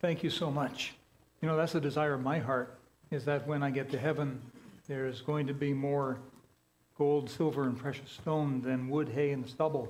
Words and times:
Thank 0.00 0.22
you 0.22 0.30
so 0.30 0.50
much. 0.50 0.92
You 1.40 1.48
know, 1.48 1.56
that's 1.56 1.72
the 1.72 1.80
desire 1.80 2.14
of 2.14 2.22
my 2.22 2.38
heart, 2.38 2.78
is 3.10 3.24
that 3.24 3.46
when 3.46 3.62
I 3.62 3.70
get 3.70 3.90
to 3.92 3.98
heaven, 3.98 4.40
there's 4.86 5.22
going 5.22 5.46
to 5.46 5.54
be 5.54 5.72
more 5.72 6.18
gold, 6.98 7.30
silver, 7.30 7.64
and 7.64 7.78
precious 7.78 8.10
stone 8.10 8.60
than 8.60 8.88
wood, 8.88 9.08
hay, 9.08 9.30
and 9.30 9.48
stubble. 9.48 9.88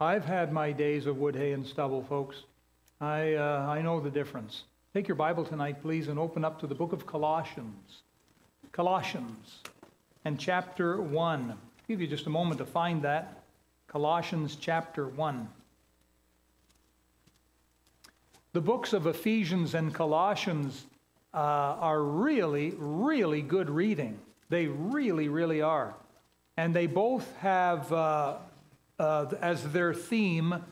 I've 0.00 0.24
had 0.24 0.52
my 0.52 0.72
days 0.72 1.06
of 1.06 1.18
wood, 1.18 1.36
hay, 1.36 1.52
and 1.52 1.66
stubble, 1.66 2.02
folks. 2.02 2.44
I, 3.00 3.34
uh, 3.34 3.66
I 3.68 3.82
know 3.82 4.00
the 4.00 4.10
difference. 4.10 4.64
Take 4.94 5.06
your 5.06 5.16
Bible 5.16 5.44
tonight, 5.44 5.82
please, 5.82 6.08
and 6.08 6.18
open 6.18 6.44
up 6.44 6.58
to 6.60 6.66
the 6.66 6.74
book 6.74 6.92
of 6.92 7.06
Colossians. 7.06 8.02
Colossians 8.72 9.60
and 10.24 10.38
chapter 10.38 11.00
1. 11.00 11.50
I'll 11.50 11.56
give 11.86 12.00
you 12.00 12.06
just 12.06 12.26
a 12.26 12.30
moment 12.30 12.58
to 12.58 12.66
find 12.66 13.02
that. 13.02 13.42
Colossians 13.86 14.56
chapter 14.56 15.08
1. 15.08 15.48
The 18.52 18.60
books 18.60 18.92
of 18.92 19.06
Ephesians 19.06 19.74
and 19.74 19.94
Colossians 19.94 20.86
uh, 21.32 21.36
are 21.36 22.02
really, 22.02 22.74
really 22.76 23.42
good 23.42 23.70
reading. 23.70 24.18
They 24.48 24.66
really, 24.66 25.28
really 25.28 25.62
are. 25.62 25.94
And 26.56 26.74
they 26.74 26.86
both 26.86 27.36
have 27.36 27.92
uh, 27.92 28.36
uh, 28.98 29.26
as 29.40 29.70
their 29.72 29.94
theme 29.94 30.64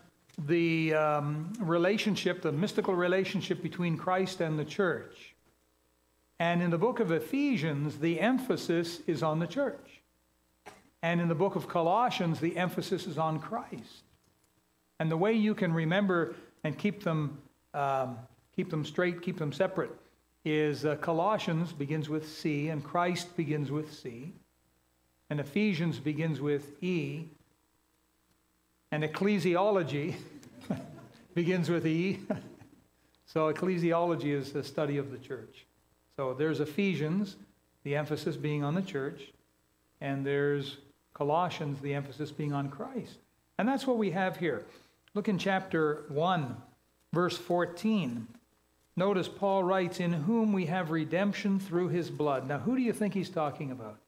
the 0.47 0.95
um, 0.95 1.53
relationship, 1.59 2.43
the 2.43 2.53
mystical 2.53 2.95
relationship 2.95 3.63
between 3.63 3.97
Christ 3.97 4.41
and 4.41 4.59
the 4.59 4.65
church. 4.65 5.35
And 6.39 6.63
in 6.63 6.71
the 6.71 6.79
book 6.79 7.01
of 7.01 7.11
Ephesians, 7.11 7.99
the 7.99 8.21
emphasis 8.21 9.01
is 9.07 9.23
on 9.23 9.41
the 9.41 9.47
church. 9.47 10.01
And 11.03 11.21
in 11.21 11.29
the 11.29 11.35
book 11.35 11.57
of 11.57 11.69
Colossians, 11.69 12.39
the 12.39 12.57
emphasis 12.57 13.07
is 13.07 13.19
on 13.19 13.41
Christ. 13.41 14.05
And 15.01 15.11
the 15.11 15.17
way 15.17 15.33
you 15.33 15.55
can 15.55 15.73
remember 15.73 16.35
and 16.63 16.77
keep 16.77 17.03
them, 17.03 17.39
um, 17.75 18.19
keep 18.55 18.71
them 18.71 18.85
straight, 18.85 19.23
keep 19.23 19.39
them 19.39 19.53
separate, 19.53 19.91
is 20.45 20.85
uh, 20.85 20.97
Colossians 20.97 21.73
begins 21.73 22.09
with 22.09 22.29
C, 22.29 22.69
and 22.69 22.83
Christ 22.83 23.37
begins 23.37 23.71
with 23.71 23.93
C. 23.93 24.33
And 25.31 25.41
Ephesians 25.41 25.99
begins 25.99 26.41
with 26.41 26.83
E, 26.83 27.25
and 28.91 29.05
ecclesiology 29.05 30.15
begins 31.35 31.69
with 31.69 31.87
E. 31.87 32.21
so 33.27 33.53
ecclesiology 33.53 34.33
is 34.33 34.53
the 34.53 34.65
study 34.65 34.97
of 34.97 35.11
the 35.11 35.19
church. 35.19 35.67
So 36.17 36.35
there's 36.35 36.61
Ephesians, 36.61 37.37
the 37.85 37.95
emphasis 37.95 38.37
being 38.37 38.65
on 38.65 38.75
the 38.75 38.83
church, 38.83 39.33
and 40.01 40.25
there's 40.25 40.79
Colossians, 41.15 41.81
the 41.81 41.95
emphasis 41.95 42.31
being 42.31 42.53
on 42.53 42.71
Christ. 42.71 43.19
And 43.59 43.69
that's 43.69 43.87
what 43.87 43.99
we 43.99 44.11
have 44.13 44.37
here. 44.37 44.65
Look 45.15 45.29
in 45.29 45.37
chapter 45.37 46.05
1, 46.09 46.57
verse 47.13 47.37
14. 47.37 48.27
Notice 48.97 49.29
Paul 49.29 49.63
writes, 49.63 50.01
In 50.01 50.13
whom 50.13 50.53
we 50.53 50.67
have 50.67 50.91
redemption 50.91 51.61
through 51.61 51.89
his 51.89 52.11
blood. 52.11 52.49
Now, 52.49 52.59
who 52.59 52.77
do 52.77 52.83
you 52.83 52.93
think 52.93 53.15
he's 53.15 53.31
talking 53.31 53.71
about? 53.71 53.99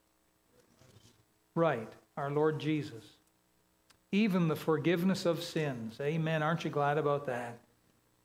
Right, 1.55 1.89
our 2.17 2.31
Lord 2.31 2.59
Jesus 2.59 3.05
even 4.12 4.48
the 4.48 4.56
forgiveness 4.56 5.25
of 5.25 5.43
sins. 5.43 5.98
Amen. 6.01 6.43
Aren't 6.43 6.65
you 6.65 6.71
glad 6.71 6.98
about 6.98 7.27
that? 7.27 7.59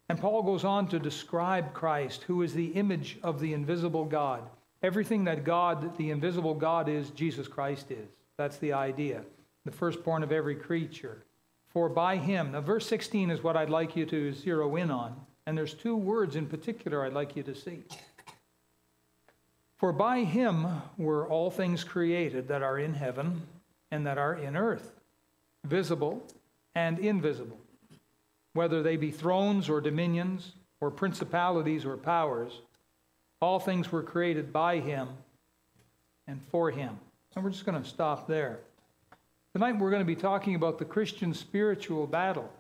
And 0.09 0.20
Paul 0.20 0.44
goes 0.44 0.64
on 0.64 0.88
to 0.90 1.00
describe 1.00 1.73
Christ, 1.73 2.23
who 2.23 2.42
is 2.42 2.53
the 2.53 2.68
image 2.68 3.18
of 3.23 3.40
the 3.40 3.53
invisible 3.53 4.06
God. 4.06 4.44
Everything 4.84 5.23
that 5.26 5.44
God, 5.44 5.98
the 5.98 6.12
invisible 6.12 6.53
God, 6.53 6.90
is, 6.90 7.09
Jesus 7.12 7.48
Christ 7.48 7.92
is. 7.92 8.08
That's 8.38 8.58
the 8.58 8.73
idea. 8.73 9.23
The 9.64 9.72
firstborn 9.72 10.22
of 10.22 10.31
every 10.31 10.56
creature. 10.56 11.23
For 11.76 11.90
by 11.90 12.16
him, 12.16 12.54
now 12.54 12.62
verse 12.62 12.88
16 12.88 13.30
is 13.30 13.44
what 13.44 13.58
I'd 13.58 13.70
like 13.70 13.98
you 13.98 14.06
to 14.06 14.31
zero 14.31 14.78
in 14.78 14.90
on. 14.90 15.14
And 15.45 15.58
there's 15.58 15.73
two 15.73 15.98
words 15.98 16.38
in 16.38 16.45
particular 16.45 17.04
I'd 17.04 17.12
like 17.12 17.36
you 17.36 17.44
to 17.44 17.54
see. 17.54 17.84
For 19.76 19.92
by 19.92 20.23
him 20.23 20.68
were 20.98 21.28
all 21.28 21.52
things 21.52 21.84
created 21.84 22.48
that 22.48 22.64
are 22.64 22.80
in 22.80 22.94
heaven 22.94 23.41
and 23.91 24.08
that 24.08 24.18
are 24.18 24.36
in 24.36 24.56
earth 24.56 24.90
visible 25.66 26.25
and 26.75 26.97
invisible, 26.97 27.59
whether 28.53 28.81
they 28.81 28.96
be 28.96 29.12
thrones 29.12 29.68
or 29.68 29.81
dominions 29.81 30.53
or 30.80 30.90
principalities 30.90 31.84
or 31.84 31.97
powers. 31.97 32.62
All 33.42 33.59
things 33.59 33.92
were 33.92 34.02
created 34.02 34.53
by 34.53 34.80
him 34.80 35.09
and 36.25 36.42
for 36.42 36.72
him. 36.72 36.97
And 37.36 37.44
we're 37.44 37.50
just 37.50 37.66
going 37.66 37.84
to 37.84 37.90
stop 37.90 38.30
there. 38.30 38.59
Tonight 39.56 39.80
we're 39.80 39.90
going 39.90 40.02
to 40.02 40.06
be 40.06 40.18
talking 40.18 40.56
about 40.56 40.80
the 40.80 40.84
Christian 40.84 41.34
spiritual 41.34 42.08
battle. 42.08 42.52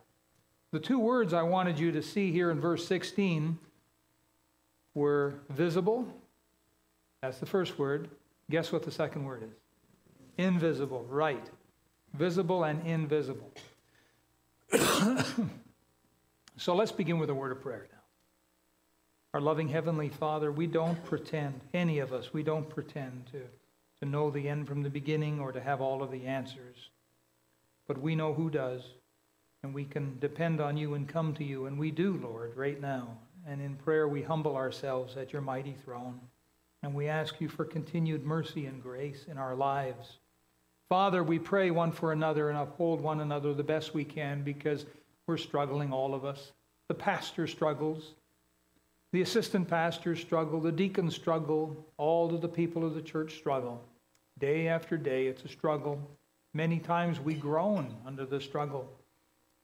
The 0.71 0.79
two 0.79 0.97
words 0.97 1.33
I 1.33 1.41
wanted 1.41 1.77
you 1.77 1.91
to 1.91 2.01
see 2.01 2.31
here 2.31 2.49
in 2.49 2.61
verse 2.61 2.87
16 2.87 3.59
were 4.93 5.33
visible. 5.49 6.07
That's 7.21 7.37
the 7.39 7.45
first 7.45 7.77
word. 7.77 8.07
Guess 8.49 8.71
what 8.71 8.83
the 8.83 8.91
second 8.91 9.25
word 9.25 9.43
is? 9.43 9.57
Invisible, 10.37 11.05
right 11.09 11.43
visible 12.13 12.63
and 12.63 12.81
invisible. 12.87 13.51
so 16.55 16.73
let's 16.73 16.93
begin 16.93 17.19
with 17.19 17.29
a 17.29 17.35
word 17.35 17.51
of 17.51 17.61
prayer 17.61 17.87
now. 17.91 17.99
Our 19.33 19.41
loving 19.41 19.67
Heavenly 19.67 20.07
Father, 20.07 20.49
we 20.49 20.65
don't 20.65 21.03
pretend, 21.03 21.59
any 21.73 21.99
of 21.99 22.13
us, 22.13 22.31
we 22.31 22.41
don't 22.41 22.69
pretend 22.69 23.25
to, 23.33 23.41
to 24.01 24.07
know 24.07 24.29
the 24.29 24.47
end 24.49 24.67
from 24.67 24.83
the 24.83 24.89
beginning 24.89 25.39
or 25.39 25.51
to 25.51 25.61
have 25.61 25.81
all 25.81 26.03
of 26.03 26.11
the 26.11 26.25
answers. 26.25 26.89
But 27.87 28.01
we 28.01 28.15
know 28.15 28.33
who 28.33 28.49
does, 28.49 28.81
and 29.63 29.73
we 29.73 29.85
can 29.85 30.17
depend 30.19 30.59
on 30.59 30.77
you 30.77 30.93
and 30.95 31.07
come 31.07 31.33
to 31.35 31.43
you, 31.43 31.65
and 31.65 31.77
we 31.77 31.91
do, 31.91 32.19
Lord, 32.21 32.55
right 32.55 32.79
now. 32.79 33.17
And 33.47 33.61
in 33.61 33.75
prayer, 33.75 34.07
we 34.07 34.23
humble 34.23 34.55
ourselves 34.55 35.17
at 35.17 35.31
your 35.31 35.41
mighty 35.41 35.75
throne, 35.85 36.19
and 36.83 36.93
we 36.93 37.07
ask 37.07 37.39
you 37.39 37.47
for 37.47 37.63
continued 37.63 38.25
mercy 38.25 38.65
and 38.65 38.81
grace 38.81 39.25
in 39.29 39.37
our 39.37 39.55
lives. 39.55 40.17
Father, 40.89 41.23
we 41.23 41.39
pray 41.39 41.71
one 41.71 41.91
for 41.91 42.11
another 42.11 42.49
and 42.49 42.57
uphold 42.57 43.01
one 43.01 43.21
another 43.21 43.53
the 43.53 43.63
best 43.63 43.93
we 43.93 44.03
can 44.03 44.43
because 44.43 44.85
we're 45.27 45.37
struggling, 45.37 45.91
all 45.91 46.13
of 46.13 46.25
us. 46.25 46.51
The 46.87 46.93
pastor 46.93 47.47
struggles, 47.47 48.13
the 49.15 49.21
assistant 49.21 49.65
pastors 49.69 50.19
struggle, 50.19 50.59
the 50.59 50.73
deacons 50.73 51.15
struggle, 51.15 51.73
all 51.95 52.35
of 52.35 52.41
the 52.41 52.49
people 52.49 52.83
of 52.83 52.95
the 52.95 53.01
church 53.01 53.37
struggle. 53.37 53.81
Day 54.39 54.67
after 54.67 54.97
day, 54.97 55.27
it's 55.27 55.45
a 55.45 55.47
struggle. 55.47 55.97
Many 56.53 56.79
times 56.79 57.21
we 57.21 57.33
groan 57.33 57.95
under 58.05 58.25
the 58.25 58.41
struggle. 58.41 58.91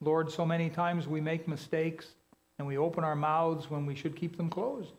Lord, 0.00 0.32
so 0.32 0.46
many 0.46 0.70
times 0.70 1.06
we 1.06 1.20
make 1.20 1.46
mistakes 1.46 2.14
and 2.58 2.66
we 2.66 2.78
open 2.78 3.04
our 3.04 3.14
mouths 3.14 3.68
when 3.68 3.84
we 3.84 3.94
should 3.94 4.16
keep 4.16 4.38
them 4.38 4.48
closed. 4.48 4.94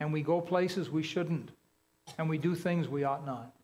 And 0.00 0.12
we 0.12 0.20
go 0.22 0.40
places 0.40 0.90
we 0.90 1.04
shouldn't. 1.04 1.50
And 2.18 2.28
we 2.28 2.38
do 2.38 2.56
things 2.56 2.88
we 2.88 3.04
ought 3.04 3.24
not. 3.24 3.54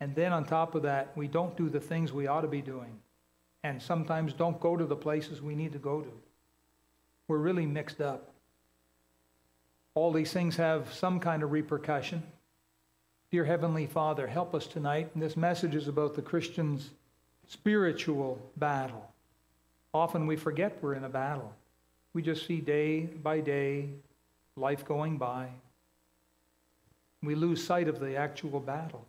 And 0.00 0.14
then 0.14 0.34
on 0.34 0.44
top 0.44 0.74
of 0.74 0.82
that, 0.82 1.16
we 1.16 1.28
don't 1.28 1.56
do 1.56 1.70
the 1.70 1.80
things 1.80 2.12
we 2.12 2.26
ought 2.26 2.42
to 2.42 2.48
be 2.48 2.60
doing. 2.60 2.98
And 3.62 3.80
sometimes 3.80 4.34
don't 4.34 4.60
go 4.60 4.76
to 4.76 4.84
the 4.84 4.96
places 4.96 5.40
we 5.40 5.54
need 5.54 5.72
to 5.72 5.78
go 5.78 6.02
to. 6.02 6.12
We're 7.26 7.38
really 7.38 7.64
mixed 7.64 8.02
up. 8.02 8.33
All 9.94 10.12
these 10.12 10.32
things 10.32 10.56
have 10.56 10.92
some 10.92 11.20
kind 11.20 11.42
of 11.42 11.52
repercussion. 11.52 12.22
Dear 13.30 13.44
Heavenly 13.44 13.86
Father, 13.86 14.26
help 14.26 14.54
us 14.54 14.66
tonight. 14.66 15.10
And 15.14 15.22
this 15.22 15.36
message 15.36 15.74
is 15.74 15.88
about 15.88 16.14
the 16.14 16.22
Christian's 16.22 16.90
spiritual 17.46 18.40
battle. 18.56 19.10
Often 19.92 20.26
we 20.26 20.36
forget 20.36 20.78
we're 20.80 20.94
in 20.94 21.04
a 21.04 21.08
battle. 21.08 21.52
We 22.12 22.22
just 22.22 22.46
see 22.46 22.60
day 22.60 23.00
by 23.00 23.40
day 23.40 23.88
life 24.56 24.84
going 24.84 25.18
by. 25.18 25.48
We 27.22 27.34
lose 27.34 27.64
sight 27.64 27.88
of 27.88 28.00
the 28.00 28.16
actual 28.16 28.60
battle. 28.60 29.06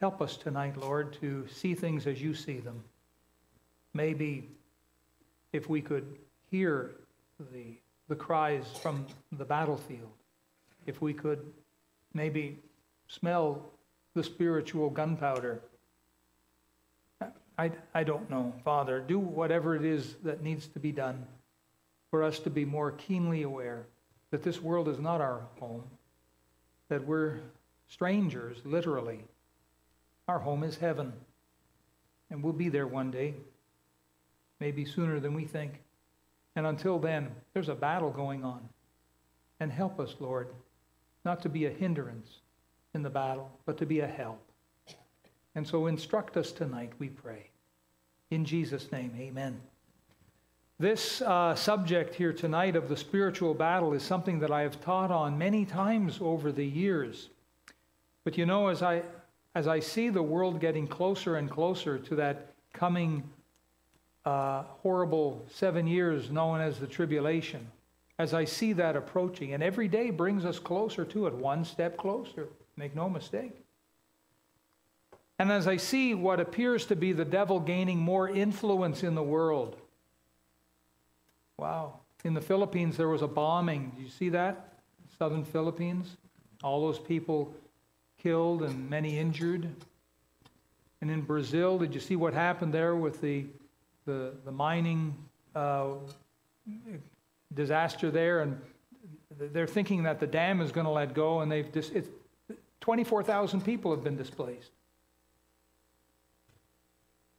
Help 0.00 0.20
us 0.20 0.36
tonight, 0.36 0.76
Lord, 0.76 1.12
to 1.20 1.46
see 1.48 1.74
things 1.74 2.06
as 2.06 2.20
you 2.20 2.34
see 2.34 2.58
them. 2.58 2.82
Maybe 3.94 4.48
if 5.52 5.68
we 5.68 5.80
could 5.80 6.18
hear 6.50 6.92
the, 7.52 7.76
the 8.08 8.16
cries 8.16 8.64
from 8.82 9.06
the 9.32 9.44
battlefield, 9.44 10.12
if 10.86 11.02
we 11.02 11.12
could 11.12 11.40
maybe 12.14 12.58
smell 13.08 13.70
the 14.14 14.22
spiritual 14.22 14.90
gunpowder. 14.90 15.60
I, 17.58 17.70
I 17.94 18.04
don't 18.04 18.28
know, 18.30 18.52
Father. 18.64 19.00
Do 19.00 19.18
whatever 19.18 19.74
it 19.74 19.84
is 19.84 20.14
that 20.24 20.42
needs 20.42 20.66
to 20.68 20.78
be 20.78 20.92
done 20.92 21.26
for 22.10 22.22
us 22.22 22.38
to 22.40 22.50
be 22.50 22.64
more 22.64 22.92
keenly 22.92 23.42
aware 23.42 23.86
that 24.30 24.42
this 24.42 24.60
world 24.60 24.88
is 24.88 24.98
not 24.98 25.20
our 25.20 25.42
home, 25.58 25.84
that 26.88 27.06
we're 27.06 27.40
strangers, 27.88 28.58
literally, 28.64 29.24
our 30.28 30.38
home 30.38 30.62
is 30.64 30.76
heaven. 30.76 31.12
And 32.30 32.42
we'll 32.42 32.52
be 32.52 32.68
there 32.68 32.86
one 32.86 33.10
day, 33.10 33.34
maybe 34.60 34.84
sooner 34.84 35.20
than 35.20 35.34
we 35.34 35.44
think. 35.44 35.80
And 36.56 36.66
until 36.66 36.98
then, 36.98 37.28
there's 37.52 37.68
a 37.68 37.74
battle 37.74 38.10
going 38.10 38.42
on. 38.42 38.68
And 39.60 39.70
help 39.70 40.00
us, 40.00 40.16
Lord, 40.18 40.48
not 41.24 41.42
to 41.42 41.48
be 41.48 41.66
a 41.66 41.70
hindrance 41.70 42.40
in 42.94 43.02
the 43.02 43.10
battle, 43.10 43.50
but 43.66 43.78
to 43.78 43.86
be 43.86 44.00
a 44.00 44.06
help. 44.06 44.42
And 45.54 45.66
so 45.66 45.86
instruct 45.86 46.36
us 46.36 46.52
tonight, 46.52 46.92
we 46.98 47.08
pray. 47.08 47.50
In 48.30 48.44
Jesus' 48.44 48.90
name, 48.90 49.12
amen. 49.18 49.60
This 50.78 51.22
uh, 51.22 51.54
subject 51.54 52.14
here 52.14 52.34
tonight 52.34 52.76
of 52.76 52.88
the 52.88 52.96
spiritual 52.96 53.54
battle 53.54 53.94
is 53.94 54.02
something 54.02 54.38
that 54.40 54.50
I 54.50 54.60
have 54.62 54.80
taught 54.82 55.10
on 55.10 55.38
many 55.38 55.64
times 55.64 56.18
over 56.20 56.52
the 56.52 56.66
years. 56.66 57.30
But 58.24 58.36
you 58.36 58.44
know, 58.44 58.68
as 58.68 58.82
I, 58.82 59.02
as 59.54 59.68
I 59.68 59.80
see 59.80 60.10
the 60.10 60.22
world 60.22 60.60
getting 60.60 60.86
closer 60.86 61.36
and 61.36 61.50
closer 61.50 61.98
to 61.98 62.16
that 62.16 62.52
coming 62.74 63.22
uh, 64.26 64.64
horrible 64.82 65.46
seven 65.50 65.86
years 65.86 66.30
known 66.30 66.60
as 66.60 66.78
the 66.78 66.86
tribulation, 66.86 67.66
as 68.18 68.34
I 68.34 68.44
see 68.44 68.74
that 68.74 68.96
approaching, 68.96 69.54
and 69.54 69.62
every 69.62 69.88
day 69.88 70.10
brings 70.10 70.44
us 70.44 70.58
closer 70.58 71.06
to 71.06 71.26
it, 71.26 71.32
one 71.32 71.64
step 71.64 71.96
closer, 71.96 72.48
make 72.76 72.94
no 72.94 73.08
mistake. 73.08 73.52
And 75.38 75.50
as 75.50 75.66
I 75.66 75.78
see 75.78 76.12
what 76.12 76.40
appears 76.40 76.84
to 76.86 76.96
be 76.96 77.12
the 77.12 77.24
devil 77.24 77.60
gaining 77.60 77.98
more 77.98 78.28
influence 78.28 79.02
in 79.02 79.14
the 79.14 79.22
world, 79.22 79.76
Wow. 81.58 82.00
In 82.24 82.34
the 82.34 82.40
Philippines, 82.40 82.96
there 82.96 83.08
was 83.08 83.22
a 83.22 83.28
bombing. 83.28 83.92
Did 83.96 84.02
you 84.02 84.10
see 84.10 84.28
that? 84.30 84.72
Southern 85.18 85.44
Philippines? 85.44 86.16
All 86.62 86.82
those 86.82 86.98
people 86.98 87.54
killed 88.18 88.62
and 88.62 88.90
many 88.90 89.18
injured. 89.18 89.68
And 91.00 91.10
in 91.10 91.22
Brazil, 91.22 91.78
did 91.78 91.94
you 91.94 92.00
see 92.00 92.16
what 92.16 92.34
happened 92.34 92.74
there 92.74 92.96
with 92.96 93.20
the, 93.20 93.46
the, 94.06 94.32
the 94.44 94.52
mining 94.52 95.14
uh, 95.54 95.94
disaster 97.54 98.10
there? 98.10 98.40
And 98.40 98.58
they're 99.38 99.66
thinking 99.66 100.04
that 100.04 100.20
the 100.20 100.26
dam 100.26 100.60
is 100.60 100.72
going 100.72 100.86
to 100.86 100.90
let 100.90 101.14
go, 101.14 101.40
and 101.40 101.52
they've 101.52 101.70
dis- 101.70 101.92
24,000 102.80 103.62
people 103.62 103.90
have 103.90 104.02
been 104.02 104.16
displaced. 104.16 104.70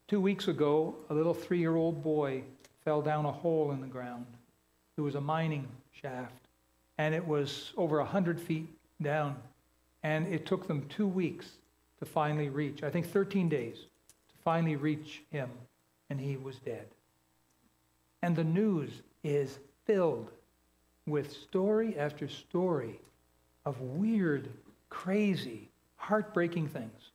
Two 0.07 0.21
weeks 0.21 0.47
ago, 0.47 0.95
a 1.09 1.13
little 1.13 1.33
three 1.33 1.59
year 1.59 1.75
old 1.75 2.03
boy 2.03 2.43
fell 2.85 3.01
down 3.01 3.25
a 3.25 3.31
hole 3.31 3.71
in 3.71 3.81
the 3.81 3.87
ground. 3.87 4.25
It 4.97 5.01
was 5.01 5.15
a 5.15 5.21
mining 5.21 5.67
shaft, 5.91 6.47
and 6.97 7.13
it 7.13 7.25
was 7.25 7.73
over 7.75 7.97
100 7.97 8.39
feet 8.39 8.67
down. 9.01 9.35
And 10.03 10.27
it 10.27 10.45
took 10.45 10.67
them 10.67 10.85
two 10.87 11.07
weeks 11.07 11.47
to 11.99 12.05
finally 12.05 12.49
reach, 12.49 12.83
I 12.83 12.89
think 12.89 13.07
13 13.07 13.49
days, 13.49 13.75
to 13.77 14.35
finally 14.43 14.75
reach 14.75 15.23
him, 15.31 15.49
and 16.09 16.19
he 16.19 16.37
was 16.37 16.57
dead. 16.57 16.87
And 18.21 18.35
the 18.35 18.43
news 18.43 19.01
is 19.23 19.59
filled 19.85 20.31
with 21.05 21.31
story 21.31 21.97
after 21.97 22.27
story 22.27 22.99
of 23.65 23.79
weird, 23.81 24.49
crazy, 24.89 25.69
heartbreaking 25.95 26.67
things. 26.67 27.11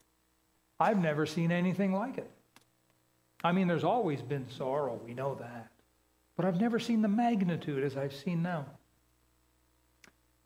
I've 0.78 1.00
never 1.00 1.26
seen 1.26 1.52
anything 1.52 1.92
like 1.92 2.18
it. 2.18 2.30
I 3.44 3.52
mean, 3.52 3.68
there's 3.68 3.84
always 3.84 4.22
been 4.22 4.48
sorrow, 4.48 5.00
we 5.04 5.14
know 5.14 5.34
that. 5.36 5.68
But 6.36 6.46
I've 6.46 6.60
never 6.60 6.78
seen 6.78 7.02
the 7.02 7.08
magnitude 7.08 7.84
as 7.84 7.96
I've 7.96 8.14
seen 8.14 8.42
now. 8.42 8.66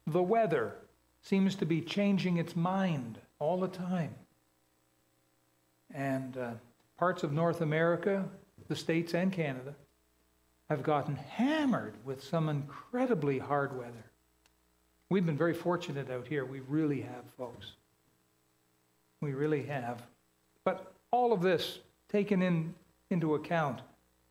The 0.06 0.22
weather 0.22 0.74
seems 1.22 1.54
to 1.56 1.66
be 1.66 1.80
changing 1.80 2.36
its 2.36 2.54
mind 2.56 3.18
all 3.38 3.58
the 3.60 3.68
time. 3.68 4.14
And 5.94 6.36
uh, 6.36 6.50
parts 6.98 7.22
of 7.22 7.32
North 7.32 7.60
America, 7.60 8.24
the 8.68 8.76
States 8.76 9.14
and 9.14 9.32
Canada, 9.32 9.74
have 10.68 10.82
gotten 10.82 11.16
hammered 11.16 11.94
with 12.04 12.22
some 12.22 12.48
incredibly 12.48 13.38
hard 13.38 13.76
weather. 13.78 14.04
We've 15.08 15.26
been 15.26 15.36
very 15.36 15.54
fortunate 15.54 16.10
out 16.10 16.26
here. 16.26 16.44
We 16.44 16.60
really 16.60 17.02
have, 17.02 17.24
folks. 17.38 17.72
We 19.20 19.32
really 19.32 19.62
have. 19.64 20.02
But 20.64 20.92
all 21.12 21.32
of 21.32 21.42
this 21.42 21.78
taken 22.08 22.42
in 22.42 22.74
into 23.10 23.36
account, 23.36 23.80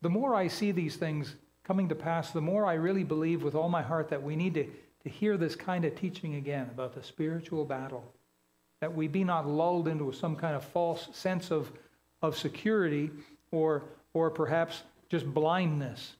the 0.02 0.10
more 0.10 0.34
I 0.34 0.48
see 0.48 0.72
these 0.72 0.96
things 0.96 1.34
coming 1.64 1.88
to 1.88 1.94
pass, 1.94 2.30
the 2.30 2.40
more 2.40 2.66
I 2.66 2.74
really 2.74 3.04
believe 3.04 3.42
with 3.42 3.54
all 3.54 3.68
my 3.68 3.82
heart 3.82 4.08
that 4.10 4.22
we 4.22 4.36
need 4.36 4.54
to, 4.54 4.64
to 5.02 5.08
hear 5.08 5.36
this 5.36 5.56
kind 5.56 5.84
of 5.84 5.96
teaching 5.96 6.34
again 6.34 6.68
about 6.72 6.94
the 6.94 7.02
spiritual 7.02 7.64
battle. 7.64 8.12
That 8.80 8.94
we 8.94 9.08
be 9.08 9.24
not 9.24 9.48
lulled 9.48 9.88
into 9.88 10.12
some 10.12 10.36
kind 10.36 10.54
of 10.54 10.62
false 10.62 11.08
sense 11.12 11.50
of, 11.50 11.72
of 12.26 12.36
security 12.36 13.10
or, 13.50 13.84
or 14.12 14.30
perhaps 14.30 14.82
just 15.08 15.26
blindness. 15.32 16.14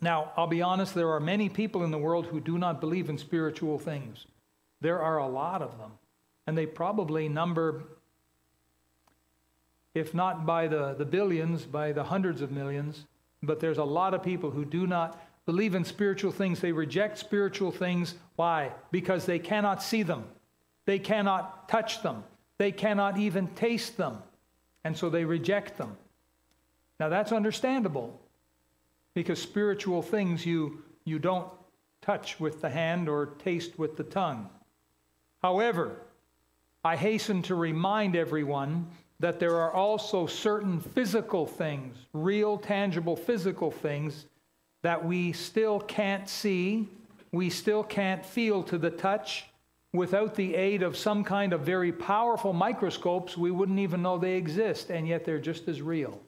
Now, 0.00 0.32
I'll 0.36 0.46
be 0.46 0.62
honest, 0.62 0.94
there 0.94 1.10
are 1.10 1.20
many 1.20 1.48
people 1.48 1.84
in 1.84 1.90
the 1.90 1.98
world 1.98 2.26
who 2.26 2.40
do 2.40 2.58
not 2.58 2.80
believe 2.80 3.08
in 3.08 3.16
spiritual 3.16 3.78
things. 3.78 4.26
There 4.80 5.00
are 5.00 5.18
a 5.18 5.26
lot 5.26 5.62
of 5.62 5.78
them. 5.78 5.92
And 6.46 6.56
they 6.56 6.66
probably 6.66 7.28
number 7.28 7.82
if 9.96 10.12
not 10.12 10.44
by 10.44 10.68
the, 10.68 10.94
the 10.94 11.06
billions, 11.06 11.64
by 11.64 11.90
the 11.90 12.04
hundreds 12.04 12.42
of 12.42 12.52
millions. 12.52 13.06
But 13.42 13.60
there's 13.60 13.78
a 13.78 13.84
lot 13.84 14.12
of 14.12 14.22
people 14.22 14.50
who 14.50 14.64
do 14.64 14.86
not 14.86 15.18
believe 15.46 15.74
in 15.74 15.84
spiritual 15.84 16.32
things. 16.32 16.60
They 16.60 16.72
reject 16.72 17.16
spiritual 17.18 17.70
things. 17.70 18.14
Why? 18.36 18.72
Because 18.90 19.24
they 19.24 19.38
cannot 19.38 19.82
see 19.82 20.02
them, 20.02 20.24
they 20.84 20.98
cannot 20.98 21.68
touch 21.68 22.02
them, 22.02 22.24
they 22.58 22.72
cannot 22.72 23.18
even 23.18 23.48
taste 23.48 23.96
them. 23.96 24.18
And 24.86 24.96
so 24.96 25.10
they 25.10 25.24
reject 25.24 25.78
them. 25.78 25.96
Now 27.00 27.08
that's 27.08 27.32
understandable 27.32 28.20
because 29.14 29.42
spiritual 29.42 30.00
things 30.00 30.46
you, 30.46 30.84
you 31.04 31.18
don't 31.18 31.48
touch 32.02 32.38
with 32.38 32.60
the 32.60 32.70
hand 32.70 33.08
or 33.08 33.26
taste 33.40 33.80
with 33.80 33.96
the 33.96 34.04
tongue. 34.04 34.48
However, 35.42 35.96
I 36.84 36.94
hasten 36.94 37.42
to 37.42 37.56
remind 37.56 38.14
everyone 38.14 38.86
that 39.18 39.40
there 39.40 39.56
are 39.56 39.72
also 39.72 40.24
certain 40.24 40.78
physical 40.78 41.46
things, 41.46 41.96
real, 42.12 42.56
tangible 42.56 43.16
physical 43.16 43.72
things, 43.72 44.26
that 44.82 45.04
we 45.04 45.32
still 45.32 45.80
can't 45.80 46.28
see, 46.28 46.88
we 47.32 47.50
still 47.50 47.82
can't 47.82 48.24
feel 48.24 48.62
to 48.62 48.78
the 48.78 48.90
touch. 48.90 49.46
Without 49.96 50.34
the 50.34 50.54
aid 50.54 50.82
of 50.82 50.96
some 50.96 51.24
kind 51.24 51.52
of 51.52 51.62
very 51.62 51.90
powerful 51.90 52.52
microscopes, 52.52 53.36
we 53.36 53.50
wouldn't 53.50 53.78
even 53.78 54.02
know 54.02 54.18
they 54.18 54.36
exist, 54.36 54.90
and 54.90 55.08
yet 55.08 55.24
they're 55.24 55.38
just 55.38 55.68
as 55.68 55.80
real. 55.80 56.20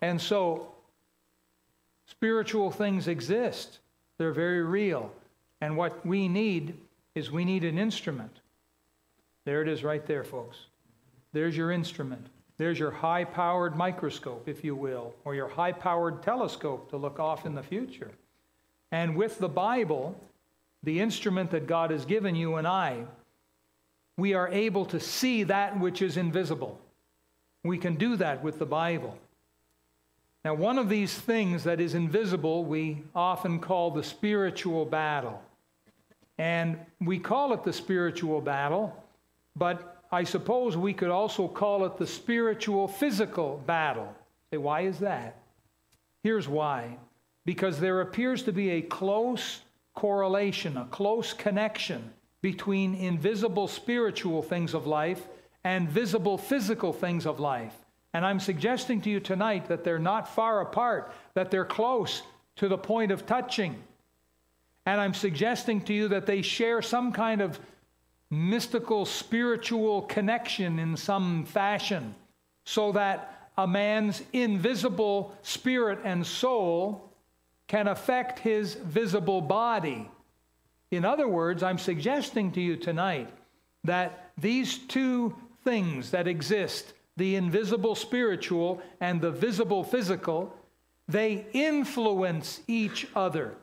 And 0.00 0.20
so, 0.20 0.72
spiritual 2.06 2.70
things 2.70 3.08
exist, 3.08 3.78
they're 4.16 4.32
very 4.32 4.62
real. 4.62 5.12
And 5.60 5.76
what 5.76 6.04
we 6.06 6.28
need 6.28 6.74
is 7.14 7.30
we 7.30 7.44
need 7.44 7.62
an 7.64 7.78
instrument. 7.78 8.40
There 9.44 9.62
it 9.62 9.68
is 9.68 9.84
right 9.84 10.04
there, 10.06 10.24
folks. 10.24 10.56
There's 11.32 11.56
your 11.56 11.70
instrument. 11.70 12.26
There's 12.56 12.78
your 12.78 12.90
high 12.90 13.24
powered 13.24 13.76
microscope, 13.76 14.48
if 14.48 14.64
you 14.64 14.74
will, 14.74 15.14
or 15.24 15.34
your 15.34 15.48
high 15.48 15.72
powered 15.72 16.22
telescope 16.22 16.88
to 16.90 16.96
look 16.96 17.18
off 17.18 17.44
in 17.44 17.54
the 17.54 17.62
future. 17.62 18.10
And 18.92 19.16
with 19.16 19.38
the 19.38 19.48
Bible, 19.48 20.18
the 20.84 21.00
instrument 21.00 21.50
that 21.50 21.66
God 21.66 21.90
has 21.90 22.04
given 22.04 22.36
you 22.36 22.56
and 22.56 22.66
I, 22.66 23.04
we 24.16 24.34
are 24.34 24.48
able 24.48 24.84
to 24.86 25.00
see 25.00 25.42
that 25.44 25.78
which 25.80 26.02
is 26.02 26.16
invisible. 26.16 26.78
We 27.64 27.78
can 27.78 27.96
do 27.96 28.16
that 28.16 28.44
with 28.44 28.58
the 28.58 28.66
Bible. 28.66 29.16
Now, 30.44 30.54
one 30.54 30.78
of 30.78 30.90
these 30.90 31.14
things 31.14 31.64
that 31.64 31.80
is 31.80 31.94
invisible, 31.94 32.64
we 32.64 33.02
often 33.14 33.58
call 33.58 33.90
the 33.90 34.02
spiritual 34.02 34.84
battle. 34.84 35.42
And 36.36 36.78
we 37.00 37.18
call 37.18 37.54
it 37.54 37.64
the 37.64 37.72
spiritual 37.72 38.40
battle, 38.40 38.94
but 39.56 40.02
I 40.12 40.24
suppose 40.24 40.76
we 40.76 40.92
could 40.92 41.10
also 41.10 41.48
call 41.48 41.86
it 41.86 41.96
the 41.96 42.06
spiritual 42.06 42.88
physical 42.88 43.62
battle. 43.66 44.14
Say, 44.50 44.58
why 44.58 44.82
is 44.82 44.98
that? 44.98 45.38
Here's 46.22 46.48
why. 46.48 46.98
Because 47.46 47.80
there 47.80 48.00
appears 48.00 48.42
to 48.44 48.52
be 48.52 48.70
a 48.70 48.82
close 48.82 49.60
correlation, 49.94 50.76
a 50.76 50.84
close 50.86 51.32
connection 51.32 52.12
between 52.42 52.94
invisible 52.94 53.68
spiritual 53.68 54.42
things 54.42 54.74
of 54.74 54.86
life 54.86 55.26
and 55.64 55.88
visible 55.88 56.36
physical 56.36 56.92
things 56.92 57.24
of 57.26 57.40
life. 57.40 57.74
And 58.12 58.24
I'm 58.24 58.38
suggesting 58.38 59.00
to 59.02 59.10
you 59.10 59.18
tonight 59.18 59.66
that 59.68 59.82
they're 59.82 59.98
not 59.98 60.28
far 60.28 60.60
apart, 60.60 61.12
that 61.34 61.50
they're 61.50 61.64
close 61.64 62.22
to 62.56 62.68
the 62.68 62.78
point 62.78 63.10
of 63.10 63.26
touching. 63.26 63.82
And 64.86 65.00
I'm 65.00 65.14
suggesting 65.14 65.80
to 65.82 65.94
you 65.94 66.08
that 66.08 66.26
they 66.26 66.42
share 66.42 66.82
some 66.82 67.12
kind 67.12 67.40
of 67.40 67.58
mystical 68.30 69.04
spiritual 69.04 70.02
connection 70.02 70.78
in 70.78 70.96
some 70.96 71.44
fashion 71.44 72.14
so 72.64 72.92
that 72.92 73.50
a 73.56 73.66
man's 73.66 74.22
invisible 74.32 75.36
spirit 75.42 75.98
and 76.04 76.26
soul 76.26 77.10
can 77.66 77.88
affect 77.88 78.38
his 78.38 78.74
visible 78.74 79.40
body. 79.40 80.10
In 80.90 81.04
other 81.04 81.28
words, 81.28 81.62
I'm 81.62 81.78
suggesting 81.78 82.52
to 82.52 82.60
you 82.60 82.76
tonight 82.76 83.30
that 83.84 84.32
these 84.38 84.78
two 84.78 85.34
things 85.64 86.10
that 86.10 86.28
exist, 86.28 86.92
the 87.16 87.36
invisible 87.36 87.94
spiritual 87.94 88.82
and 89.00 89.20
the 89.20 89.30
visible 89.30 89.82
physical, 89.82 90.54
they 91.08 91.46
influence 91.52 92.60
each 92.66 93.06
other. 93.14 93.54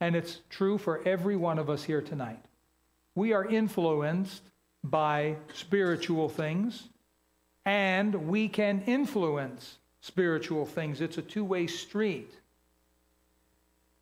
And 0.00 0.16
it's 0.16 0.40
true 0.48 0.78
for 0.78 1.06
every 1.06 1.36
one 1.36 1.58
of 1.58 1.68
us 1.68 1.84
here 1.84 2.00
tonight 2.00 2.42
we 3.14 3.32
are 3.32 3.44
influenced 3.44 4.42
by 4.82 5.36
spiritual 5.52 6.28
things, 6.28 6.88
and 7.64 8.28
we 8.28 8.48
can 8.48 8.82
influence 8.86 9.76
spiritual 10.00 10.64
things. 10.64 11.00
It's 11.00 11.18
a 11.18 11.22
two 11.22 11.44
way 11.44 11.66
street. 11.66 12.32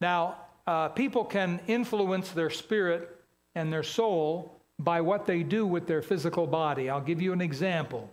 Now, 0.00 0.36
uh, 0.66 0.88
people 0.88 1.24
can 1.24 1.60
influence 1.66 2.30
their 2.30 2.50
spirit 2.50 3.16
and 3.54 3.72
their 3.72 3.82
soul 3.82 4.60
by 4.78 5.00
what 5.00 5.26
they 5.26 5.42
do 5.42 5.66
with 5.66 5.86
their 5.86 6.02
physical 6.02 6.46
body. 6.46 6.88
I'll 6.88 7.00
give 7.00 7.20
you 7.20 7.32
an 7.32 7.40
example. 7.40 8.10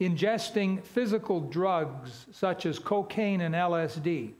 Ingesting 0.00 0.82
physical 0.82 1.40
drugs 1.40 2.26
such 2.32 2.66
as 2.66 2.78
cocaine 2.78 3.42
and 3.42 3.54
LSD 3.54 4.32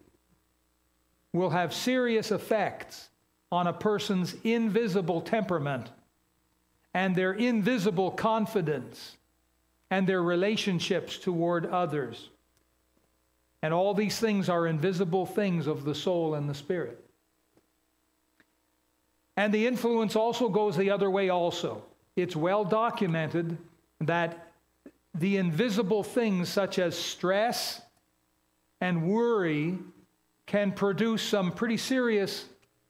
will 1.33 1.51
have 1.51 1.73
serious 1.73 2.33
effects 2.33 3.11
on 3.53 3.67
a 3.67 3.73
person's 3.73 4.35
invisible 4.43 5.21
temperament 5.21 5.91
and 6.95 7.15
their 7.15 7.33
invisible 7.33 8.11
confidence 8.11 9.17
and 9.91 10.07
their 10.07 10.23
relationships 10.23 11.19
toward 11.19 11.67
others. 11.67 12.31
And 13.63 13.75
all 13.75 13.95
these 13.95 14.19
things 14.19 14.49
are 14.49 14.67
invisible 14.67 15.27
things 15.27 15.67
of 15.67 15.85
the 15.85 15.95
soul 15.95 16.35
and 16.35 16.49
the 16.49 16.55
spirit. 16.55 17.05
And 19.37 19.53
the 19.53 19.67
influence 19.67 20.17
also 20.17 20.49
goes 20.49 20.77
the 20.77 20.91
other 20.91 21.11
way, 21.11 21.29
also. 21.29 21.83
It's 22.17 22.37
well 22.37 22.65
documented 22.65 23.57
that 24.01 24.53
the 25.15 25.37
invisible 25.37 26.03
things 26.03 26.49
such 26.49 26.79
as 26.79 26.97
stress 26.97 27.81
and 28.81 29.09
worry 29.09 29.79
can 30.47 30.73
produce 30.73 31.23
some 31.23 31.53
pretty 31.53 31.77
serious 31.77 32.45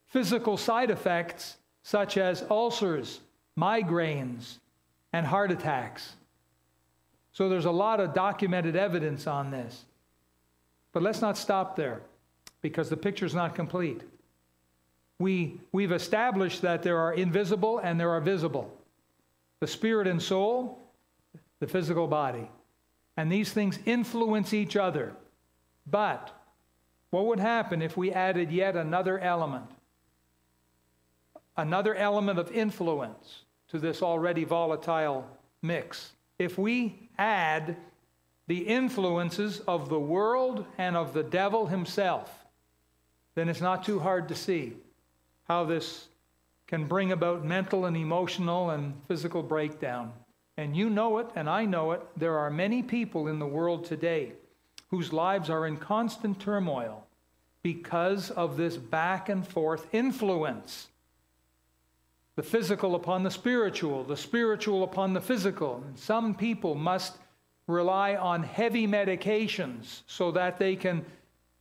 physical 0.07 0.57
side 0.57 0.91
effects, 0.91 1.57
such 1.83 2.17
as 2.17 2.45
ulcers, 2.51 3.21
migraines, 3.59 4.59
and 5.13 5.27
heart 5.27 5.51
attacks. 5.51 6.15
So 7.33 7.49
there's 7.49 7.65
a 7.65 7.71
lot 7.71 8.01
of 8.01 8.15
documented 8.15 8.77
evidence 8.77 9.27
on 9.27 9.51
this. 9.51 9.85
But 10.93 11.03
let's 11.03 11.21
not 11.21 11.39
stop 11.39 11.77
there 11.77 12.01
because 12.63 12.89
the 12.89 12.97
picture's 12.97 13.35
not 13.35 13.55
complete. 13.55 14.03
We, 15.19 15.61
we've 15.73 15.93
established 15.93 16.63
that 16.63 16.83
there 16.83 16.99
are 16.99 17.13
invisible 17.13 17.79
and 17.79 18.01
there 18.01 18.11
are 18.11 18.21
visible 18.21 18.77
the 19.61 19.67
spirit 19.67 20.07
and 20.07 20.23
soul, 20.23 20.79
the 21.59 21.67
physical 21.67 22.07
body. 22.07 22.49
And 23.19 23.31
these 23.31 23.53
things 23.53 23.79
influence 23.85 24.55
each 24.55 24.75
other. 24.75 25.13
But 25.87 26.35
what 27.11 27.27
would 27.27 27.41
happen 27.41 27.83
if 27.83 27.97
we 27.97 28.11
added 28.11 28.51
yet 28.51 28.75
another 28.75 29.19
element? 29.19 29.71
Another 31.57 31.95
element 31.95 32.39
of 32.39 32.51
influence 32.53 33.43
to 33.69 33.79
this 33.79 34.01
already 34.01 34.45
volatile 34.45 35.27
mix. 35.61 36.13
If 36.39 36.57
we 36.57 37.11
add 37.19 37.77
the 38.51 38.67
influences 38.67 39.61
of 39.69 39.89
the 39.89 40.01
world 40.01 40.67
and 40.77 40.97
of 40.97 41.13
the 41.13 41.23
devil 41.23 41.69
himself, 41.69 42.47
then 43.37 43.49
it's 43.49 43.61
not 43.61 43.85
too 43.85 44.01
hard 44.01 44.27
to 44.27 44.35
see 44.35 44.73
how 45.47 45.65
this 45.65 46.09
can 46.67 46.85
bring 46.85 47.13
about 47.13 47.45
mental 47.45 47.87
and 47.87 47.97
emotional 47.97 48.71
and 48.71 49.01
physical 49.07 49.41
breakdown. 49.41 50.13
And 50.57 50.77
you 50.77 50.91
know 50.91 51.19
it, 51.19 51.29
and 51.37 51.49
I 51.49 51.65
know 51.65 51.93
it. 51.93 52.03
There 52.17 52.39
are 52.39 52.51
many 52.51 52.83
people 52.83 53.29
in 53.29 53.39
the 53.39 53.47
world 53.47 53.85
today 53.85 54.33
whose 54.89 55.13
lives 55.13 55.49
are 55.49 55.65
in 55.65 55.77
constant 55.77 56.41
turmoil 56.41 57.07
because 57.63 58.33
of 58.33 58.57
this 58.57 58.77
back 58.77 59.29
and 59.29 59.47
forth 59.47 59.87
influence 59.93 60.89
the 62.35 62.43
physical 62.43 62.97
upon 62.97 63.23
the 63.23 63.31
spiritual, 63.31 64.03
the 64.03 64.17
spiritual 64.17 64.83
upon 64.83 65.13
the 65.13 65.21
physical. 65.21 65.85
And 65.87 65.97
some 65.97 66.35
people 66.35 66.75
must 66.75 67.17
rely 67.71 68.17
on 68.17 68.43
heavy 68.43 68.87
medications 68.87 70.03
so 70.07 70.33
that 70.33 70.59
they 70.59 70.77
can 70.77 71.05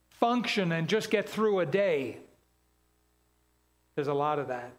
function 0.10 0.72
and 0.72 0.88
just 0.88 1.10
get 1.10 1.28
through 1.28 1.60
a 1.60 1.66
day. 1.66 2.18
There's 3.96 4.08
a 4.08 4.13
lot 4.13 4.39
of 4.39 4.48
that. 4.48 4.72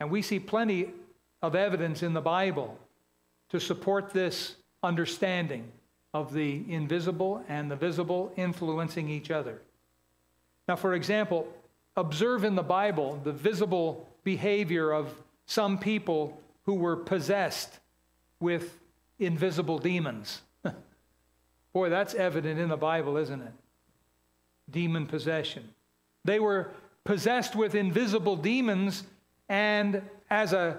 And 0.00 0.10
we 0.10 0.22
see 0.22 0.38
plenty 0.38 0.90
of 1.42 1.54
evidence 1.54 2.02
in 2.02 2.12
the 2.12 2.20
Bible 2.20 2.78
to 3.50 3.60
support 3.60 4.12
this 4.12 4.56
understanding 4.82 5.70
of 6.14 6.32
the 6.32 6.64
invisible 6.68 7.44
and 7.48 7.70
the 7.70 7.76
visible 7.76 8.32
influencing 8.36 9.08
each 9.08 9.30
other. 9.30 9.60
Now, 10.66 10.76
for 10.76 10.94
example, 10.94 11.48
observe 11.96 12.44
in 12.44 12.54
the 12.54 12.62
Bible 12.62 13.20
the 13.24 13.32
visible 13.32 14.08
behavior 14.24 14.92
of 14.92 15.12
some 15.46 15.78
people 15.78 16.40
who 16.64 16.74
were 16.74 16.96
possessed 16.96 17.78
with 18.40 18.78
invisible 19.18 19.78
demons. 19.78 20.42
Boy, 21.78 21.90
that's 21.90 22.16
evident 22.16 22.58
in 22.58 22.70
the 22.70 22.76
Bible, 22.76 23.16
isn't 23.16 23.40
it? 23.40 23.52
Demon 24.68 25.06
possession. 25.06 25.62
They 26.24 26.40
were 26.40 26.72
possessed 27.04 27.54
with 27.54 27.76
invisible 27.76 28.34
demons, 28.34 29.04
and 29.48 30.02
as 30.28 30.52
a 30.52 30.78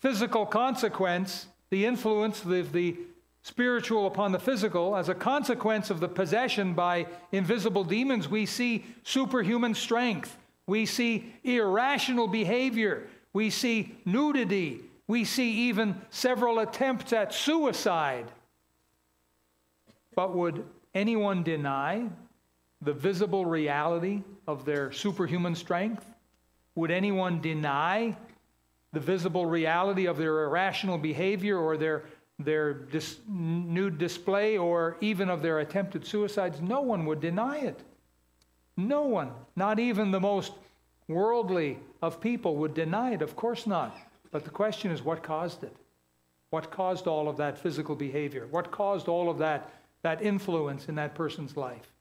physical 0.00 0.44
consequence, 0.44 1.46
the 1.70 1.86
influence 1.86 2.44
of 2.44 2.72
the 2.72 2.96
spiritual 3.42 4.08
upon 4.08 4.32
the 4.32 4.40
physical, 4.40 4.96
as 4.96 5.08
a 5.08 5.14
consequence 5.14 5.88
of 5.88 6.00
the 6.00 6.08
possession 6.08 6.74
by 6.74 7.06
invisible 7.30 7.84
demons, 7.84 8.28
we 8.28 8.44
see 8.44 8.84
superhuman 9.04 9.72
strength. 9.72 10.36
We 10.66 10.84
see 10.84 11.32
irrational 11.44 12.26
behavior. 12.26 13.06
We 13.32 13.50
see 13.50 13.94
nudity. 14.04 14.80
We 15.06 15.24
see 15.24 15.68
even 15.68 16.00
several 16.10 16.58
attempts 16.58 17.12
at 17.12 17.32
suicide. 17.32 18.32
But 20.20 20.34
would 20.34 20.66
anyone 20.92 21.42
deny 21.42 22.06
the 22.82 22.92
visible 22.92 23.46
reality 23.46 24.22
of 24.46 24.66
their 24.66 24.92
superhuman 24.92 25.54
strength? 25.54 26.04
Would 26.74 26.90
anyone 26.90 27.40
deny 27.40 28.14
the 28.92 29.00
visible 29.00 29.46
reality 29.46 30.04
of 30.04 30.18
their 30.18 30.44
irrational 30.44 30.98
behavior 30.98 31.56
or 31.56 31.78
their, 31.78 32.04
their 32.38 32.74
dis, 32.74 33.16
nude 33.26 33.96
display 33.96 34.58
or 34.58 34.98
even 35.00 35.30
of 35.30 35.40
their 35.40 35.60
attempted 35.60 36.06
suicides? 36.06 36.60
No 36.60 36.82
one 36.82 37.06
would 37.06 37.20
deny 37.22 37.60
it. 37.60 37.80
No 38.76 39.04
one, 39.04 39.30
not 39.56 39.78
even 39.78 40.10
the 40.10 40.20
most 40.20 40.52
worldly 41.08 41.78
of 42.02 42.20
people, 42.20 42.56
would 42.56 42.74
deny 42.74 43.14
it. 43.14 43.22
Of 43.22 43.36
course 43.36 43.66
not. 43.66 43.96
But 44.30 44.44
the 44.44 44.50
question 44.50 44.90
is 44.90 45.00
what 45.02 45.22
caused 45.22 45.64
it? 45.64 45.74
What 46.50 46.70
caused 46.70 47.06
all 47.06 47.26
of 47.26 47.38
that 47.38 47.56
physical 47.56 47.96
behavior? 47.96 48.48
What 48.50 48.70
caused 48.70 49.08
all 49.08 49.30
of 49.30 49.38
that, 49.38 49.70
that 50.02 50.22
influence 50.22 50.88
in 50.88 50.94
that 50.96 51.14
person's 51.14 51.56
life? 51.56 51.92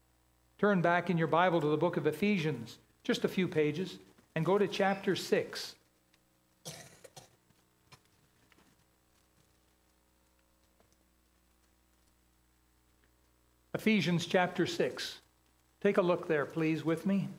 Turn 0.58 0.82
back 0.82 1.10
in 1.10 1.18
your 1.18 1.27
Bible 1.27 1.62
to 1.62 1.68
the 1.68 1.77
book 1.77 1.98
of 1.98 2.06
Ephesians, 2.06 2.77
just 3.03 3.24
a 3.24 3.29
few 3.29 3.48
pages, 3.48 3.98
and 4.36 4.46
go 4.46 4.58
to 4.58 4.68
chapter 4.68 5.15
6. 5.15 5.75
Ephesians 13.74 14.25
chapter 14.25 14.65
6. 14.65 15.20
Take 15.82 15.98
a 15.98 16.01
look 16.01 16.27
there, 16.27 16.46
please, 16.46 16.84
with 16.84 17.06
me. 17.06 17.29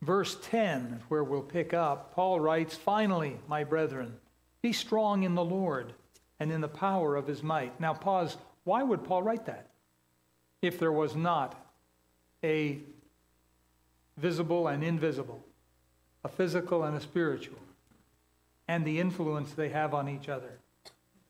Verse 0.00 0.38
10, 0.42 1.02
where 1.08 1.22
we'll 1.22 1.42
pick 1.42 1.74
up, 1.74 2.14
Paul 2.14 2.40
writes, 2.40 2.74
Finally, 2.74 3.36
my 3.46 3.62
brethren, 3.62 4.16
be 4.62 4.72
strong 4.72 5.22
in 5.22 5.34
the 5.34 5.44
Lord 5.44 5.92
and 6.40 6.52
in 6.52 6.60
the 6.60 6.68
power 6.68 7.16
of 7.16 7.26
his 7.26 7.42
might. 7.42 7.78
Now, 7.80 7.94
pause. 7.94 8.36
Why 8.64 8.82
would 8.82 9.04
Paul 9.04 9.22
write 9.22 9.46
that 9.46 9.68
if 10.62 10.78
there 10.78 10.92
was 10.92 11.16
not 11.16 11.54
a 12.42 12.78
visible 14.16 14.68
and 14.68 14.82
invisible, 14.82 15.42
a 16.24 16.28
physical 16.28 16.84
and 16.84 16.96
a 16.96 17.00
spiritual, 17.00 17.58
and 18.66 18.84
the 18.84 19.00
influence 19.00 19.52
they 19.52 19.68
have 19.70 19.94
on 19.94 20.08
each 20.08 20.28
other? 20.28 20.58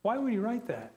Why 0.03 0.19
would 0.19 0.33
he 0.33 0.39
write 0.39 0.67
that? 0.69 0.93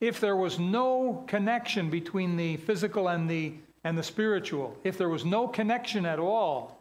If 0.00 0.20
there 0.20 0.36
was 0.36 0.58
no 0.58 1.24
connection 1.26 1.90
between 1.90 2.36
the 2.36 2.56
physical 2.58 3.08
and 3.08 3.28
the, 3.30 3.54
and 3.84 3.96
the 3.96 4.02
spiritual, 4.02 4.76
if 4.84 4.98
there 4.98 5.08
was 5.08 5.24
no 5.24 5.48
connection 5.48 6.04
at 6.04 6.18
all, 6.18 6.75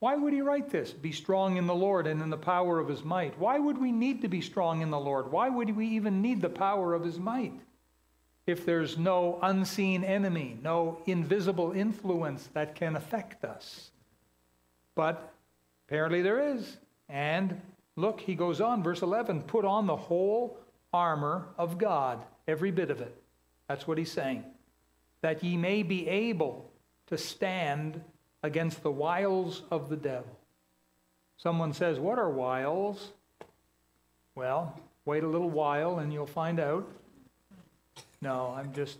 why 0.00 0.14
would 0.14 0.32
he 0.32 0.42
write 0.42 0.70
this? 0.70 0.92
Be 0.92 1.10
strong 1.10 1.56
in 1.56 1.66
the 1.66 1.74
Lord 1.74 2.06
and 2.06 2.22
in 2.22 2.30
the 2.30 2.36
power 2.36 2.78
of 2.78 2.88
his 2.88 3.02
might. 3.02 3.38
Why 3.38 3.58
would 3.58 3.78
we 3.78 3.90
need 3.90 4.22
to 4.22 4.28
be 4.28 4.40
strong 4.40 4.80
in 4.80 4.90
the 4.90 4.98
Lord? 4.98 5.32
Why 5.32 5.48
would 5.48 5.76
we 5.76 5.88
even 5.88 6.22
need 6.22 6.40
the 6.40 6.48
power 6.48 6.94
of 6.94 7.04
his 7.04 7.18
might? 7.18 7.58
If 8.46 8.64
there's 8.64 8.96
no 8.96 9.38
unseen 9.42 10.04
enemy, 10.04 10.56
no 10.62 11.02
invisible 11.06 11.72
influence 11.72 12.48
that 12.54 12.76
can 12.76 12.94
affect 12.94 13.44
us. 13.44 13.90
But 14.94 15.32
apparently 15.86 16.22
there 16.22 16.54
is. 16.54 16.76
And 17.08 17.60
look, 17.96 18.20
he 18.20 18.36
goes 18.36 18.60
on, 18.60 18.82
verse 18.82 19.02
11 19.02 19.42
put 19.42 19.64
on 19.64 19.86
the 19.86 19.96
whole 19.96 20.58
armor 20.92 21.48
of 21.58 21.76
God, 21.76 22.24
every 22.46 22.70
bit 22.70 22.90
of 22.90 23.00
it. 23.00 23.20
That's 23.68 23.86
what 23.86 23.98
he's 23.98 24.12
saying. 24.12 24.44
That 25.22 25.42
ye 25.42 25.56
may 25.56 25.82
be 25.82 26.08
able 26.08 26.70
to 27.08 27.18
stand 27.18 28.00
against 28.42 28.82
the 28.82 28.90
wiles 28.90 29.62
of 29.70 29.88
the 29.88 29.96
devil. 29.96 30.38
Someone 31.36 31.72
says, 31.72 31.98
What 31.98 32.18
are 32.18 32.30
wiles? 32.30 33.12
Well, 34.34 34.78
Wait 35.08 35.24
a 35.24 35.26
little 35.26 35.48
while 35.48 36.00
and 36.00 36.12
you'll 36.12 36.26
find 36.26 36.60
out. 36.60 36.86
No, 38.20 38.54
I'm 38.54 38.74
just, 38.74 38.98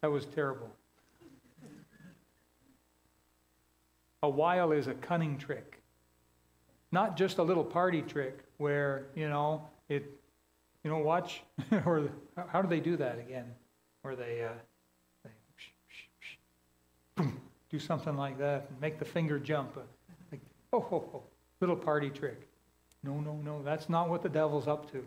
that 0.00 0.10
was 0.10 0.24
terrible. 0.24 0.70
A 4.22 4.28
wile 4.30 4.72
is 4.72 4.86
a 4.86 4.94
cunning 4.94 5.36
trick, 5.36 5.82
not 6.92 7.14
just 7.14 7.36
a 7.36 7.42
little 7.42 7.62
party 7.62 8.00
trick 8.00 8.38
where, 8.56 9.08
you 9.14 9.28
know, 9.28 9.68
it, 9.90 10.10
you 10.82 10.88
know, 10.88 10.96
watch, 10.96 11.42
or 11.84 12.08
how 12.48 12.62
do 12.62 12.68
they 12.68 12.80
do 12.80 12.96
that 12.96 13.18
again? 13.18 13.52
Where 14.00 14.16
they, 14.16 14.44
uh, 14.44 14.48
they 15.24 15.30
boom, 17.16 17.38
do 17.76 17.84
something 17.84 18.16
like 18.16 18.38
that 18.38 18.66
and 18.70 18.80
make 18.80 18.98
the 18.98 19.04
finger 19.04 19.38
jump. 19.38 19.76
Uh, 19.76 19.80
like, 20.32 20.40
oh, 20.72 20.80
ho, 20.80 21.08
ho, 21.12 21.22
little 21.60 21.76
party 21.76 22.08
trick. 22.08 22.48
No, 23.02 23.20
no, 23.20 23.34
no, 23.44 23.62
that's 23.62 23.88
not 23.88 24.08
what 24.08 24.22
the 24.22 24.28
devil's 24.28 24.66
up 24.66 24.90
to. 24.92 25.04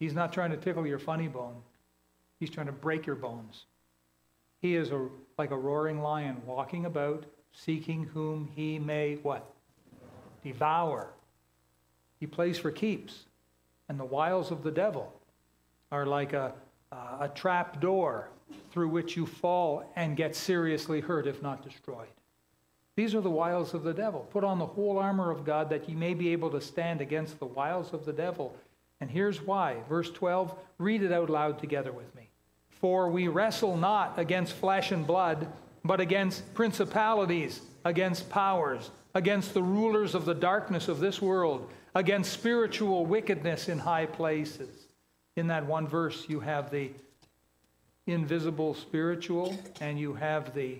He's 0.00 0.12
not 0.12 0.32
trying 0.32 0.50
to 0.50 0.56
tickle 0.56 0.86
your 0.86 0.98
funny 0.98 1.28
bone. 1.28 1.62
He's 2.40 2.50
trying 2.50 2.66
to 2.66 2.72
break 2.72 3.06
your 3.06 3.14
bones. 3.14 3.66
He 4.60 4.74
is 4.74 4.90
a, 4.90 5.08
like 5.38 5.52
a 5.52 5.56
roaring 5.56 6.02
lion 6.02 6.42
walking 6.44 6.86
about, 6.86 7.24
seeking 7.52 8.04
whom 8.04 8.48
he 8.54 8.78
may 8.78 9.14
what? 9.22 9.54
Devour. 10.42 11.10
He 12.18 12.26
plays 12.26 12.58
for 12.58 12.72
keeps. 12.72 13.26
And 13.88 13.98
the 13.98 14.04
wiles 14.04 14.50
of 14.50 14.64
the 14.64 14.70
devil 14.72 15.12
are 15.92 16.06
like 16.06 16.32
a, 16.32 16.52
a 16.90 17.30
trap 17.32 17.80
door 17.80 18.30
through 18.72 18.88
which 18.88 19.16
you 19.16 19.26
fall 19.26 19.92
and 19.96 20.16
get 20.16 20.34
seriously 20.34 21.00
hurt, 21.00 21.26
if 21.26 21.42
not 21.42 21.62
destroyed. 21.62 22.08
These 22.96 23.14
are 23.14 23.20
the 23.20 23.30
wiles 23.30 23.74
of 23.74 23.84
the 23.84 23.94
devil. 23.94 24.26
Put 24.30 24.44
on 24.44 24.58
the 24.58 24.66
whole 24.66 24.98
armor 24.98 25.30
of 25.30 25.44
God 25.44 25.70
that 25.70 25.88
ye 25.88 25.94
may 25.94 26.14
be 26.14 26.30
able 26.30 26.50
to 26.50 26.60
stand 26.60 27.00
against 27.00 27.38
the 27.38 27.46
wiles 27.46 27.92
of 27.92 28.04
the 28.04 28.12
devil. 28.12 28.54
And 29.00 29.10
here's 29.10 29.40
why. 29.40 29.76
Verse 29.88 30.10
12, 30.10 30.54
read 30.78 31.02
it 31.02 31.12
out 31.12 31.30
loud 31.30 31.58
together 31.58 31.92
with 31.92 32.14
me. 32.14 32.28
For 32.70 33.08
we 33.08 33.28
wrestle 33.28 33.76
not 33.76 34.18
against 34.18 34.54
flesh 34.54 34.90
and 34.92 35.06
blood, 35.06 35.50
but 35.84 36.00
against 36.00 36.52
principalities, 36.54 37.60
against 37.84 38.28
powers, 38.28 38.90
against 39.14 39.54
the 39.54 39.62
rulers 39.62 40.14
of 40.14 40.24
the 40.24 40.34
darkness 40.34 40.88
of 40.88 41.00
this 41.00 41.22
world, 41.22 41.70
against 41.94 42.32
spiritual 42.32 43.06
wickedness 43.06 43.68
in 43.68 43.78
high 43.78 44.06
places. 44.06 44.86
In 45.36 45.46
that 45.46 45.66
one 45.66 45.86
verse, 45.86 46.26
you 46.28 46.40
have 46.40 46.70
the 46.70 46.90
invisible 48.06 48.74
spiritual 48.74 49.56
and 49.80 49.98
you 49.98 50.14
have 50.14 50.54
the 50.54 50.78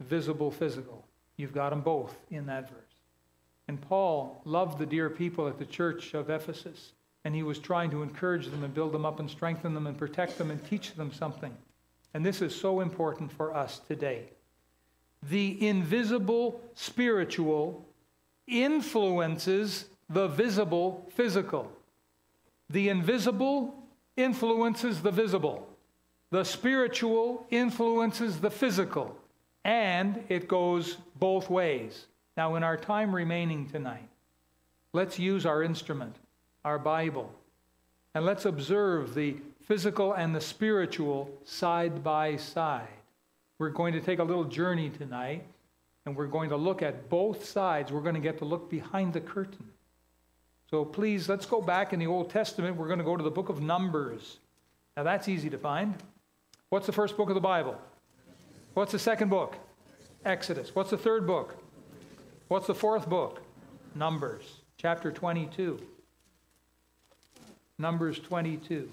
visible 0.00 0.50
physical. 0.50 1.04
You've 1.36 1.54
got 1.54 1.70
them 1.70 1.80
both 1.80 2.16
in 2.30 2.46
that 2.46 2.68
verse. 2.68 2.80
And 3.68 3.80
Paul 3.80 4.40
loved 4.44 4.78
the 4.78 4.86
dear 4.86 5.10
people 5.10 5.48
at 5.48 5.58
the 5.58 5.66
church 5.66 6.14
of 6.14 6.30
Ephesus, 6.30 6.92
and 7.24 7.34
he 7.34 7.42
was 7.42 7.58
trying 7.58 7.90
to 7.90 8.02
encourage 8.02 8.46
them 8.46 8.62
and 8.62 8.72
build 8.72 8.92
them 8.92 9.04
up 9.04 9.18
and 9.20 9.28
strengthen 9.28 9.74
them 9.74 9.86
and 9.86 9.98
protect 9.98 10.38
them 10.38 10.50
and 10.50 10.64
teach 10.64 10.94
them 10.94 11.12
something. 11.12 11.54
And 12.14 12.24
this 12.24 12.40
is 12.40 12.54
so 12.54 12.80
important 12.80 13.32
for 13.32 13.54
us 13.54 13.80
today. 13.80 14.30
The 15.22 15.66
invisible 15.66 16.60
spiritual 16.74 17.84
influences 18.46 19.86
the 20.08 20.28
visible 20.28 21.04
physical. 21.14 21.72
The 22.70 22.88
invisible 22.88 23.74
influences 24.16 25.02
the 25.02 25.10
visible. 25.10 25.68
The 26.36 26.44
spiritual 26.44 27.46
influences 27.48 28.40
the 28.40 28.50
physical. 28.50 29.16
And 29.64 30.22
it 30.28 30.48
goes 30.48 30.98
both 31.18 31.48
ways. 31.48 32.08
Now, 32.36 32.56
in 32.56 32.62
our 32.62 32.76
time 32.76 33.14
remaining 33.14 33.66
tonight, 33.66 34.06
let's 34.92 35.18
use 35.18 35.46
our 35.46 35.62
instrument, 35.62 36.14
our 36.62 36.78
Bible, 36.78 37.32
and 38.14 38.26
let's 38.26 38.44
observe 38.44 39.14
the 39.14 39.36
physical 39.62 40.12
and 40.12 40.36
the 40.36 40.40
spiritual 40.42 41.30
side 41.46 42.04
by 42.04 42.36
side. 42.36 42.86
We're 43.58 43.70
going 43.70 43.94
to 43.94 44.02
take 44.02 44.18
a 44.18 44.22
little 44.22 44.44
journey 44.44 44.90
tonight, 44.90 45.42
and 46.04 46.14
we're 46.14 46.26
going 46.26 46.50
to 46.50 46.56
look 46.58 46.82
at 46.82 47.08
both 47.08 47.46
sides. 47.46 47.90
We're 47.90 48.02
going 48.02 48.14
to 48.14 48.20
get 48.20 48.36
to 48.40 48.44
look 48.44 48.68
behind 48.68 49.14
the 49.14 49.22
curtain. 49.22 49.70
So 50.70 50.84
please, 50.84 51.30
let's 51.30 51.46
go 51.46 51.62
back 51.62 51.94
in 51.94 51.98
the 51.98 52.06
Old 52.08 52.28
Testament. 52.28 52.76
We're 52.76 52.88
going 52.88 52.98
to 52.98 53.06
go 53.06 53.16
to 53.16 53.24
the 53.24 53.30
book 53.30 53.48
of 53.48 53.62
Numbers. 53.62 54.36
Now, 54.98 55.02
that's 55.02 55.28
easy 55.28 55.48
to 55.48 55.56
find. 55.56 55.94
What's 56.76 56.84
the 56.84 56.92
first 56.92 57.16
book 57.16 57.30
of 57.30 57.34
the 57.34 57.40
Bible? 57.40 57.80
What's 58.74 58.92
the 58.92 58.98
second 58.98 59.30
book? 59.30 59.56
Exodus. 60.26 60.74
What's 60.74 60.90
the 60.90 60.98
third 60.98 61.26
book? 61.26 61.56
What's 62.48 62.66
the 62.66 62.74
fourth 62.74 63.08
book? 63.08 63.40
Numbers, 63.94 64.60
chapter 64.76 65.10
22. 65.10 65.80
Numbers 67.78 68.18
22. 68.18 68.90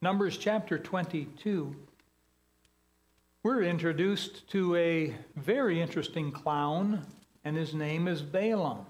Numbers 0.00 0.38
chapter 0.38 0.78
22 0.78 1.74
we're 3.44 3.62
introduced 3.62 4.48
to 4.50 4.76
a 4.76 5.16
very 5.34 5.80
interesting 5.80 6.30
clown, 6.30 7.04
and 7.44 7.56
his 7.56 7.74
name 7.74 8.06
is 8.06 8.22
Balaam. 8.22 8.86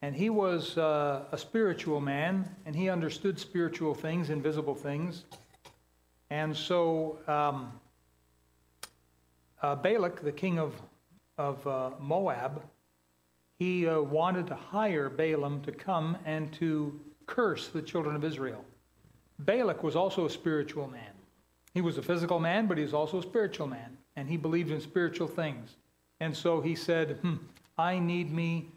And 0.00 0.16
he 0.16 0.30
was 0.30 0.78
uh, 0.78 1.24
a 1.30 1.36
spiritual 1.36 2.00
man, 2.00 2.48
and 2.64 2.74
he 2.74 2.88
understood 2.88 3.38
spiritual 3.38 3.92
things, 3.92 4.30
invisible 4.30 4.74
things. 4.74 5.24
And 6.30 6.56
so 6.56 7.18
um, 7.28 7.78
uh, 9.60 9.74
Balak, 9.74 10.22
the 10.22 10.32
king 10.32 10.58
of, 10.58 10.80
of 11.36 11.66
uh, 11.66 11.90
Moab, 12.00 12.62
he 13.58 13.86
uh, 13.86 14.00
wanted 14.00 14.46
to 14.46 14.54
hire 14.54 15.10
Balaam 15.10 15.60
to 15.64 15.72
come 15.72 16.16
and 16.24 16.50
to 16.54 16.98
curse 17.26 17.68
the 17.68 17.82
children 17.82 18.16
of 18.16 18.24
Israel. 18.24 18.64
Balak 19.40 19.82
was 19.82 19.94
also 19.94 20.24
a 20.24 20.30
spiritual 20.30 20.88
man. 20.88 21.19
He 21.74 21.80
was 21.80 21.98
a 21.98 22.02
physical 22.02 22.40
man, 22.40 22.66
but 22.66 22.78
he 22.78 22.82
was 22.82 22.94
also 22.94 23.18
a 23.18 23.22
spiritual 23.22 23.66
man, 23.66 23.96
and 24.16 24.28
he 24.28 24.36
believed 24.36 24.70
in 24.70 24.80
spiritual 24.80 25.28
things. 25.28 25.76
And 26.18 26.36
so 26.36 26.60
he 26.60 26.74
said, 26.74 27.18
hmm, 27.22 27.36
I 27.78 27.98
need 27.98 28.32
me 28.32 28.68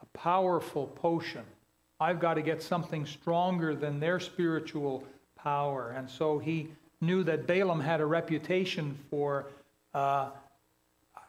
a 0.00 0.06
powerful 0.18 0.86
potion. 0.86 1.44
I've 2.00 2.18
got 2.18 2.34
to 2.34 2.42
get 2.42 2.62
something 2.62 3.04
stronger 3.04 3.74
than 3.74 4.00
their 4.00 4.18
spiritual 4.18 5.04
power. 5.36 5.94
And 5.96 6.08
so 6.08 6.38
he 6.38 6.68
knew 7.00 7.22
that 7.24 7.46
Balaam 7.46 7.80
had 7.80 8.00
a 8.00 8.06
reputation 8.06 8.98
for, 9.10 9.46
uh, 9.94 10.30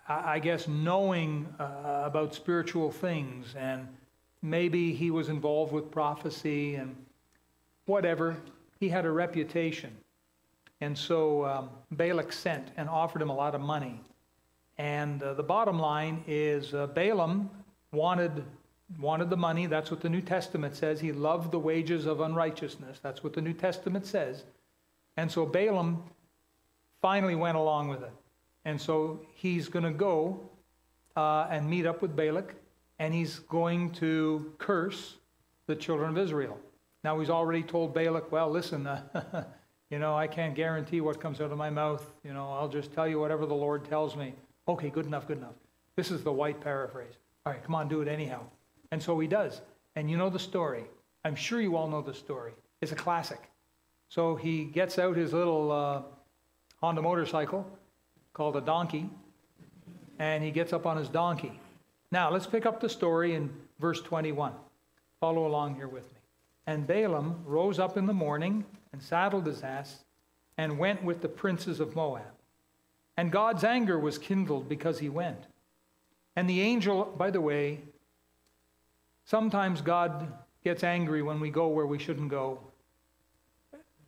I 0.07 0.39
guess, 0.39 0.67
knowing 0.67 1.53
uh, 1.59 2.03
about 2.05 2.33
spiritual 2.33 2.89
things. 2.89 3.53
And 3.57 3.87
maybe 4.41 4.93
he 4.93 5.11
was 5.11 5.27
involved 5.29 5.73
with 5.73 5.91
prophecy 5.91 6.75
and 6.75 6.95
whatever. 7.85 8.37
He 8.79 8.89
had 8.89 9.05
a 9.05 9.11
reputation. 9.11 9.95
And 10.81 10.97
so 10.97 11.45
um, 11.45 11.69
Balak 11.91 12.33
sent 12.33 12.69
and 12.75 12.89
offered 12.89 13.21
him 13.21 13.29
a 13.29 13.35
lot 13.35 13.55
of 13.55 13.61
money. 13.61 14.01
And 14.77 15.21
uh, 15.21 15.35
the 15.35 15.43
bottom 15.43 15.79
line 15.79 16.23
is 16.27 16.73
uh, 16.73 16.87
Balaam 16.87 17.49
wanted, 17.91 18.43
wanted 18.99 19.29
the 19.29 19.37
money. 19.37 19.67
That's 19.67 19.91
what 19.91 20.01
the 20.01 20.09
New 20.09 20.21
Testament 20.21 20.75
says. 20.75 20.99
He 20.99 21.11
loved 21.11 21.51
the 21.51 21.59
wages 21.59 22.07
of 22.07 22.21
unrighteousness. 22.21 22.99
That's 23.01 23.23
what 23.23 23.33
the 23.33 23.41
New 23.41 23.53
Testament 23.53 24.07
says. 24.07 24.43
And 25.17 25.31
so 25.31 25.45
Balaam 25.45 26.03
finally 27.01 27.35
went 27.35 27.57
along 27.57 27.89
with 27.89 28.01
it. 28.01 28.13
And 28.65 28.79
so 28.79 29.21
he's 29.33 29.69
going 29.69 29.85
to 29.85 29.91
go 29.91 30.39
uh, 31.15 31.47
and 31.49 31.69
meet 31.69 31.85
up 31.85 32.01
with 32.01 32.15
Balak, 32.15 32.55
and 32.99 33.13
he's 33.13 33.39
going 33.39 33.91
to 33.93 34.53
curse 34.57 35.17
the 35.67 35.75
children 35.75 36.11
of 36.11 36.17
Israel. 36.17 36.57
Now, 37.03 37.19
he's 37.19 37.29
already 37.29 37.63
told 37.63 37.93
Balak, 37.93 38.31
well, 38.31 38.49
listen, 38.49 38.85
uh, 38.85 39.45
You 39.91 39.99
know, 39.99 40.15
I 40.15 40.25
can't 40.25 40.55
guarantee 40.55 41.01
what 41.01 41.19
comes 41.19 41.41
out 41.41 41.51
of 41.51 41.57
my 41.57 41.69
mouth. 41.69 42.09
You 42.23 42.33
know, 42.33 42.49
I'll 42.49 42.69
just 42.69 42.93
tell 42.93 43.07
you 43.07 43.19
whatever 43.19 43.45
the 43.45 43.53
Lord 43.53 43.83
tells 43.83 44.15
me. 44.15 44.33
Okay, 44.67 44.89
good 44.89 45.05
enough, 45.05 45.27
good 45.27 45.37
enough. 45.37 45.55
This 45.97 46.11
is 46.11 46.23
the 46.23 46.31
white 46.31 46.61
paraphrase. 46.61 47.13
All 47.45 47.51
right, 47.51 47.61
come 47.61 47.75
on, 47.75 47.89
do 47.89 47.99
it 48.01 48.07
anyhow. 48.07 48.39
And 48.91 49.03
so 49.03 49.19
he 49.19 49.27
does. 49.27 49.61
And 49.97 50.09
you 50.09 50.15
know 50.15 50.29
the 50.29 50.39
story. 50.39 50.85
I'm 51.25 51.35
sure 51.35 51.59
you 51.59 51.75
all 51.75 51.89
know 51.89 52.01
the 52.01 52.13
story. 52.13 52.53
It's 52.79 52.93
a 52.93 52.95
classic. 52.95 53.49
So 54.07 54.35
he 54.35 54.63
gets 54.63 54.97
out 54.97 55.17
his 55.17 55.33
little 55.33 55.71
uh, 55.71 56.01
Honda 56.79 57.01
motorcycle 57.01 57.69
called 58.33 58.55
a 58.55 58.61
donkey, 58.61 59.09
and 60.19 60.41
he 60.41 60.51
gets 60.51 60.71
up 60.71 60.85
on 60.85 60.95
his 60.95 61.09
donkey. 61.09 61.59
Now, 62.11 62.31
let's 62.31 62.47
pick 62.47 62.65
up 62.65 62.79
the 62.79 62.89
story 62.89 63.35
in 63.35 63.49
verse 63.79 64.01
21. 64.01 64.53
Follow 65.19 65.45
along 65.45 65.75
here 65.75 65.89
with 65.89 66.03
me. 66.03 66.19
And 66.65 66.87
Balaam 66.87 67.43
rose 67.45 67.77
up 67.77 67.97
in 67.97 68.05
the 68.05 68.13
morning 68.13 68.63
and 68.93 69.01
saddled 69.01 69.45
his 69.45 69.63
ass 69.63 70.03
and 70.57 70.77
went 70.77 71.03
with 71.03 71.21
the 71.21 71.29
princes 71.29 71.79
of 71.79 71.95
Moab. 71.95 72.23
And 73.17 73.31
God's 73.31 73.63
anger 73.63 73.99
was 73.99 74.17
kindled 74.17 74.69
because 74.69 74.99
he 74.99 75.09
went. 75.09 75.45
And 76.35 76.49
the 76.49 76.61
angel, 76.61 77.05
by 77.17 77.29
the 77.29 77.41
way, 77.41 77.79
sometimes 79.25 79.81
God 79.81 80.31
gets 80.63 80.83
angry 80.83 81.21
when 81.21 81.39
we 81.39 81.49
go 81.49 81.67
where 81.67 81.85
we 81.85 81.99
shouldn't 81.99 82.29
go. 82.29 82.59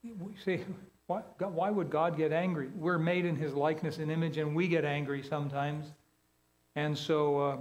we 0.03 0.35
say, 0.43 0.61
why, 1.07 1.21
why 1.39 1.69
would 1.69 1.89
God 1.89 2.17
get 2.17 2.31
angry? 2.31 2.69
We're 2.75 2.97
made 2.97 3.25
in 3.25 3.35
his 3.35 3.53
likeness 3.53 3.97
and 3.97 4.09
image, 4.11 4.37
and 4.37 4.55
we 4.55 4.67
get 4.67 4.85
angry 4.85 5.21
sometimes. 5.21 5.87
And 6.75 6.97
so 6.97 7.39
uh, 7.39 7.57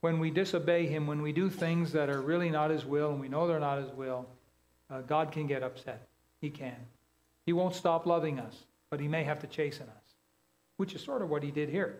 when 0.00 0.18
we 0.18 0.30
disobey 0.30 0.86
him, 0.86 1.06
when 1.06 1.22
we 1.22 1.32
do 1.32 1.50
things 1.50 1.92
that 1.92 2.08
are 2.08 2.20
really 2.20 2.50
not 2.50 2.70
his 2.70 2.84
will, 2.84 3.10
and 3.10 3.20
we 3.20 3.28
know 3.28 3.46
they're 3.46 3.60
not 3.60 3.78
his 3.78 3.90
will, 3.92 4.26
uh, 4.90 5.02
God 5.02 5.32
can 5.32 5.46
get 5.46 5.62
upset. 5.62 6.06
He 6.46 6.50
can. 6.50 6.76
He 7.44 7.52
won't 7.52 7.74
stop 7.74 8.06
loving 8.06 8.38
us, 8.38 8.66
but 8.88 9.00
he 9.00 9.08
may 9.08 9.24
have 9.24 9.40
to 9.40 9.48
chasten 9.48 9.88
us, 9.88 10.14
which 10.76 10.94
is 10.94 11.00
sort 11.00 11.20
of 11.20 11.28
what 11.28 11.42
he 11.42 11.50
did 11.50 11.68
here. 11.68 11.96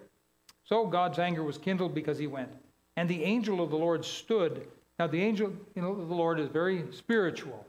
So 0.62 0.86
God's 0.86 1.18
anger 1.18 1.42
was 1.42 1.58
kindled 1.58 1.96
because 1.96 2.16
he 2.16 2.28
went. 2.28 2.52
And 2.96 3.08
the 3.08 3.24
angel 3.24 3.60
of 3.60 3.70
the 3.70 3.76
Lord 3.76 4.04
stood. 4.04 4.68
Now, 5.00 5.08
the 5.08 5.20
angel 5.20 5.48
of 5.48 6.08
the 6.08 6.14
Lord 6.14 6.38
is 6.38 6.48
very 6.48 6.84
spiritual, 6.92 7.66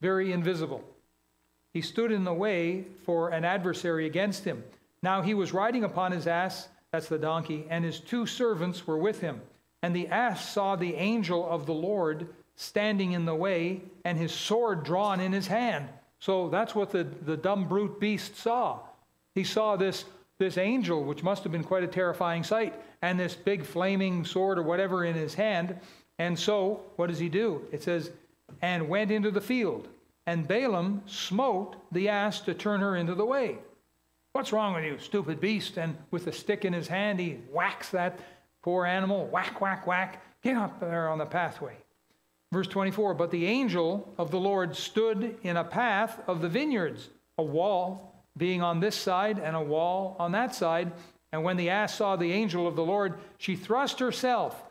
very 0.00 0.32
invisible. 0.32 0.82
He 1.72 1.80
stood 1.80 2.10
in 2.10 2.24
the 2.24 2.34
way 2.34 2.86
for 3.04 3.28
an 3.28 3.44
adversary 3.44 4.04
against 4.06 4.42
him. 4.42 4.64
Now 5.04 5.22
he 5.22 5.34
was 5.34 5.52
riding 5.52 5.84
upon 5.84 6.10
his 6.10 6.26
ass, 6.26 6.66
that's 6.90 7.08
the 7.08 7.18
donkey, 7.18 7.66
and 7.70 7.84
his 7.84 8.00
two 8.00 8.26
servants 8.26 8.84
were 8.84 8.98
with 8.98 9.20
him. 9.20 9.42
And 9.80 9.94
the 9.94 10.08
ass 10.08 10.50
saw 10.50 10.74
the 10.74 10.96
angel 10.96 11.48
of 11.48 11.66
the 11.66 11.74
Lord 11.74 12.26
standing 12.56 13.12
in 13.12 13.26
the 13.26 13.34
way 13.34 13.82
and 14.04 14.18
his 14.18 14.32
sword 14.32 14.82
drawn 14.82 15.20
in 15.20 15.32
his 15.32 15.46
hand. 15.46 15.88
So 16.18 16.48
that's 16.48 16.74
what 16.74 16.90
the, 16.90 17.04
the 17.04 17.36
dumb 17.36 17.68
brute 17.68 18.00
beast 18.00 18.36
saw. 18.36 18.80
He 19.34 19.44
saw 19.44 19.76
this, 19.76 20.04
this 20.38 20.58
angel, 20.58 21.04
which 21.04 21.22
must 21.22 21.42
have 21.42 21.52
been 21.52 21.64
quite 21.64 21.84
a 21.84 21.88
terrifying 21.88 22.42
sight, 22.42 22.74
and 23.02 23.20
this 23.20 23.34
big 23.34 23.64
flaming 23.64 24.24
sword 24.24 24.58
or 24.58 24.62
whatever 24.62 25.04
in 25.04 25.14
his 25.14 25.34
hand. 25.34 25.78
And 26.18 26.38
so, 26.38 26.80
what 26.96 27.08
does 27.08 27.18
he 27.18 27.28
do? 27.28 27.62
It 27.70 27.82
says, 27.82 28.10
and 28.62 28.88
went 28.88 29.10
into 29.10 29.30
the 29.30 29.40
field. 29.40 29.88
And 30.26 30.48
Balaam 30.48 31.02
smote 31.06 31.76
the 31.92 32.08
ass 32.08 32.40
to 32.42 32.54
turn 32.54 32.80
her 32.80 32.96
into 32.96 33.14
the 33.14 33.24
way. 33.24 33.58
What's 34.32 34.52
wrong 34.52 34.74
with 34.74 34.84
you, 34.84 34.98
stupid 34.98 35.40
beast? 35.40 35.76
And 35.76 35.96
with 36.10 36.26
a 36.26 36.32
stick 36.32 36.64
in 36.64 36.72
his 36.72 36.88
hand, 36.88 37.20
he 37.20 37.38
whacks 37.52 37.90
that 37.90 38.18
poor 38.62 38.84
animal, 38.84 39.26
whack, 39.28 39.60
whack, 39.60 39.86
whack. 39.86 40.22
Get 40.42 40.56
up 40.56 40.80
there 40.80 41.08
on 41.08 41.18
the 41.18 41.26
pathway. 41.26 41.76
Verse 42.52 42.66
24 42.68 43.14
But 43.14 43.30
the 43.30 43.46
angel 43.46 44.12
of 44.18 44.30
the 44.30 44.40
Lord 44.40 44.76
stood 44.76 45.36
in 45.42 45.56
a 45.56 45.64
path 45.64 46.20
of 46.26 46.40
the 46.40 46.48
vineyards, 46.48 47.08
a 47.38 47.42
wall 47.42 48.24
being 48.36 48.62
on 48.62 48.80
this 48.80 48.96
side 48.96 49.38
and 49.38 49.56
a 49.56 49.62
wall 49.62 50.16
on 50.18 50.32
that 50.32 50.54
side. 50.54 50.92
And 51.32 51.42
when 51.42 51.56
the 51.56 51.70
ass 51.70 51.94
saw 51.94 52.16
the 52.16 52.32
angel 52.32 52.66
of 52.66 52.76
the 52.76 52.84
Lord, 52.84 53.14
she 53.38 53.56
thrust 53.56 53.98
herself 53.98 54.62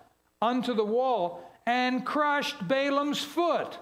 unto 0.41 0.73
the 0.73 0.85
wall 0.85 1.51
and 1.65 2.05
crushed 2.05 2.67
Balaam's 2.67 3.23
foot. 3.23 3.77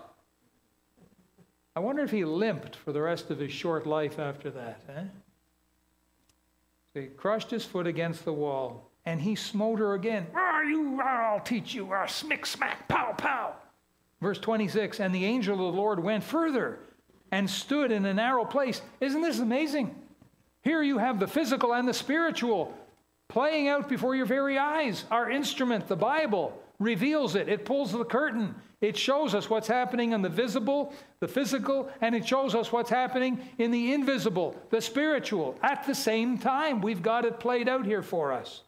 I 1.75 1.79
wonder 1.79 2.03
if 2.03 2.12
he 2.12 2.23
limped 2.23 2.75
for 2.75 2.91
the 2.91 3.01
rest 3.01 3.29
of 3.32 3.39
his 3.39 3.51
short 3.51 3.88
life 3.88 4.19
after 4.19 4.49
that. 4.51 4.82
Eh? 4.89 5.03
So 6.93 7.01
he 7.01 7.08
crushed 7.08 7.49
his 7.49 7.65
foot 7.65 7.88
against 7.88 8.25
the 8.25 8.34
wall, 8.34 8.91
and 9.06 9.19
he 9.19 9.34
smote 9.36 9.79
her 9.79 9.95
again. 9.95 10.27
Ah, 10.36 10.62
you, 10.62 11.01
I'll 11.01 11.39
teach 11.39 11.73
you, 11.73 11.91
ah, 11.91 12.06
smick, 12.06 12.45
smack, 12.45 12.88
pow, 12.88 13.13
pow. 13.17 13.56
Verse 14.23 14.39
26 14.39 15.01
And 15.01 15.13
the 15.13 15.25
angel 15.25 15.53
of 15.53 15.73
the 15.73 15.79
Lord 15.79 16.01
went 16.01 16.23
further 16.23 16.79
and 17.31 17.49
stood 17.49 17.91
in 17.91 18.05
a 18.05 18.13
narrow 18.13 18.45
place. 18.45 18.81
Isn't 19.01 19.21
this 19.21 19.39
amazing? 19.39 19.93
Here 20.62 20.81
you 20.81 20.97
have 20.97 21.19
the 21.19 21.27
physical 21.27 21.73
and 21.73 21.88
the 21.88 21.93
spiritual 21.93 22.73
playing 23.27 23.67
out 23.67 23.89
before 23.89 24.15
your 24.15 24.25
very 24.25 24.57
eyes. 24.57 25.03
Our 25.12 25.29
instrument, 25.29 25.88
the 25.88 25.97
Bible, 25.97 26.57
reveals 26.79 27.36
it, 27.36 27.49
it 27.49 27.65
pulls 27.65 27.91
the 27.91 28.05
curtain. 28.05 28.55
It 28.79 28.95
shows 28.95 29.36
us 29.36 29.49
what's 29.49 29.67
happening 29.67 30.13
in 30.13 30.21
the 30.21 30.29
visible, 30.29 30.93
the 31.19 31.27
physical, 31.27 31.89
and 31.99 32.15
it 32.15 32.25
shows 32.25 32.55
us 32.55 32.71
what's 32.71 32.89
happening 32.89 33.41
in 33.57 33.71
the 33.71 33.93
invisible, 33.93 34.55
the 34.69 34.81
spiritual. 34.81 35.57
At 35.62 35.86
the 35.86 35.95
same 35.95 36.38
time, 36.38 36.81
we've 36.81 37.01
got 37.01 37.25
it 37.25 37.39
played 37.39 37.67
out 37.67 37.86
here 37.86 38.01
for 38.01 38.31
us. 38.31 38.62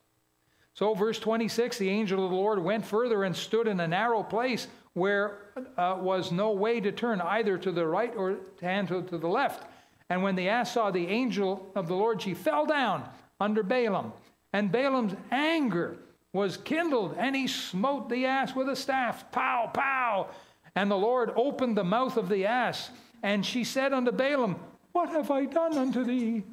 So, 0.73 0.93
verse 0.93 1.19
26 1.19 1.77
the 1.77 1.89
angel 1.89 2.25
of 2.25 2.31
the 2.31 2.35
Lord 2.35 2.59
went 2.59 2.85
further 2.85 3.23
and 3.23 3.33
stood 3.33 3.67
in 3.67 3.79
a 3.79 3.87
narrow 3.87 4.23
place 4.23 4.67
where 4.95 5.37
uh, 5.77 5.97
was 5.99 6.31
no 6.31 6.51
way 6.51 6.79
to 6.79 6.91
turn 6.91 7.21
either 7.21 7.57
to 7.57 7.71
the 7.71 7.85
right 7.85 8.13
or 8.15 8.37
hand 8.61 8.87
to, 8.87 9.03
to 9.03 9.17
the 9.17 9.27
left. 9.27 9.69
And 10.09 10.23
when 10.23 10.35
the 10.35 10.49
ass 10.49 10.73
saw 10.73 10.89
the 10.89 11.07
angel 11.07 11.69
of 11.75 11.87
the 11.87 11.95
Lord, 11.95 12.21
she 12.21 12.33
fell 12.33 12.65
down 12.65 13.07
under 13.39 13.61
Balaam. 13.61 14.13
And 14.53 14.71
Balaam's 14.71 15.13
anger 15.31 15.97
was 16.31 16.57
kindled, 16.57 17.15
and 17.17 17.35
he 17.35 17.47
smote 17.47 18.09
the 18.09 18.25
ass 18.25 18.55
with 18.55 18.69
a 18.69 18.75
staff. 18.75 19.29
Pow, 19.31 19.69
pow. 19.73 20.27
And 20.75 20.89
the 20.89 20.97
Lord 20.97 21.31
opened 21.35 21.77
the 21.77 21.83
mouth 21.83 22.15
of 22.15 22.29
the 22.29 22.45
ass, 22.45 22.89
and 23.21 23.45
she 23.45 23.65
said 23.65 23.91
unto 23.91 24.11
Balaam, 24.11 24.55
What 24.93 25.09
have 25.09 25.29
I 25.29 25.45
done 25.45 25.77
unto 25.77 26.05
thee, 26.05 26.43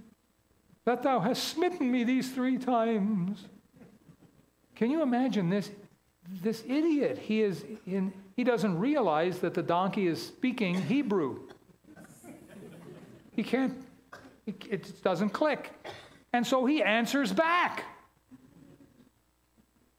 that 0.84 1.04
thou 1.04 1.20
hast 1.20 1.44
smitten 1.44 1.92
me 1.92 2.02
these 2.02 2.32
three 2.32 2.58
times? 2.58 3.44
Can 4.74 4.90
you 4.90 5.02
imagine 5.02 5.48
this? 5.48 5.70
This 6.42 6.62
idiot, 6.66 7.18
he 7.18 7.42
is 7.42 7.64
in, 7.86 8.12
he 8.36 8.44
doesn't 8.44 8.78
realize 8.78 9.40
that 9.40 9.54
the 9.54 9.62
donkey 9.62 10.06
is 10.06 10.24
speaking 10.24 10.74
Hebrew. 10.74 11.40
He 13.34 13.42
can't, 13.42 13.74
it 14.46 15.02
doesn't 15.02 15.30
click. 15.30 15.72
And 16.32 16.46
so 16.46 16.64
he 16.64 16.82
answers 16.82 17.32
back. 17.32 17.84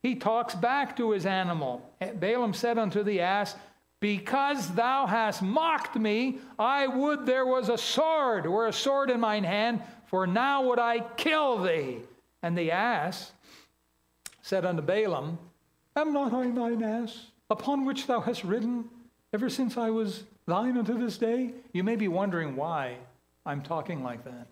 He 0.02 0.14
talks 0.14 0.54
back 0.54 0.96
to 0.96 1.12
his 1.12 1.24
animal. 1.26 1.90
Eh, 2.00 2.12
Balaam 2.12 2.52
said 2.52 2.78
unto 2.78 3.02
the 3.02 3.20
ass, 3.20 3.54
Because 4.00 4.74
thou 4.74 5.06
hast 5.06 5.42
mocked 5.42 5.96
me, 5.96 6.38
I 6.58 6.86
would 6.86 7.24
there 7.24 7.46
was 7.46 7.68
a 7.68 7.78
sword, 7.78 8.46
or 8.46 8.66
a 8.66 8.72
sword 8.72 9.10
in 9.10 9.20
mine 9.20 9.44
hand, 9.44 9.82
for 10.06 10.26
now 10.26 10.62
would 10.68 10.78
I 10.78 11.00
kill 11.16 11.62
thee. 11.62 12.00
And 12.42 12.56
the 12.56 12.70
ass 12.70 13.32
said 14.42 14.66
unto 14.66 14.82
Balaam, 14.82 15.38
Am 15.96 16.12
not 16.12 16.32
I 16.32 16.50
thine 16.50 16.82
ass, 16.82 17.26
upon 17.50 17.84
which 17.84 18.06
thou 18.06 18.20
hast 18.20 18.42
ridden, 18.42 18.84
ever 19.32 19.48
since 19.48 19.76
I 19.76 19.90
was 19.90 20.24
thine 20.46 20.76
unto 20.76 20.98
this 20.98 21.18
day? 21.18 21.52
You 21.72 21.84
may 21.84 21.94
be 21.94 22.08
wondering 22.08 22.56
why 22.56 22.96
I'm 23.46 23.62
talking 23.62 24.02
like 24.02 24.24
that. 24.24 24.46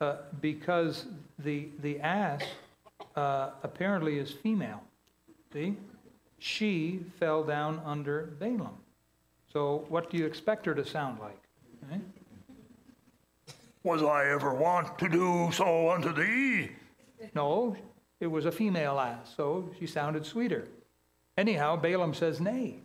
Uh, 0.00 0.16
because 0.40 1.06
the, 1.38 1.68
the 1.80 2.00
ass 2.00 2.42
uh, 3.14 3.50
apparently 3.62 4.18
is 4.18 4.32
female. 4.32 4.82
See? 5.52 5.76
She 6.38 7.00
fell 7.18 7.42
down 7.44 7.80
under 7.84 8.32
Balaam. 8.38 8.76
So, 9.52 9.84
what 9.88 10.10
do 10.10 10.18
you 10.18 10.26
expect 10.26 10.66
her 10.66 10.74
to 10.74 10.84
sound 10.84 11.18
like? 11.20 11.42
Eh? 11.92 11.98
Was 13.82 14.02
I 14.02 14.28
ever 14.28 14.52
wont 14.52 14.98
to 14.98 15.08
do 15.08 15.50
so 15.52 15.90
unto 15.90 16.12
thee? 16.12 16.70
No, 17.34 17.76
it 18.20 18.26
was 18.26 18.46
a 18.46 18.52
female 18.52 18.98
ass, 18.98 19.32
so 19.36 19.70
she 19.78 19.86
sounded 19.86 20.26
sweeter. 20.26 20.66
Anyhow, 21.36 21.76
Balaam 21.76 22.14
says, 22.14 22.40
Nay. 22.40 22.78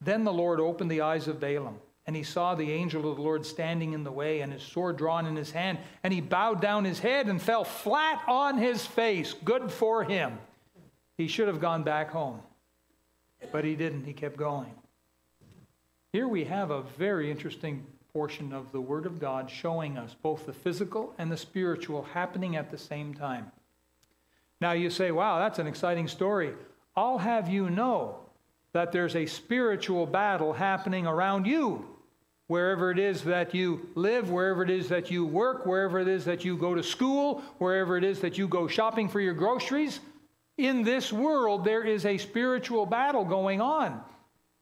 Then 0.00 0.24
the 0.24 0.32
Lord 0.32 0.60
opened 0.60 0.90
the 0.90 1.00
eyes 1.00 1.28
of 1.28 1.40
Balaam, 1.40 1.78
and 2.06 2.14
he 2.14 2.22
saw 2.22 2.54
the 2.54 2.70
angel 2.70 3.10
of 3.10 3.16
the 3.16 3.22
Lord 3.22 3.44
standing 3.44 3.92
in 3.92 4.04
the 4.04 4.12
way, 4.12 4.40
and 4.40 4.52
his 4.52 4.62
sword 4.62 4.96
drawn 4.96 5.26
in 5.26 5.36
his 5.36 5.50
hand, 5.50 5.78
and 6.02 6.12
he 6.12 6.20
bowed 6.20 6.60
down 6.60 6.84
his 6.84 7.00
head 7.00 7.26
and 7.26 7.42
fell 7.42 7.64
flat 7.64 8.22
on 8.28 8.56
his 8.56 8.86
face. 8.86 9.34
Good 9.44 9.70
for 9.70 10.04
him. 10.04 10.38
He 11.16 11.26
should 11.26 11.48
have 11.48 11.60
gone 11.60 11.82
back 11.82 12.10
home, 12.10 12.40
but 13.50 13.64
he 13.64 13.74
didn't. 13.74 14.04
He 14.04 14.12
kept 14.12 14.36
going. 14.36 14.72
Here 16.12 16.28
we 16.28 16.44
have 16.44 16.70
a 16.70 16.82
very 16.96 17.30
interesting 17.30 17.84
portion 18.12 18.52
of 18.52 18.72
the 18.72 18.80
Word 18.80 19.04
of 19.04 19.18
God 19.18 19.50
showing 19.50 19.98
us 19.98 20.14
both 20.22 20.46
the 20.46 20.52
physical 20.52 21.12
and 21.18 21.30
the 21.30 21.36
spiritual 21.36 22.04
happening 22.14 22.56
at 22.56 22.70
the 22.70 22.78
same 22.78 23.12
time. 23.12 23.50
Now 24.60 24.72
you 24.72 24.90
say, 24.90 25.10
wow, 25.10 25.38
that's 25.38 25.58
an 25.58 25.66
exciting 25.66 26.08
story. 26.08 26.52
I'll 26.96 27.18
have 27.18 27.48
you 27.48 27.70
know 27.70 28.18
that 28.72 28.92
there's 28.92 29.16
a 29.16 29.26
spiritual 29.26 30.06
battle 30.06 30.52
happening 30.52 31.06
around 31.06 31.46
you. 31.46 31.86
Wherever 32.48 32.90
it 32.90 32.98
is 32.98 33.22
that 33.24 33.54
you 33.54 33.88
live, 33.94 34.30
wherever 34.30 34.62
it 34.62 34.70
is 34.70 34.88
that 34.88 35.10
you 35.10 35.26
work, 35.26 35.66
wherever 35.66 35.98
it 35.98 36.08
is 36.08 36.24
that 36.24 36.44
you 36.44 36.56
go 36.56 36.74
to 36.74 36.82
school, 36.82 37.42
wherever 37.58 37.96
it 37.96 38.04
is 38.04 38.20
that 38.20 38.38
you 38.38 38.48
go 38.48 38.66
shopping 38.66 39.08
for 39.08 39.20
your 39.20 39.34
groceries, 39.34 40.00
in 40.56 40.82
this 40.82 41.12
world 41.12 41.64
there 41.64 41.84
is 41.84 42.06
a 42.06 42.18
spiritual 42.18 42.86
battle 42.86 43.24
going 43.24 43.60
on. 43.60 44.00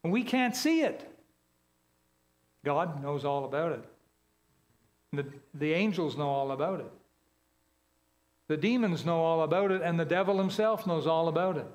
And 0.03 0.13
we 0.13 0.23
can't 0.23 0.55
see 0.55 0.81
it. 0.81 1.09
God 2.65 3.01
knows 3.01 3.23
all 3.23 3.45
about 3.45 3.71
it. 3.71 3.83
The, 5.13 5.25
the 5.53 5.73
angels 5.73 6.17
know 6.17 6.27
all 6.27 6.51
about 6.51 6.81
it. 6.81 6.91
The 8.47 8.57
demons 8.57 9.05
know 9.05 9.19
all 9.19 9.43
about 9.43 9.71
it, 9.71 9.81
and 9.81 9.99
the 9.99 10.05
devil 10.05 10.37
himself 10.37 10.87
knows 10.87 11.05
all 11.05 11.27
about 11.27 11.57
it 11.57 11.67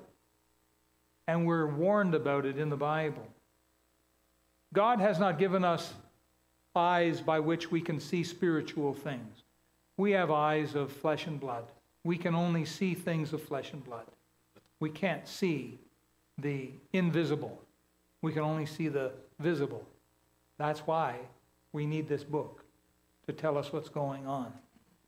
and 1.27 1.45
we're 1.45 1.67
warned 1.67 2.15
about 2.15 2.45
it 2.45 2.57
in 2.57 2.69
the 2.69 2.77
Bible. 2.77 3.27
God 4.73 4.99
has 4.99 5.19
not 5.19 5.39
given 5.39 5.63
us 5.63 5.93
eyes 6.75 7.21
by 7.21 7.39
which 7.39 7.71
we 7.71 7.81
can 7.81 7.99
see 7.99 8.23
spiritual 8.23 8.93
things. 8.93 9.43
We 9.97 10.11
have 10.11 10.31
eyes 10.31 10.75
of 10.75 10.91
flesh 10.91 11.27
and 11.27 11.39
blood. 11.39 11.65
We 12.03 12.17
can 12.17 12.35
only 12.35 12.65
see 12.65 12.93
things 12.95 13.31
of 13.31 13.41
flesh 13.41 13.71
and 13.73 13.83
blood. 13.83 14.05
We 14.79 14.89
can't 14.89 15.27
see 15.27 15.77
the 16.39 16.71
invisible. 16.91 17.61
We 18.21 18.33
can 18.33 18.41
only 18.41 18.65
see 18.65 18.87
the 18.87 19.11
visible. 19.39 19.85
That's 20.57 20.79
why 20.81 21.17
we 21.71 21.85
need 21.85 22.09
this 22.09 22.23
book 22.23 22.63
to 23.27 23.33
tell 23.33 23.57
us 23.57 23.71
what's 23.71 23.89
going 23.89 24.25
on. 24.25 24.51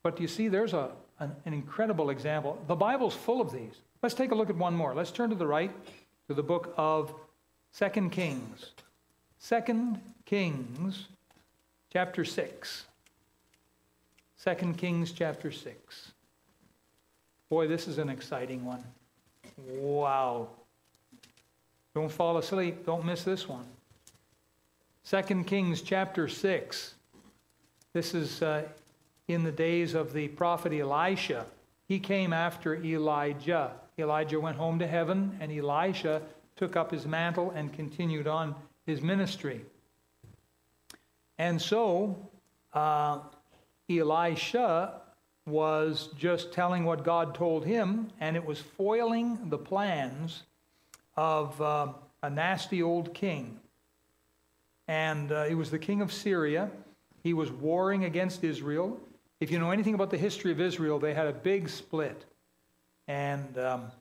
But 0.04 0.22
you 0.22 0.28
see, 0.28 0.48
there's 0.48 0.74
a, 0.74 0.92
an, 1.20 1.36
an 1.46 1.54
incredible 1.54 2.10
example. 2.10 2.62
The 2.68 2.76
Bible's 2.76 3.16
full 3.16 3.42
of 3.42 3.52
these. 3.52 3.76
Let's 4.02 4.16
take 4.16 4.32
a 4.32 4.36
look 4.36 4.50
at 4.50 4.56
one 4.56 4.76
more. 4.76 4.94
Let's 4.94 5.12
turn 5.12 5.30
to 5.30 5.36
the 5.36 5.48
right 5.48 5.72
to 6.28 6.34
the 6.34 6.44
book 6.44 6.74
of 6.78 7.14
Second 7.72 8.12
Kings. 8.12 8.72
Second 9.40 10.02
Kings, 10.26 11.08
chapter 11.92 12.26
6. 12.26 12.86
Second 14.38 14.78
Kings, 14.78 15.12
chapter 15.12 15.52
6. 15.52 16.12
Boy, 17.50 17.68
this 17.68 17.88
is 17.88 17.98
an 17.98 18.10
exciting 18.10 18.66
one. 18.66 18.84
Wow. 19.68 20.50
Don't 21.94 22.12
fall 22.12 22.38
asleep. 22.38 22.86
Don't 22.86 23.06
miss 23.06 23.24
this 23.24 23.48
one. 23.48 23.66
Second 25.04 25.46
Kings, 25.46 25.82
chapter 25.82 26.28
6. 26.28 26.96
This 27.94 28.14
is 28.14 28.42
uh, 28.42 28.64
in 29.28 29.44
the 29.44 29.52
days 29.52 29.94
of 29.94 30.14
the 30.14 30.28
prophet 30.30 30.74
Elisha. 30.74 31.46
He 31.88 32.00
came 32.00 32.34
after 32.34 32.76
Elijah. 32.76 33.72
Elijah 33.98 34.40
went 34.40 34.58
home 34.58 34.80
to 34.80 34.88
heaven, 34.88 35.38
and 35.40 35.52
Elisha 35.52 36.22
took 36.56 36.76
up 36.76 36.92
his 36.92 37.06
mantle 37.06 37.52
and 37.52 37.74
continued 37.74 38.28
on 38.28 38.56
his 38.86 39.02
ministry. 39.02 39.62
And 41.38 41.62
so, 41.62 42.16
uh, 42.74 43.20
Elisha 43.90 45.02
was 45.46 46.10
just 46.18 46.52
telling 46.54 46.86
what 46.86 47.04
God 47.04 47.36
told 47.36 47.66
him, 47.66 48.10
and 48.20 48.36
it 48.36 48.44
was 48.44 48.60
foiling 48.60 49.50
the 49.50 49.58
plans 49.58 50.44
of 51.16 51.60
uh, 51.62 51.88
a 52.24 52.30
nasty 52.30 52.82
old 52.82 53.14
king. 53.14 53.60
And 54.88 55.32
uh, 55.32 55.46
he 55.46 55.56
was 55.56 55.70
the 55.70 55.80
king 55.80 56.02
of 56.02 56.12
Syria. 56.12 56.70
He 57.24 57.34
was 57.34 57.52
warring 57.52 58.06
against 58.06 58.44
Israel. 58.44 59.00
If 59.40 59.52
you 59.52 59.60
know 59.60 59.72
anything 59.72 59.94
about 59.94 60.12
the 60.12 60.18
history 60.18 60.52
of 60.52 60.62
Israel, 60.62 60.98
they 60.98 61.14
had 61.14 61.28
a 61.28 61.34
big 61.34 61.68
split. 61.68 62.26
And 63.08 63.58
um, 63.58 63.92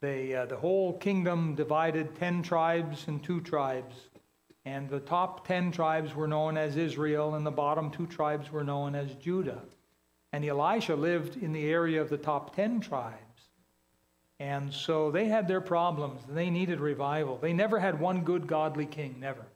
they, 0.00 0.34
uh, 0.34 0.46
the 0.46 0.56
whole 0.56 0.94
kingdom 0.98 1.54
divided 1.54 2.16
10 2.16 2.42
tribes 2.42 3.06
and 3.06 3.22
two 3.22 3.40
tribes. 3.40 3.94
And 4.64 4.88
the 4.88 5.00
top 5.00 5.46
10 5.46 5.72
tribes 5.72 6.14
were 6.14 6.26
known 6.26 6.56
as 6.56 6.76
Israel, 6.76 7.34
and 7.34 7.46
the 7.46 7.50
bottom 7.50 7.90
two 7.90 8.06
tribes 8.06 8.50
were 8.50 8.64
known 8.64 8.94
as 8.94 9.14
Judah. 9.14 9.62
And 10.32 10.44
Elisha 10.44 10.96
lived 10.96 11.36
in 11.36 11.52
the 11.52 11.68
area 11.70 12.00
of 12.00 12.08
the 12.08 12.18
top 12.18 12.56
10 12.56 12.80
tribes. 12.80 13.20
And 14.40 14.72
so 14.72 15.10
they 15.10 15.26
had 15.26 15.46
their 15.46 15.60
problems. 15.60 16.22
They 16.28 16.50
needed 16.50 16.80
revival. 16.80 17.38
They 17.38 17.52
never 17.52 17.78
had 17.78 18.00
one 18.00 18.22
good 18.22 18.46
godly 18.48 18.86
king, 18.86 19.16
never. 19.20 19.46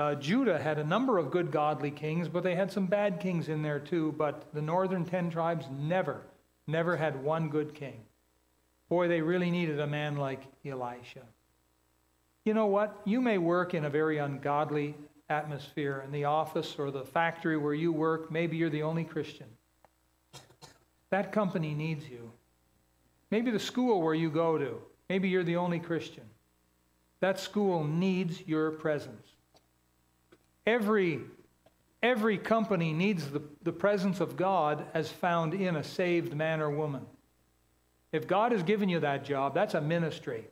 Uh, 0.00 0.14
Judah 0.14 0.58
had 0.58 0.78
a 0.78 0.84
number 0.84 1.18
of 1.18 1.30
good 1.30 1.50
godly 1.50 1.90
kings, 1.90 2.26
but 2.26 2.42
they 2.42 2.54
had 2.54 2.72
some 2.72 2.86
bad 2.86 3.20
kings 3.20 3.50
in 3.50 3.60
there 3.60 3.78
too. 3.78 4.14
But 4.16 4.46
the 4.54 4.62
northern 4.62 5.04
10 5.04 5.28
tribes 5.28 5.66
never, 5.78 6.22
never 6.66 6.96
had 6.96 7.22
one 7.22 7.50
good 7.50 7.74
king. 7.74 8.00
Boy, 8.88 9.08
they 9.08 9.20
really 9.20 9.50
needed 9.50 9.78
a 9.78 9.86
man 9.86 10.16
like 10.16 10.42
Elisha. 10.64 11.20
You 12.46 12.54
know 12.54 12.64
what? 12.64 12.98
You 13.04 13.20
may 13.20 13.36
work 13.36 13.74
in 13.74 13.84
a 13.84 13.90
very 13.90 14.16
ungodly 14.16 14.94
atmosphere 15.28 16.00
in 16.02 16.12
the 16.12 16.24
office 16.24 16.76
or 16.78 16.90
the 16.90 17.04
factory 17.04 17.58
where 17.58 17.74
you 17.74 17.92
work. 17.92 18.30
Maybe 18.32 18.56
you're 18.56 18.70
the 18.70 18.84
only 18.84 19.04
Christian. 19.04 19.48
That 21.10 21.30
company 21.30 21.74
needs 21.74 22.08
you. 22.08 22.32
Maybe 23.30 23.50
the 23.50 23.60
school 23.60 24.00
where 24.00 24.14
you 24.14 24.30
go 24.30 24.56
to. 24.56 24.80
Maybe 25.10 25.28
you're 25.28 25.44
the 25.44 25.56
only 25.56 25.78
Christian. 25.78 26.24
That 27.20 27.38
school 27.38 27.84
needs 27.84 28.48
your 28.48 28.70
presence. 28.70 29.29
Every, 30.70 31.22
every 32.00 32.38
company 32.38 32.92
needs 32.92 33.28
the, 33.28 33.42
the 33.64 33.72
presence 33.72 34.20
of 34.20 34.36
God 34.36 34.86
as 34.94 35.10
found 35.10 35.52
in 35.52 35.74
a 35.74 35.82
saved 35.82 36.32
man 36.32 36.60
or 36.60 36.70
woman. 36.70 37.04
If 38.12 38.28
God 38.28 38.52
has 38.52 38.62
given 38.62 38.88
you 38.88 39.00
that 39.00 39.24
job, 39.24 39.52
that's 39.52 39.74
a 39.74 39.80
ministry. 39.80 40.44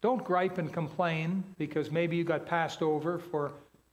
Don't 0.00 0.24
gripe 0.24 0.58
and 0.58 0.72
complain 0.72 1.44
because 1.58 1.92
maybe 1.92 2.16
you 2.16 2.24
got 2.24 2.44
passed 2.44 2.82
over 2.82 3.20
for 3.20 3.52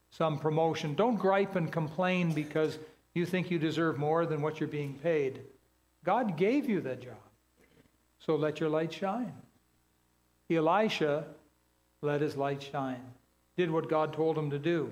some 0.10 0.40
promotion. 0.40 0.96
Don't 0.96 1.18
gripe 1.18 1.56
and 1.56 1.72
complain 1.72 2.34
because 2.34 2.80
you 3.14 3.24
think 3.24 3.52
you 3.52 3.60
deserve 3.60 4.00
more 4.00 4.26
than 4.26 4.42
what 4.42 4.60
you're 4.60 4.68
being 4.68 4.96
paid. 5.04 5.42
God 6.04 6.36
gave 6.36 6.68
you 6.68 6.82
that 6.82 7.00
job. 7.00 7.30
So 8.18 8.36
let 8.36 8.60
your 8.60 8.70
light 8.70 8.92
shine. 8.92 9.34
Elisha 10.50 11.26
let 12.02 12.22
his 12.22 12.36
light 12.36 12.64
shine, 12.64 13.06
did 13.56 13.70
what 13.70 13.88
God 13.88 14.14
told 14.14 14.36
him 14.36 14.50
to 14.50 14.58
do. 14.58 14.92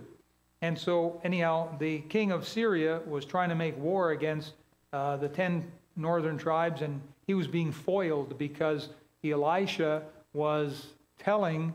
And 0.62 0.78
so, 0.78 1.20
anyhow, 1.24 1.76
the 1.80 2.00
king 2.02 2.32
of 2.32 2.48
Syria 2.48 3.02
was 3.08 3.26
trying 3.26 3.50
to 3.50 3.56
make 3.56 3.78
war 3.78 4.12
against 4.12 4.54
uh, 4.94 5.18
the 5.18 5.28
10 5.28 5.70
northern 5.96 6.38
tribes, 6.38 6.82
and 6.82 7.02
he 7.26 7.34
was 7.34 7.48
being 7.48 7.72
foiled 7.72 8.38
because 8.38 8.90
Elisha 9.24 10.04
was 10.34 10.88
telling 11.18 11.74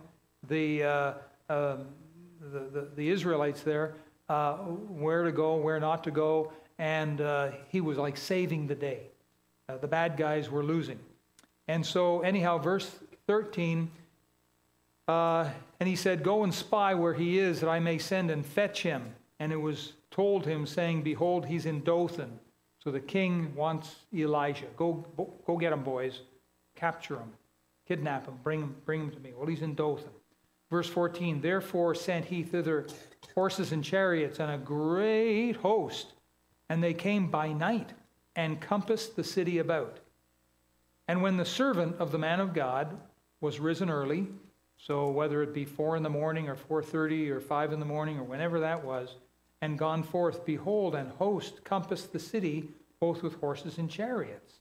the, 0.48 0.84
uh, 0.84 1.12
uh, 1.48 1.76
the, 2.52 2.60
the, 2.72 2.88
the, 2.94 3.08
Israelites 3.08 3.62
there 3.62 3.94
uh, 4.28 4.54
where 4.54 5.24
to 5.24 5.32
go, 5.32 5.56
where 5.56 5.80
not 5.80 6.04
to 6.04 6.10
go, 6.10 6.52
and 6.78 7.20
uh, 7.20 7.50
he 7.68 7.80
was 7.80 7.98
like 7.98 8.16
saving 8.16 8.66
the 8.66 8.74
day. 8.74 9.00
Uh, 9.68 9.76
the 9.78 9.88
bad 9.88 10.16
guys 10.16 10.48
were 10.50 10.62
losing. 10.62 10.98
And 11.68 11.84
so, 11.84 12.20
anyhow, 12.20 12.58
verse 12.58 12.98
13, 13.26 13.90
uh, 15.08 15.48
and 15.78 15.88
he 15.88 15.96
said, 15.96 16.22
Go 16.22 16.44
and 16.44 16.52
spy 16.52 16.94
where 16.94 17.14
he 17.14 17.38
is, 17.38 17.60
that 17.60 17.68
I 17.68 17.78
may 17.78 17.98
send 17.98 18.30
and 18.30 18.44
fetch 18.44 18.82
him. 18.82 19.14
And 19.38 19.52
it 19.52 19.60
was 19.60 19.92
told 20.10 20.46
him, 20.46 20.66
saying, 20.66 21.02
Behold, 21.02 21.46
he's 21.46 21.66
in 21.66 21.82
Dothan. 21.82 22.38
So 22.82 22.90
the 22.90 23.00
king 23.00 23.54
wants 23.54 23.96
Elijah. 24.14 24.66
Go, 24.76 25.04
go 25.46 25.56
get 25.56 25.72
him, 25.72 25.82
boys. 25.82 26.20
Capture 26.74 27.16
him. 27.16 27.32
Kidnap 27.86 28.26
him. 28.26 28.38
Bring 28.42 28.60
him, 28.60 28.76
bring 28.84 29.00
him 29.02 29.10
to 29.10 29.20
me. 29.20 29.32
Well, 29.36 29.46
he's 29.46 29.62
in 29.62 29.74
Dothan. 29.74 30.10
Verse 30.70 30.88
14, 30.88 31.40
Therefore 31.40 31.94
sent 31.94 32.24
he 32.24 32.42
thither 32.42 32.86
horses 33.34 33.72
and 33.72 33.84
chariots 33.84 34.40
and 34.40 34.50
a 34.50 34.58
great 34.58 35.56
host. 35.56 36.12
And 36.68 36.82
they 36.82 36.94
came 36.94 37.30
by 37.30 37.52
night 37.52 37.92
and 38.34 38.60
compassed 38.60 39.16
the 39.16 39.24
city 39.24 39.58
about. 39.58 39.98
And 41.08 41.22
when 41.22 41.36
the 41.36 41.44
servant 41.44 41.96
of 41.98 42.10
the 42.10 42.18
man 42.18 42.40
of 42.40 42.52
God 42.54 42.98
was 43.40 43.60
risen 43.60 43.90
early, 43.90 44.26
so 44.76 45.10
whether 45.10 45.42
it 45.42 45.54
be 45.54 45.64
four 45.64 45.96
in 45.96 46.02
the 46.02 46.10
morning 46.10 46.48
or 46.48 46.54
four 46.54 46.82
thirty 46.82 47.30
or 47.30 47.40
five 47.40 47.72
in 47.72 47.80
the 47.80 47.86
morning 47.86 48.18
or 48.18 48.24
whenever 48.24 48.60
that 48.60 48.84
was, 48.84 49.16
and 49.62 49.78
gone 49.78 50.02
forth, 50.02 50.44
behold, 50.44 50.94
an 50.94 51.10
host 51.18 51.64
compassed 51.64 52.12
the 52.12 52.18
city, 52.18 52.68
both 53.00 53.22
with 53.22 53.40
horses 53.40 53.78
and 53.78 53.90
chariots. 53.90 54.60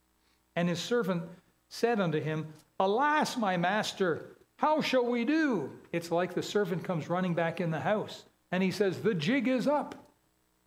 And 0.56 0.69
his 0.69 0.80
servant 0.80 1.23
said 1.67 1.99
unto 1.99 2.21
him, 2.21 2.47
Alas, 2.80 3.38
my 3.38 3.58
master, 3.58 4.38
how 4.58 4.82
shall 4.82 5.06
we 5.06 5.25
do? 5.25 5.71
It's 5.91 6.12
like 6.12 6.34
the 6.34 6.43
servant 6.43 6.84
comes 6.84 7.10
running 7.10 7.34
back 7.34 7.60
in 7.60 7.71
the 7.71 7.80
house, 7.80 8.23
and 8.51 8.63
he 8.63 8.71
says, 8.71 8.99
The 8.99 9.13
jig 9.13 9.47
is 9.47 9.67
up. 9.67 9.95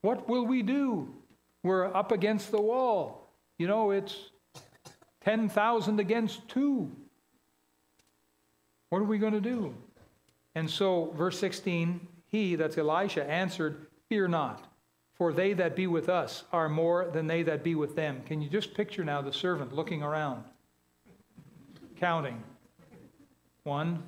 What 0.03 0.29
will 0.29 0.47
we 0.47 0.63
do? 0.63 1.15
We're 1.63 1.87
up 1.87 2.13
against 2.13 2.51
the 2.51 2.61
wall. 2.61 3.31
You 3.59 3.67
know, 3.67 3.91
it's 3.91 4.31
10,000 5.23 6.01
against 6.01 6.47
two. 6.49 6.91
What 8.91 9.01
are 9.01 9.05
we 9.05 9.19
going 9.19 9.35
to 9.35 9.41
do? 9.41 9.75
And 10.55 10.69
so, 10.69 11.13
verse 11.17 11.39
16, 11.39 12.07
he, 12.27 12.57
that's 12.57 12.79
Elisha, 12.79 13.29
answered, 13.29 13.87
Fear 14.09 14.29
not, 14.29 14.67
for 15.15 15.33
they 15.33 15.53
that 15.55 15.77
be 15.77 15.87
with 15.87 16.09
us 16.09 16.45
are 16.53 16.69
more 16.69 17.11
than 17.13 17.27
they 17.27 17.43
that 17.43 17.63
be 17.63 17.75
with 17.75 17.95
them. 17.95 18.23
Can 18.27 18.41
you 18.41 18.49
just 18.49 18.75
picture 18.75 19.05
now 19.05 19.21
the 19.21 19.33
servant 19.33 19.75
looking 19.75 20.03
around, 20.03 20.45
counting? 21.97 22.43
One, 23.65 24.03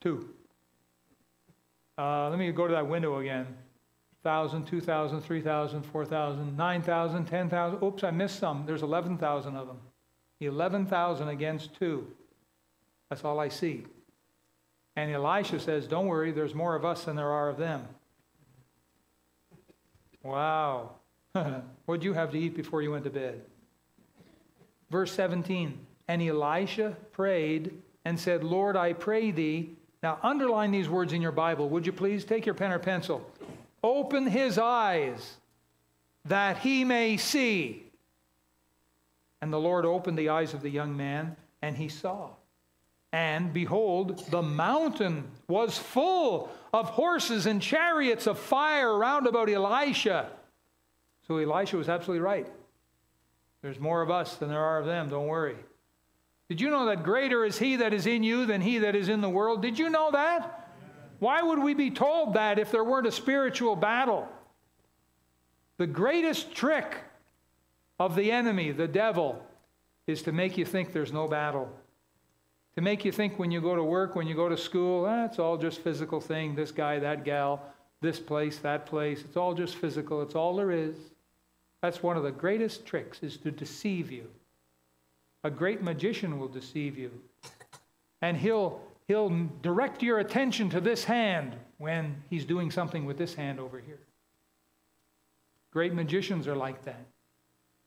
two. 0.00 0.28
Uh, 1.96 2.28
let 2.28 2.38
me 2.38 2.50
go 2.52 2.66
to 2.66 2.74
that 2.74 2.86
window 2.86 3.18
again. 3.18 3.46
1,000, 4.22 4.64
2,000, 4.64 5.20
3,000, 5.20 5.82
4,000, 5.82 6.56
9,000, 6.56 7.24
10,000. 7.24 7.82
Oops, 7.82 8.04
I 8.04 8.10
missed 8.10 8.38
some. 8.38 8.64
There's 8.66 8.82
11,000 8.82 9.56
of 9.56 9.66
them. 9.66 9.80
11,000 10.40 11.28
against 11.28 11.74
two. 11.74 12.06
That's 13.12 13.26
all 13.26 13.38
I 13.40 13.50
see. 13.50 13.84
And 14.96 15.12
Elisha 15.12 15.60
says, 15.60 15.86
Don't 15.86 16.06
worry, 16.06 16.32
there's 16.32 16.54
more 16.54 16.74
of 16.74 16.86
us 16.86 17.04
than 17.04 17.14
there 17.14 17.28
are 17.28 17.50
of 17.50 17.58
them. 17.58 17.86
Wow. 20.22 20.92
What'd 21.84 22.04
you 22.04 22.14
have 22.14 22.30
to 22.30 22.38
eat 22.38 22.56
before 22.56 22.80
you 22.80 22.90
went 22.90 23.04
to 23.04 23.10
bed? 23.10 23.42
Verse 24.90 25.12
17 25.12 25.78
And 26.08 26.22
Elisha 26.22 26.96
prayed 27.12 27.74
and 28.06 28.18
said, 28.18 28.42
Lord, 28.42 28.78
I 28.78 28.94
pray 28.94 29.30
thee. 29.30 29.68
Now, 30.02 30.18
underline 30.22 30.70
these 30.70 30.88
words 30.88 31.12
in 31.12 31.20
your 31.20 31.32
Bible, 31.32 31.68
would 31.68 31.84
you 31.84 31.92
please? 31.92 32.24
Take 32.24 32.46
your 32.46 32.54
pen 32.54 32.72
or 32.72 32.78
pencil. 32.78 33.30
Open 33.84 34.26
his 34.26 34.56
eyes 34.56 35.34
that 36.24 36.56
he 36.56 36.82
may 36.82 37.18
see. 37.18 37.84
And 39.42 39.52
the 39.52 39.60
Lord 39.60 39.84
opened 39.84 40.16
the 40.16 40.30
eyes 40.30 40.54
of 40.54 40.62
the 40.62 40.70
young 40.70 40.96
man, 40.96 41.36
and 41.60 41.76
he 41.76 41.90
saw. 41.90 42.30
And 43.12 43.52
behold, 43.52 44.24
the 44.30 44.42
mountain 44.42 45.24
was 45.46 45.76
full 45.76 46.50
of 46.72 46.88
horses 46.88 47.44
and 47.44 47.60
chariots 47.60 48.26
of 48.26 48.38
fire 48.38 48.96
round 48.96 49.26
about 49.26 49.50
Elisha. 49.50 50.30
So 51.26 51.36
Elisha 51.36 51.76
was 51.76 51.90
absolutely 51.90 52.22
right. 52.22 52.46
There's 53.60 53.78
more 53.78 54.00
of 54.00 54.10
us 54.10 54.36
than 54.36 54.48
there 54.48 54.60
are 54.60 54.80
of 54.80 54.86
them, 54.86 55.10
don't 55.10 55.26
worry. 55.26 55.56
Did 56.48 56.60
you 56.60 56.70
know 56.70 56.86
that 56.86 57.04
greater 57.04 57.44
is 57.44 57.58
he 57.58 57.76
that 57.76 57.94
is 57.94 58.06
in 58.06 58.22
you 58.22 58.46
than 58.46 58.60
he 58.60 58.78
that 58.78 58.96
is 58.96 59.08
in 59.08 59.20
the 59.20 59.30
world? 59.30 59.62
Did 59.62 59.78
you 59.78 59.88
know 59.88 60.10
that? 60.10 60.70
Why 61.18 61.40
would 61.40 61.60
we 61.60 61.74
be 61.74 61.90
told 61.90 62.34
that 62.34 62.58
if 62.58 62.70
there 62.70 62.82
weren't 62.82 63.06
a 63.06 63.12
spiritual 63.12 63.76
battle? 63.76 64.28
The 65.76 65.86
greatest 65.86 66.52
trick 66.52 66.96
of 68.00 68.16
the 68.16 68.32
enemy, 68.32 68.72
the 68.72 68.88
devil, 68.88 69.40
is 70.06 70.22
to 70.22 70.32
make 70.32 70.58
you 70.58 70.64
think 70.64 70.92
there's 70.92 71.12
no 71.12 71.28
battle. 71.28 71.70
To 72.76 72.80
make 72.80 73.04
you 73.04 73.12
think 73.12 73.38
when 73.38 73.50
you 73.50 73.60
go 73.60 73.76
to 73.76 73.84
work, 73.84 74.14
when 74.14 74.26
you 74.26 74.34
go 74.34 74.48
to 74.48 74.56
school, 74.56 75.04
ah, 75.06 75.26
it's 75.26 75.38
all 75.38 75.58
just 75.58 75.80
physical 75.80 76.20
thing, 76.20 76.54
this 76.54 76.72
guy, 76.72 76.98
that 76.98 77.24
gal, 77.24 77.62
this 78.00 78.18
place, 78.18 78.58
that 78.58 78.86
place. 78.86 79.20
It's 79.20 79.36
all 79.36 79.54
just 79.54 79.76
physical. 79.76 80.22
It's 80.22 80.34
all 80.34 80.56
there 80.56 80.70
is. 80.70 80.96
That's 81.82 82.02
one 82.02 82.16
of 82.16 82.22
the 82.22 82.30
greatest 82.30 82.86
tricks 82.86 83.22
is 83.22 83.36
to 83.38 83.50
deceive 83.50 84.10
you. 84.10 84.28
A 85.44 85.50
great 85.50 85.82
magician 85.82 86.38
will 86.38 86.48
deceive 86.48 86.96
you. 86.96 87.10
And 88.22 88.36
he'll 88.36 88.80
he'll 89.08 89.48
direct 89.60 90.02
your 90.02 90.20
attention 90.20 90.70
to 90.70 90.80
this 90.80 91.04
hand 91.04 91.56
when 91.78 92.22
he's 92.30 92.44
doing 92.44 92.70
something 92.70 93.04
with 93.04 93.18
this 93.18 93.34
hand 93.34 93.58
over 93.58 93.80
here. 93.80 93.98
Great 95.72 95.92
magicians 95.92 96.46
are 96.46 96.54
like 96.54 96.84
that. 96.84 97.04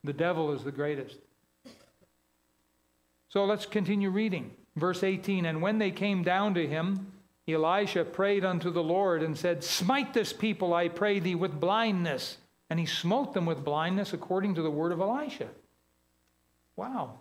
The 0.04 0.14
devil 0.14 0.52
is 0.52 0.64
the 0.64 0.72
greatest. 0.72 1.18
So 3.30 3.46
let's 3.46 3.66
continue 3.66 4.10
reading. 4.10 4.52
Verse 4.76 5.04
18 5.04 5.46
And 5.46 5.62
when 5.62 5.78
they 5.78 5.92
came 5.92 6.24
down 6.24 6.54
to 6.56 6.68
him, 6.68 7.12
Elisha 7.48 8.04
prayed 8.04 8.44
unto 8.44 8.72
the 8.72 8.84
Lord 8.84 9.22
and 9.22 9.38
said, 9.38 9.64
Smite 9.64 10.14
this 10.14 10.34
people, 10.34 10.74
I 10.74 10.88
pray 10.88 11.20
thee, 11.20 11.36
with 11.36 11.60
blindness. 11.60 12.38
And 12.70 12.80
he 12.80 12.88
smote 12.88 13.34
them 13.34 13.46
with 13.46 13.64
blindness 13.64 14.14
according 14.14 14.56
to 14.56 14.64
the 14.64 14.72
word 14.72 14.92
of 14.92 15.00
Elisha. 15.00 15.48
Wow. 16.76 17.20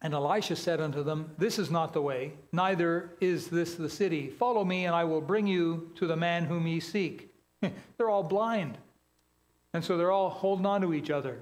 And 0.00 0.14
Elisha 0.14 0.56
said 0.56 0.80
unto 0.80 1.02
them, 1.02 1.32
This 1.36 1.58
is 1.58 1.70
not 1.70 1.92
the 1.92 2.02
way, 2.02 2.32
neither 2.52 3.10
is 3.20 3.48
this 3.48 3.74
the 3.74 3.90
city. 3.90 4.30
Follow 4.30 4.64
me, 4.64 4.86
and 4.86 4.94
I 4.94 5.04
will 5.04 5.20
bring 5.20 5.46
you 5.46 5.90
to 5.96 6.06
the 6.06 6.16
man 6.16 6.44
whom 6.44 6.66
ye 6.66 6.78
seek. 6.78 7.32
they're 7.96 8.10
all 8.10 8.22
blind. 8.22 8.78
And 9.74 9.84
so 9.84 9.96
they're 9.96 10.12
all 10.12 10.30
holding 10.30 10.66
on 10.66 10.80
to 10.82 10.94
each 10.94 11.10
other. 11.10 11.40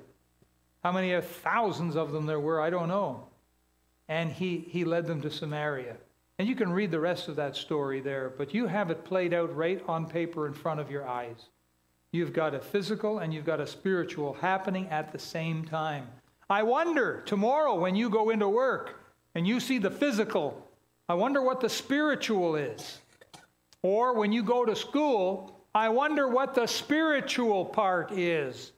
How 0.83 0.93
many 0.93 1.19
thousands 1.21 1.97
of 1.97 2.13
them 2.13 2.25
there 2.25 2.41
were, 2.41 2.61
I 2.61 2.71
don't 2.71 2.89
know 2.89 3.30
and 4.11 4.33
he, 4.33 4.67
he 4.69 4.85
led 4.85 5.07
them 5.07 5.23
to 5.23 5.31
Samaria. 5.31 5.97
And 6.41 6.49
you 6.49 6.57
can 6.57 6.73
read 6.73 6.91
the 6.91 6.99
rest 6.99 7.29
of 7.29 7.37
that 7.37 7.55
story 7.55 8.01
there, 8.01 8.33
but 8.37 8.53
you 8.53 8.67
have 8.67 8.91
it 8.91 9.05
played 9.05 9.33
out 9.33 9.55
right 9.55 9.81
on 9.87 10.05
paper 10.05 10.49
in 10.49 10.53
front 10.53 10.81
of 10.81 10.91
your 10.91 11.07
eyes. 11.07 11.49
You've 12.11 12.33
got 12.33 12.53
a 12.53 12.59
physical 12.59 13.21
and 13.21 13.33
you've 13.33 13.47
got 13.47 13.61
a 13.61 13.67
spiritual 13.67 14.33
happening 14.33 14.89
at 14.89 15.13
the 15.13 15.19
same 15.19 15.65
time. 15.65 16.09
I 16.51 16.65
wonder 16.65 17.23
tomorrow 17.25 17.79
when 17.79 17.95
you 17.95 18.11
go 18.11 18.31
into 18.31 18.49
work 18.49 19.01
and 19.37 19.47
you 19.47 19.61
see 19.61 19.79
the 19.79 19.93
physical, 19.93 20.69
I 21.09 21.15
wonder 21.15 21.41
what 21.41 21.61
the 21.61 21.69
spiritual 21.69 22.57
is. 22.57 22.99
Or 23.83 24.15
when 24.15 24.33
you 24.33 24.43
go 24.43 24.65
to 24.65 24.75
school, 24.75 25.57
I 25.73 25.89
wonder 25.89 26.27
what 26.27 26.57
the 26.57 26.67
spiritual 26.67 27.65
part 27.65 28.11
is. 28.11 28.73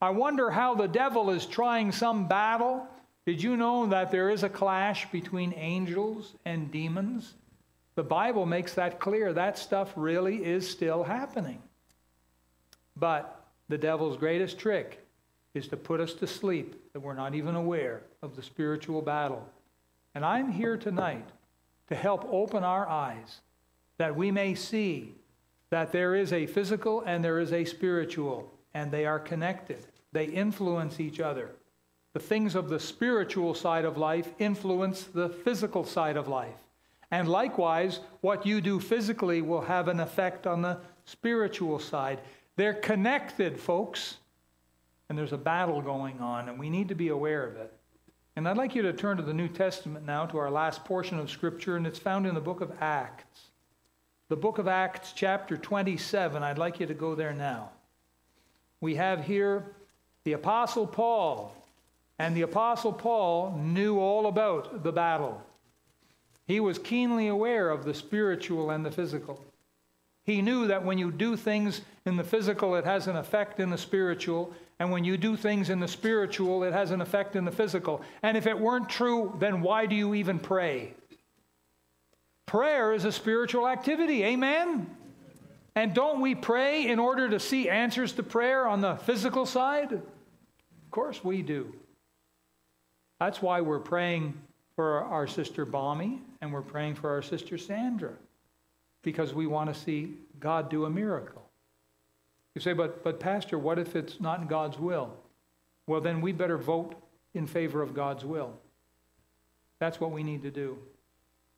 I 0.00 0.10
wonder 0.10 0.50
how 0.50 0.74
the 0.74 0.88
devil 0.88 1.28
is 1.28 1.44
trying 1.44 1.92
some 1.92 2.26
battle 2.26 2.88
did 3.26 3.42
you 3.42 3.56
know 3.56 3.86
that 3.86 4.12
there 4.12 4.30
is 4.30 4.44
a 4.44 4.48
clash 4.48 5.10
between 5.10 5.52
angels 5.54 6.34
and 6.44 6.70
demons? 6.70 7.34
The 7.96 8.04
Bible 8.04 8.46
makes 8.46 8.74
that 8.74 9.00
clear. 9.00 9.32
That 9.32 9.58
stuff 9.58 9.92
really 9.96 10.44
is 10.44 10.70
still 10.70 11.02
happening. 11.02 11.60
But 12.96 13.44
the 13.68 13.78
devil's 13.78 14.16
greatest 14.16 14.58
trick 14.58 15.04
is 15.54 15.66
to 15.68 15.76
put 15.76 16.00
us 16.00 16.14
to 16.14 16.26
sleep 16.26 16.92
that 16.92 17.00
we're 17.00 17.14
not 17.14 17.34
even 17.34 17.56
aware 17.56 18.02
of 18.22 18.36
the 18.36 18.42
spiritual 18.42 19.02
battle. 19.02 19.48
And 20.14 20.24
I'm 20.24 20.52
here 20.52 20.76
tonight 20.76 21.28
to 21.88 21.96
help 21.96 22.24
open 22.30 22.62
our 22.62 22.88
eyes 22.88 23.40
that 23.98 24.14
we 24.14 24.30
may 24.30 24.54
see 24.54 25.14
that 25.70 25.90
there 25.90 26.14
is 26.14 26.32
a 26.32 26.46
physical 26.46 27.00
and 27.00 27.24
there 27.24 27.40
is 27.40 27.52
a 27.52 27.64
spiritual, 27.64 28.52
and 28.72 28.92
they 28.92 29.04
are 29.04 29.18
connected. 29.18 29.84
They 30.12 30.26
influence 30.26 31.00
each 31.00 31.18
other. 31.18 31.50
The 32.16 32.22
things 32.22 32.54
of 32.54 32.70
the 32.70 32.80
spiritual 32.80 33.52
side 33.52 33.84
of 33.84 33.98
life 33.98 34.30
influence 34.38 35.02
the 35.02 35.28
physical 35.28 35.84
side 35.84 36.16
of 36.16 36.28
life. 36.28 36.56
And 37.10 37.28
likewise, 37.28 38.00
what 38.22 38.46
you 38.46 38.62
do 38.62 38.80
physically 38.80 39.42
will 39.42 39.60
have 39.60 39.86
an 39.88 40.00
effect 40.00 40.46
on 40.46 40.62
the 40.62 40.78
spiritual 41.04 41.78
side. 41.78 42.20
They're 42.56 42.72
connected, 42.72 43.60
folks. 43.60 44.16
And 45.10 45.18
there's 45.18 45.34
a 45.34 45.36
battle 45.36 45.82
going 45.82 46.20
on, 46.20 46.48
and 46.48 46.58
we 46.58 46.70
need 46.70 46.88
to 46.88 46.94
be 46.94 47.08
aware 47.08 47.46
of 47.46 47.56
it. 47.56 47.70
And 48.34 48.48
I'd 48.48 48.56
like 48.56 48.74
you 48.74 48.80
to 48.80 48.94
turn 48.94 49.18
to 49.18 49.22
the 49.22 49.34
New 49.34 49.48
Testament 49.48 50.06
now, 50.06 50.24
to 50.24 50.38
our 50.38 50.50
last 50.50 50.86
portion 50.86 51.18
of 51.18 51.30
Scripture, 51.30 51.76
and 51.76 51.86
it's 51.86 51.98
found 51.98 52.26
in 52.26 52.34
the 52.34 52.40
book 52.40 52.62
of 52.62 52.72
Acts. 52.80 53.50
The 54.30 54.36
book 54.36 54.56
of 54.56 54.66
Acts, 54.66 55.12
chapter 55.14 55.58
27. 55.58 56.42
I'd 56.42 56.56
like 56.56 56.80
you 56.80 56.86
to 56.86 56.94
go 56.94 57.14
there 57.14 57.34
now. 57.34 57.72
We 58.80 58.94
have 58.94 59.22
here 59.22 59.66
the 60.24 60.32
Apostle 60.32 60.86
Paul 60.86 61.52
and 62.18 62.36
the 62.36 62.42
Apostle 62.42 62.92
Paul 62.92 63.58
knew 63.62 63.98
all 63.98 64.26
about 64.26 64.82
the 64.82 64.92
battle. 64.92 65.42
He 66.46 66.60
was 66.60 66.78
keenly 66.78 67.28
aware 67.28 67.70
of 67.70 67.84
the 67.84 67.94
spiritual 67.94 68.70
and 68.70 68.84
the 68.84 68.90
physical. 68.90 69.44
He 70.24 70.42
knew 70.42 70.66
that 70.68 70.84
when 70.84 70.98
you 70.98 71.10
do 71.10 71.36
things 71.36 71.82
in 72.04 72.16
the 72.16 72.24
physical, 72.24 72.74
it 72.74 72.84
has 72.84 73.06
an 73.06 73.16
effect 73.16 73.60
in 73.60 73.70
the 73.70 73.78
spiritual. 73.78 74.52
And 74.78 74.90
when 74.90 75.04
you 75.04 75.16
do 75.16 75.36
things 75.36 75.70
in 75.70 75.80
the 75.80 75.88
spiritual, 75.88 76.64
it 76.64 76.72
has 76.72 76.90
an 76.90 77.00
effect 77.00 77.36
in 77.36 77.44
the 77.44 77.52
physical. 77.52 78.02
And 78.22 78.36
if 78.36 78.46
it 78.46 78.58
weren't 78.58 78.88
true, 78.88 79.36
then 79.38 79.60
why 79.60 79.86
do 79.86 79.94
you 79.94 80.14
even 80.14 80.38
pray? 80.38 80.94
Prayer 82.44 82.92
is 82.92 83.04
a 83.04 83.12
spiritual 83.12 83.68
activity. 83.68 84.24
Amen? 84.24 84.88
And 85.74 85.94
don't 85.94 86.20
we 86.20 86.34
pray 86.34 86.86
in 86.86 86.98
order 86.98 87.28
to 87.28 87.38
see 87.38 87.68
answers 87.68 88.12
to 88.14 88.22
prayer 88.22 88.66
on 88.66 88.80
the 88.80 88.96
physical 88.96 89.46
side? 89.46 89.92
Of 89.92 90.90
course 90.90 91.22
we 91.22 91.42
do. 91.42 91.74
That's 93.18 93.40
why 93.40 93.60
we're 93.60 93.78
praying 93.78 94.34
for 94.74 95.04
our 95.04 95.26
sister 95.26 95.64
Bommy 95.64 96.20
and 96.40 96.52
we're 96.52 96.62
praying 96.62 96.96
for 96.96 97.10
our 97.10 97.22
sister 97.22 97.56
Sandra 97.56 98.12
because 99.02 99.32
we 99.32 99.46
want 99.46 99.72
to 99.72 99.80
see 99.80 100.14
God 100.38 100.68
do 100.68 100.84
a 100.84 100.90
miracle. 100.90 101.42
You 102.54 102.60
say, 102.60 102.72
but, 102.72 103.02
but 103.04 103.20
Pastor, 103.20 103.58
what 103.58 103.78
if 103.78 103.96
it's 103.96 104.20
not 104.20 104.40
in 104.40 104.46
God's 104.46 104.78
will? 104.78 105.14
Well, 105.86 106.00
then 106.00 106.20
we 106.20 106.32
better 106.32 106.58
vote 106.58 106.94
in 107.34 107.46
favor 107.46 107.82
of 107.82 107.94
God's 107.94 108.24
will. 108.24 108.52
That's 109.78 110.00
what 110.00 110.10
we 110.10 110.22
need 110.22 110.42
to 110.42 110.50
do 110.50 110.78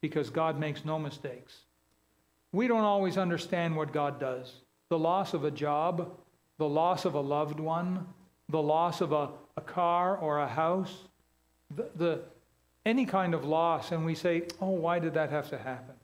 because 0.01 0.31
God 0.31 0.59
makes 0.59 0.85
no 0.85 0.99
mistakes. 0.99 1.55
We 2.53 2.69
don't 2.69 2.85
always 2.85 3.17
understand 3.17 3.77
what 3.77 3.93
God 3.93 4.19
does. 4.19 4.53
The 4.89 4.99
loss 4.99 5.35
of 5.35 5.45
a 5.45 5.51
job, 5.51 6.11
the 6.59 6.69
loss 6.69 7.05
of 7.05 7.15
a 7.15 7.21
loved 7.21 7.61
one, 7.61 8.07
the 8.49 8.63
loss 8.63 9.01
of 9.01 9.13
a, 9.13 9.31
a 9.57 9.61
car 9.61 10.17
or 10.17 10.39
a 10.39 10.49
house, 10.49 10.95
the, 11.75 11.89
the, 11.97 12.21
any 12.87 13.05
kind 13.05 13.35
of 13.35 13.45
loss 13.45 13.93
and 13.93 14.05
we 14.05 14.15
say, 14.15 14.45
oh, 14.61 14.71
why 14.71 14.99
did 14.99 15.15
that 15.15 15.31
have 15.31 15.51
to 15.51 15.59
happen? 15.59 15.95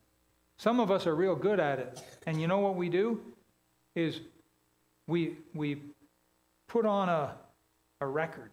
Some 0.56 0.80
of 0.80 0.90
us 0.90 1.06
are 1.06 1.14
real 1.14 1.34
good 1.34 1.58
at 1.58 1.78
it. 1.78 2.00
And 2.26 2.40
you 2.40 2.46
know 2.46 2.58
what 2.58 2.76
we 2.76 2.88
do? 2.88 3.20
Is 3.94 4.20
we, 5.06 5.36
we 5.54 5.78
put 6.68 6.86
on 6.86 7.08
a, 7.08 7.34
a 8.00 8.06
record. 8.06 8.50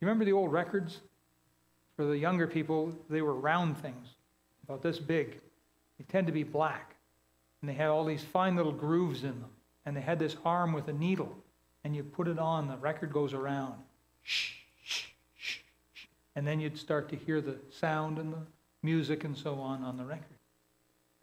You 0.00 0.06
remember 0.06 0.24
the 0.24 0.32
old 0.32 0.52
records? 0.52 1.00
For 1.96 2.04
the 2.04 2.18
younger 2.18 2.48
people, 2.48 2.92
they 3.08 3.22
were 3.22 3.34
round 3.34 3.78
things, 3.78 4.08
about 4.64 4.82
this 4.82 4.98
big. 4.98 5.38
They 5.98 6.04
tend 6.08 6.26
to 6.26 6.32
be 6.32 6.42
black. 6.42 6.96
And 7.60 7.68
they 7.68 7.74
had 7.74 7.88
all 7.88 8.04
these 8.04 8.24
fine 8.24 8.56
little 8.56 8.72
grooves 8.72 9.22
in 9.22 9.40
them. 9.40 9.50
And 9.86 9.96
they 9.96 10.00
had 10.00 10.18
this 10.18 10.36
arm 10.44 10.72
with 10.72 10.88
a 10.88 10.92
needle. 10.92 11.32
And 11.84 11.94
you 11.94 12.02
put 12.02 12.26
it 12.26 12.38
on, 12.38 12.66
the 12.66 12.76
record 12.78 13.12
goes 13.12 13.32
around. 13.32 13.74
Shh 14.22 14.63
and 16.36 16.46
then 16.46 16.60
you'd 16.60 16.78
start 16.78 17.08
to 17.10 17.16
hear 17.16 17.40
the 17.40 17.56
sound 17.70 18.18
and 18.18 18.32
the 18.32 18.42
music 18.82 19.24
and 19.24 19.36
so 19.36 19.54
on 19.54 19.82
on 19.82 19.96
the 19.96 20.04
record. 20.04 20.24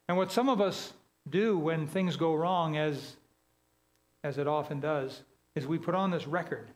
And 0.08 0.18
what 0.18 0.32
some 0.32 0.50
of 0.50 0.60
us 0.60 0.94
do 1.30 1.58
when 1.58 1.88
things 1.88 2.16
go 2.16 2.36
wrong, 2.36 2.78
as, 2.78 3.16
as 4.24 4.38
it 4.38 4.48
often 4.48 4.80
does, 4.80 5.22
is 5.56 5.68
we 5.68 5.78
put 5.78 5.96
on 5.96 6.12
this 6.12 6.28
record. 6.28 6.68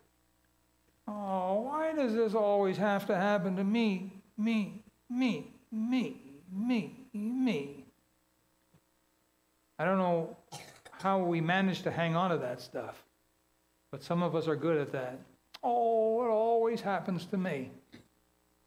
Oh, 1.07 1.61
why 1.61 1.93
does 1.93 2.13
this 2.13 2.33
always 2.33 2.77
have 2.77 3.05
to 3.07 3.15
happen 3.15 3.55
to 3.57 3.63
me, 3.63 4.11
me, 4.37 4.81
me, 5.09 5.47
me, 5.71 6.21
me, 6.51 6.95
me? 7.13 7.85
I 9.77 9.85
don't 9.85 9.97
know 9.97 10.35
how 11.01 11.19
we 11.19 11.41
manage 11.41 11.81
to 11.83 11.91
hang 11.91 12.15
on 12.15 12.31
to 12.31 12.37
that 12.37 12.61
stuff, 12.61 13.03
but 13.91 14.03
some 14.03 14.23
of 14.23 14.35
us 14.35 14.47
are 14.47 14.55
good 14.55 14.77
at 14.77 14.91
that. 14.93 15.19
Oh, 15.63 16.23
it 16.23 16.29
always 16.29 16.81
happens 16.81 17.25
to 17.25 17.37
me. 17.37 17.71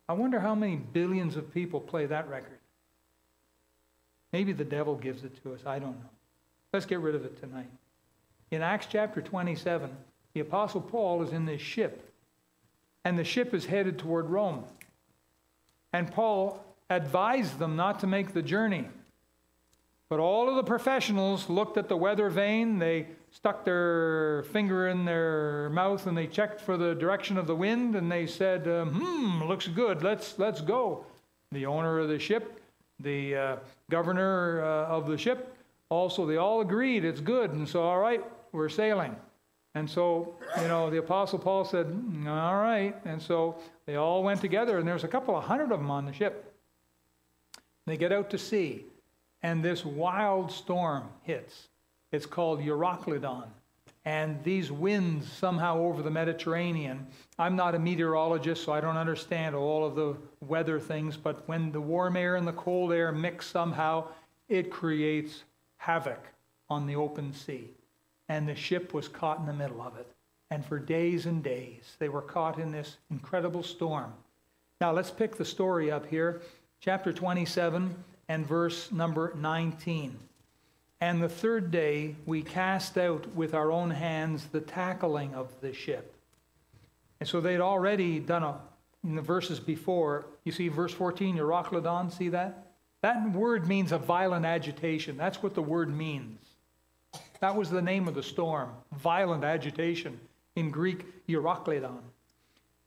I 0.08 0.14
wonder 0.14 0.40
how 0.40 0.54
many 0.54 0.76
billions 0.76 1.36
of 1.36 1.52
people 1.52 1.80
play 1.80 2.06
that 2.06 2.28
record. 2.28 2.58
Maybe 4.32 4.52
the 4.52 4.64
devil 4.64 4.94
gives 4.94 5.24
it 5.24 5.42
to 5.42 5.54
us. 5.54 5.60
I 5.66 5.78
don't 5.78 5.98
know. 5.98 6.10
Let's 6.72 6.86
get 6.86 7.00
rid 7.00 7.14
of 7.14 7.24
it 7.24 7.40
tonight. 7.40 7.70
In 8.50 8.62
Acts 8.62 8.86
chapter 8.90 9.20
27, 9.20 9.90
the 10.34 10.40
Apostle 10.40 10.80
Paul 10.80 11.22
is 11.22 11.32
in 11.32 11.44
this 11.44 11.60
ship, 11.60 12.12
and 13.04 13.18
the 13.18 13.24
ship 13.24 13.52
is 13.52 13.66
headed 13.66 13.98
toward 13.98 14.26
Rome. 14.30 14.64
And 15.92 16.10
Paul 16.10 16.62
advised 16.90 17.58
them 17.58 17.76
not 17.76 18.00
to 18.00 18.06
make 18.06 18.32
the 18.32 18.42
journey. 18.42 18.86
But 20.08 20.20
all 20.20 20.48
of 20.48 20.56
the 20.56 20.64
professionals 20.64 21.50
looked 21.50 21.76
at 21.76 21.88
the 21.88 21.96
weather 21.96 22.30
vane, 22.30 22.78
they 22.78 23.08
stuck 23.30 23.64
their 23.64 24.44
finger 24.44 24.88
in 24.88 25.04
their 25.04 25.68
mouth 25.70 26.06
and 26.06 26.16
they 26.16 26.26
checked 26.26 26.60
for 26.60 26.78
the 26.78 26.94
direction 26.94 27.36
of 27.36 27.46
the 27.46 27.54
wind 27.54 27.94
and 27.94 28.10
they 28.10 28.26
said, 28.26 28.66
um, 28.66 28.94
"Hmm, 28.94 29.44
looks 29.44 29.68
good. 29.68 30.02
Let's 30.02 30.38
let's 30.38 30.60
go." 30.62 31.04
The 31.52 31.66
owner 31.66 31.98
of 31.98 32.08
the 32.08 32.18
ship, 32.18 32.60
the 33.00 33.36
uh, 33.36 33.56
governor 33.90 34.62
uh, 34.62 34.86
of 34.86 35.06
the 35.06 35.18
ship, 35.18 35.54
also 35.90 36.26
they 36.26 36.36
all 36.36 36.60
agreed 36.62 37.04
it's 37.04 37.20
good, 37.20 37.52
and 37.52 37.68
so 37.68 37.82
all 37.82 37.98
right, 37.98 38.24
we're 38.52 38.68
sailing. 38.68 39.14
And 39.74 39.88
so, 39.88 40.34
you 40.60 40.66
know, 40.66 40.90
the 40.90 40.98
Apostle 40.98 41.38
Paul 41.38 41.64
said, 41.64 41.86
All 42.26 42.56
right. 42.56 42.96
And 43.04 43.20
so 43.20 43.58
they 43.86 43.94
all 43.94 44.24
went 44.24 44.40
together, 44.40 44.78
and 44.78 44.88
there's 44.88 45.04
a 45.04 45.08
couple 45.08 45.36
of 45.36 45.44
hundred 45.44 45.70
of 45.70 45.78
them 45.78 45.90
on 45.90 46.04
the 46.04 46.12
ship. 46.12 46.52
They 47.86 47.96
get 47.96 48.12
out 48.12 48.28
to 48.30 48.38
sea, 48.38 48.86
and 49.42 49.64
this 49.64 49.84
wild 49.84 50.50
storm 50.50 51.04
hits. 51.22 51.68
It's 52.12 52.26
called 52.26 52.60
Euroclydon. 52.60 53.46
And 54.04 54.42
these 54.42 54.72
winds 54.72 55.30
somehow 55.30 55.78
over 55.78 56.02
the 56.02 56.10
Mediterranean. 56.10 57.06
I'm 57.38 57.56
not 57.56 57.74
a 57.74 57.78
meteorologist, 57.78 58.64
so 58.64 58.72
I 58.72 58.80
don't 58.80 58.96
understand 58.96 59.54
all 59.54 59.84
of 59.84 59.96
the 59.96 60.16
weather 60.40 60.80
things, 60.80 61.16
but 61.16 61.46
when 61.46 61.72
the 61.72 61.80
warm 61.80 62.16
air 62.16 62.36
and 62.36 62.46
the 62.46 62.52
cold 62.52 62.92
air 62.92 63.12
mix 63.12 63.46
somehow, 63.46 64.08
it 64.48 64.70
creates 64.70 65.44
havoc 65.76 66.24
on 66.70 66.86
the 66.86 66.96
open 66.96 67.34
sea 67.34 67.70
and 68.28 68.48
the 68.48 68.54
ship 68.54 68.92
was 68.92 69.08
caught 69.08 69.38
in 69.38 69.46
the 69.46 69.52
middle 69.52 69.80
of 69.80 69.96
it. 69.96 70.06
And 70.50 70.64
for 70.64 70.78
days 70.78 71.26
and 71.26 71.42
days, 71.42 71.96
they 71.98 72.08
were 72.08 72.22
caught 72.22 72.58
in 72.58 72.70
this 72.70 72.98
incredible 73.10 73.62
storm. 73.62 74.12
Now, 74.80 74.92
let's 74.92 75.10
pick 75.10 75.36
the 75.36 75.44
story 75.44 75.90
up 75.90 76.06
here, 76.06 76.40
chapter 76.80 77.12
27 77.12 77.94
and 78.28 78.46
verse 78.46 78.92
number 78.92 79.32
19. 79.36 80.18
And 81.00 81.22
the 81.22 81.28
third 81.28 81.70
day 81.70 82.16
we 82.26 82.42
cast 82.42 82.98
out 82.98 83.26
with 83.34 83.54
our 83.54 83.70
own 83.70 83.90
hands 83.90 84.46
the 84.46 84.60
tackling 84.60 85.34
of 85.34 85.48
the 85.60 85.72
ship. 85.72 86.14
And 87.20 87.28
so 87.28 87.40
they'd 87.40 87.60
already 87.60 88.18
done 88.18 88.42
a, 88.42 88.58
in 89.04 89.14
the 89.14 89.22
verses 89.22 89.60
before, 89.60 90.26
you 90.44 90.52
see 90.52 90.68
verse 90.68 90.92
14, 90.92 91.36
Euroclydon, 91.36 92.12
see 92.12 92.28
that? 92.30 92.66
That 93.02 93.30
word 93.32 93.68
means 93.68 93.92
a 93.92 93.98
violent 93.98 94.44
agitation. 94.44 95.16
That's 95.16 95.42
what 95.42 95.54
the 95.54 95.62
word 95.62 95.94
means. 95.94 96.40
That 97.40 97.54
was 97.54 97.70
the 97.70 97.82
name 97.82 98.08
of 98.08 98.14
the 98.14 98.22
storm, 98.22 98.70
violent 98.92 99.44
agitation, 99.44 100.18
in 100.56 100.70
Greek, 100.70 101.04
Euroclydon. 101.28 102.00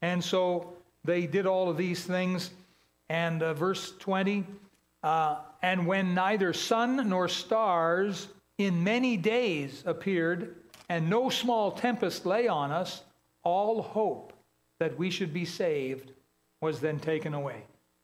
And 0.01 0.21
so 0.21 0.73
they 1.05 1.25
did 1.27 1.45
all 1.45 1.69
of 1.69 1.77
these 1.77 2.03
things. 2.03 2.51
And 3.09 3.41
uh, 3.41 3.53
verse 3.53 3.93
20, 3.99 4.45
uh, 5.03 5.37
and 5.61 5.85
when 5.85 6.13
neither 6.13 6.53
sun 6.53 7.09
nor 7.09 7.27
stars 7.27 8.27
in 8.57 8.83
many 8.83 9.17
days 9.17 9.83
appeared, 9.85 10.55
and 10.89 11.09
no 11.09 11.29
small 11.29 11.71
tempest 11.71 12.25
lay 12.25 12.47
on 12.47 12.71
us, 12.71 13.01
all 13.43 13.81
hope 13.81 14.33
that 14.79 14.97
we 14.97 15.09
should 15.09 15.33
be 15.33 15.45
saved 15.45 16.11
was 16.59 16.79
then 16.79 16.99
taken 16.99 17.33
away. 17.33 17.63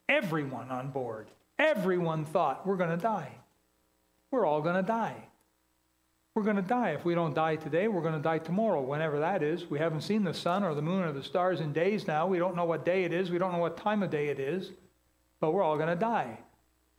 Everyone 0.10 0.70
on 0.70 0.90
board, 0.90 1.28
everyone 1.60 2.26
thought, 2.26 2.66
we're 2.66 2.78
going 2.78 2.96
to 2.96 2.98
die. 2.98 3.32
We're 4.32 4.46
all 4.46 4.62
going 4.62 4.76
to 4.76 4.88
die. 4.88 5.16
We're 6.34 6.44
going 6.44 6.58
to 6.58 6.62
die. 6.62 6.92
If 6.92 7.04
we 7.04 7.16
don't 7.16 7.34
die 7.34 7.56
today, 7.56 7.88
we're 7.88 8.02
going 8.02 8.14
to 8.14 8.20
die 8.20 8.38
tomorrow, 8.38 8.82
whenever 8.82 9.20
that 9.20 9.42
is. 9.42 9.70
We 9.70 9.80
haven't 9.80 10.02
seen 10.02 10.24
the 10.24 10.34
sun 10.34 10.64
or 10.64 10.76
the 10.76 10.82
moon 10.82 11.04
or 11.04 11.12
the 11.12 11.24
stars 11.24 11.62
in 11.62 11.74
days 11.74 12.08
now. 12.08 12.28
We 12.28 12.38
don't 12.38 12.56
know 12.56 12.66
what 12.66 12.86
day 12.86 13.04
it 13.06 13.12
is. 13.12 13.32
We 13.32 13.38
don't 13.38 13.52
know 13.52 13.58
what 13.58 13.76
time 13.76 14.04
of 14.04 14.12
day 14.12 14.28
it 14.28 14.40
is. 14.40 14.72
But 15.40 15.52
we're 15.52 15.64
all 15.64 15.78
going 15.78 15.90
to 15.90 15.96
die. 15.96 16.38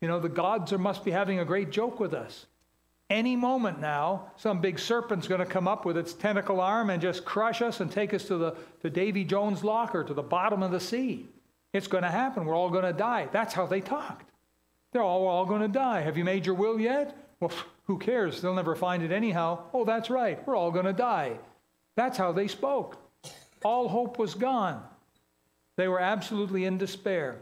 You 0.01 0.09
know, 0.09 0.21
the 0.21 0.29
gods 0.29 0.73
are, 0.73 0.79
must 0.79 1.05
be 1.05 1.11
having 1.11 1.41
a 1.41 1.45
great 1.45 1.71
joke 1.71 1.99
with 1.99 2.15
us. 2.15 2.47
Any 3.11 3.37
moment 3.37 3.81
now, 3.81 4.33
some 4.37 4.61
big 4.61 4.79
serpent's 4.79 5.27
going 5.27 5.41
to 5.41 5.47
come 5.47 5.67
up 5.67 5.87
with 5.87 5.97
its 5.97 6.13
tentacle 6.13 6.61
arm 6.61 6.91
and 6.91 7.01
just 7.01 7.25
crush 7.25 7.63
us 7.63 7.81
and 7.81 7.91
take 7.91 8.13
us 8.13 8.25
to 8.25 8.37
the 8.37 8.57
to 8.83 8.91
Davy 8.91 9.25
Jones' 9.25 9.65
locker, 9.65 10.05
to 10.05 10.13
the 10.13 10.23
bottom 10.23 10.63
of 10.63 10.71
the 10.71 10.81
sea. 10.81 11.27
It's 11.73 11.87
going 11.87 12.05
to 12.05 12.11
happen. 12.11 12.45
We're 12.45 12.55
all 12.55 12.71
going 12.71 12.85
to 12.85 12.93
die. 12.93 13.29
That's 13.33 13.55
how 13.55 13.67
they 13.67 13.81
talked. 13.81 14.31
They're 14.93 15.03
all, 15.03 15.27
all 15.27 15.47
going 15.47 15.63
to 15.63 15.69
die. 15.69 16.01
Have 16.01 16.17
you 16.17 16.25
made 16.25 16.47
your 16.47 16.55
will 16.55 16.79
yet? 16.79 17.17
Well, 17.41 17.53
who 17.85 17.99
cares? 17.99 18.41
They'll 18.41 18.55
never 18.55 18.77
find 18.77 19.03
it 19.03 19.13
anyhow. 19.13 19.61
Oh, 19.73 19.85
that's 19.85 20.11
right. 20.11 20.47
We're 20.47 20.57
all 20.57 20.71
going 20.71 20.87
to 20.87 20.93
die. 20.93 21.39
That's 21.97 22.19
how 22.19 22.33
they 22.33 22.47
spoke. 22.47 22.97
All 23.65 23.89
hope 23.89 24.19
was 24.19 24.35
gone. 24.35 24.83
They 25.77 25.89
were 25.89 26.01
absolutely 26.01 26.65
in 26.65 26.79
despair. 26.79 27.39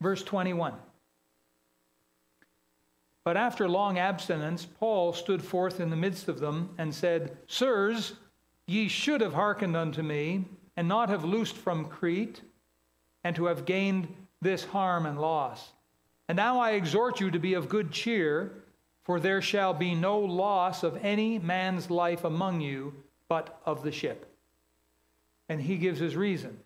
Verse 0.00 0.22
21. 0.22 0.74
But 3.26 3.36
after 3.36 3.68
long 3.68 3.98
abstinence, 3.98 4.64
Paul 4.64 5.12
stood 5.12 5.42
forth 5.42 5.80
in 5.80 5.90
the 5.90 5.96
midst 5.96 6.28
of 6.28 6.38
them 6.38 6.70
and 6.78 6.94
said, 6.94 7.36
Sirs, 7.48 8.12
ye 8.68 8.86
should 8.86 9.20
have 9.20 9.34
hearkened 9.34 9.76
unto 9.76 10.00
me, 10.00 10.44
and 10.76 10.86
not 10.86 11.08
have 11.08 11.24
loosed 11.24 11.56
from 11.56 11.86
Crete, 11.86 12.42
and 13.24 13.34
to 13.34 13.46
have 13.46 13.64
gained 13.64 14.06
this 14.40 14.62
harm 14.66 15.06
and 15.06 15.20
loss. 15.20 15.72
And 16.28 16.36
now 16.36 16.60
I 16.60 16.74
exhort 16.74 17.18
you 17.18 17.32
to 17.32 17.40
be 17.40 17.54
of 17.54 17.68
good 17.68 17.90
cheer, 17.90 18.62
for 19.02 19.18
there 19.18 19.42
shall 19.42 19.74
be 19.74 19.96
no 19.96 20.20
loss 20.20 20.84
of 20.84 20.96
any 21.02 21.40
man's 21.40 21.90
life 21.90 22.22
among 22.22 22.60
you, 22.60 22.94
but 23.26 23.60
of 23.66 23.82
the 23.82 23.90
ship. 23.90 24.32
And 25.48 25.60
he 25.60 25.78
gives 25.78 25.98
his 25.98 26.14
reason. 26.14 26.60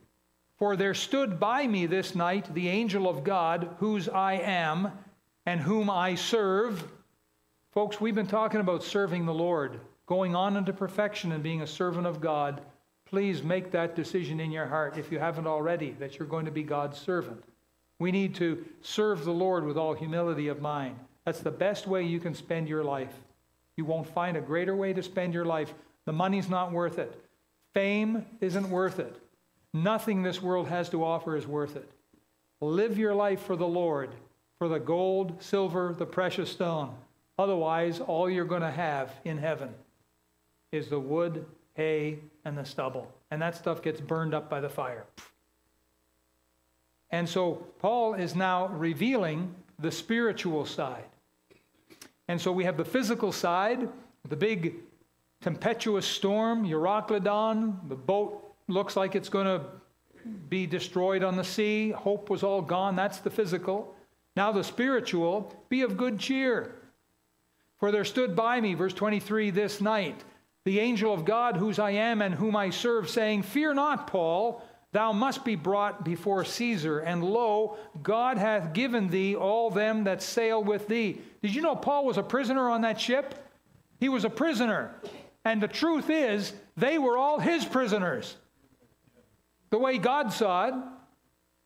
For 0.58 0.76
there 0.76 0.92
stood 0.92 1.40
by 1.40 1.66
me 1.66 1.86
this 1.86 2.14
night 2.14 2.52
the 2.52 2.68
angel 2.68 3.08
of 3.08 3.24
God, 3.24 3.76
whose 3.78 4.10
I 4.10 4.34
am, 4.34 4.92
and 5.46 5.60
whom 5.60 5.90
I 5.90 6.14
serve. 6.14 6.84
Folks, 7.72 8.00
we've 8.00 8.14
been 8.14 8.26
talking 8.26 8.60
about 8.60 8.82
serving 8.82 9.26
the 9.26 9.34
Lord, 9.34 9.80
going 10.06 10.34
on 10.34 10.56
into 10.56 10.72
perfection 10.72 11.32
and 11.32 11.42
being 11.42 11.62
a 11.62 11.66
servant 11.66 12.06
of 12.06 12.20
God. 12.20 12.60
Please 13.06 13.42
make 13.42 13.70
that 13.72 13.96
decision 13.96 14.40
in 14.40 14.50
your 14.50 14.66
heart, 14.66 14.96
if 14.96 15.10
you 15.10 15.18
haven't 15.18 15.46
already, 15.46 15.92
that 15.98 16.18
you're 16.18 16.28
going 16.28 16.44
to 16.44 16.50
be 16.50 16.62
God's 16.62 16.98
servant. 16.98 17.42
We 17.98 18.12
need 18.12 18.34
to 18.36 18.64
serve 18.82 19.24
the 19.24 19.32
Lord 19.32 19.64
with 19.64 19.76
all 19.76 19.94
humility 19.94 20.48
of 20.48 20.60
mind. 20.60 20.96
That's 21.24 21.40
the 21.40 21.50
best 21.50 21.86
way 21.86 22.02
you 22.02 22.18
can 22.18 22.34
spend 22.34 22.68
your 22.68 22.82
life. 22.82 23.12
You 23.76 23.84
won't 23.84 24.06
find 24.06 24.36
a 24.36 24.40
greater 24.40 24.74
way 24.74 24.92
to 24.92 25.02
spend 25.02 25.34
your 25.34 25.44
life. 25.44 25.72
The 26.06 26.12
money's 26.12 26.48
not 26.48 26.72
worth 26.72 26.98
it. 26.98 27.24
Fame 27.74 28.26
isn't 28.40 28.68
worth 28.68 28.98
it. 28.98 29.16
Nothing 29.72 30.22
this 30.22 30.42
world 30.42 30.68
has 30.68 30.88
to 30.90 31.04
offer 31.04 31.36
is 31.36 31.46
worth 31.46 31.76
it. 31.76 31.88
Live 32.60 32.98
your 32.98 33.14
life 33.14 33.42
for 33.42 33.56
the 33.56 33.66
Lord, 33.66 34.10
for 34.60 34.68
the 34.68 34.78
gold, 34.78 35.42
silver, 35.42 35.94
the 35.98 36.04
precious 36.04 36.52
stone. 36.52 36.94
Otherwise, 37.38 37.98
all 37.98 38.28
you're 38.28 38.44
going 38.44 38.60
to 38.60 38.70
have 38.70 39.10
in 39.24 39.38
heaven 39.38 39.70
is 40.70 40.88
the 40.88 41.00
wood, 41.00 41.46
hay, 41.72 42.18
and 42.44 42.58
the 42.58 42.64
stubble. 42.64 43.10
And 43.30 43.40
that 43.40 43.56
stuff 43.56 43.80
gets 43.80 44.02
burned 44.02 44.34
up 44.34 44.50
by 44.50 44.60
the 44.60 44.68
fire. 44.68 45.06
And 47.10 47.26
so 47.26 47.66
Paul 47.78 48.12
is 48.12 48.36
now 48.36 48.68
revealing 48.68 49.54
the 49.78 49.90
spiritual 49.90 50.66
side. 50.66 51.08
And 52.28 52.38
so 52.38 52.52
we 52.52 52.64
have 52.64 52.76
the 52.76 52.84
physical 52.84 53.32
side, 53.32 53.88
the 54.28 54.36
big 54.36 54.74
tempestuous 55.40 56.06
storm, 56.06 56.66
Euroclydon. 56.66 57.88
The 57.88 57.96
boat 57.96 58.54
looks 58.68 58.94
like 58.94 59.14
it's 59.14 59.30
going 59.30 59.46
to 59.46 59.64
be 60.50 60.66
destroyed 60.66 61.24
on 61.24 61.36
the 61.36 61.44
sea. 61.44 61.92
Hope 61.92 62.28
was 62.28 62.42
all 62.42 62.60
gone. 62.60 62.94
That's 62.94 63.20
the 63.20 63.30
physical. 63.30 63.96
Now 64.40 64.52
the 64.52 64.64
spiritual, 64.64 65.54
be 65.68 65.82
of 65.82 65.98
good 65.98 66.18
cheer. 66.18 66.74
For 67.76 67.92
there 67.92 68.06
stood 68.06 68.34
by 68.34 68.58
me, 68.58 68.72
verse 68.72 68.94
23, 68.94 69.50
this 69.50 69.82
night, 69.82 70.24
the 70.64 70.80
angel 70.80 71.12
of 71.12 71.26
God, 71.26 71.58
whose 71.58 71.78
I 71.78 71.90
am 71.90 72.22
and 72.22 72.34
whom 72.34 72.56
I 72.56 72.70
serve, 72.70 73.10
saying, 73.10 73.42
Fear 73.42 73.74
not, 73.74 74.06
Paul. 74.06 74.64
Thou 74.92 75.12
must 75.12 75.44
be 75.44 75.56
brought 75.56 76.06
before 76.06 76.46
Caesar, 76.46 77.00
and 77.00 77.22
lo, 77.22 77.76
God 78.02 78.38
hath 78.38 78.72
given 78.72 79.08
thee 79.08 79.36
all 79.36 79.70
them 79.70 80.04
that 80.04 80.22
sail 80.22 80.64
with 80.64 80.88
thee. 80.88 81.20
Did 81.42 81.54
you 81.54 81.60
know 81.60 81.76
Paul 81.76 82.06
was 82.06 82.16
a 82.16 82.22
prisoner 82.22 82.70
on 82.70 82.80
that 82.80 82.98
ship? 82.98 83.34
He 83.98 84.08
was 84.08 84.24
a 84.24 84.30
prisoner. 84.30 84.94
And 85.44 85.62
the 85.62 85.68
truth 85.68 86.08
is, 86.08 86.54
they 86.78 86.96
were 86.96 87.18
all 87.18 87.40
his 87.40 87.66
prisoners. 87.66 88.36
The 89.68 89.78
way 89.78 89.98
God 89.98 90.32
saw 90.32 90.68
it, 90.68 90.74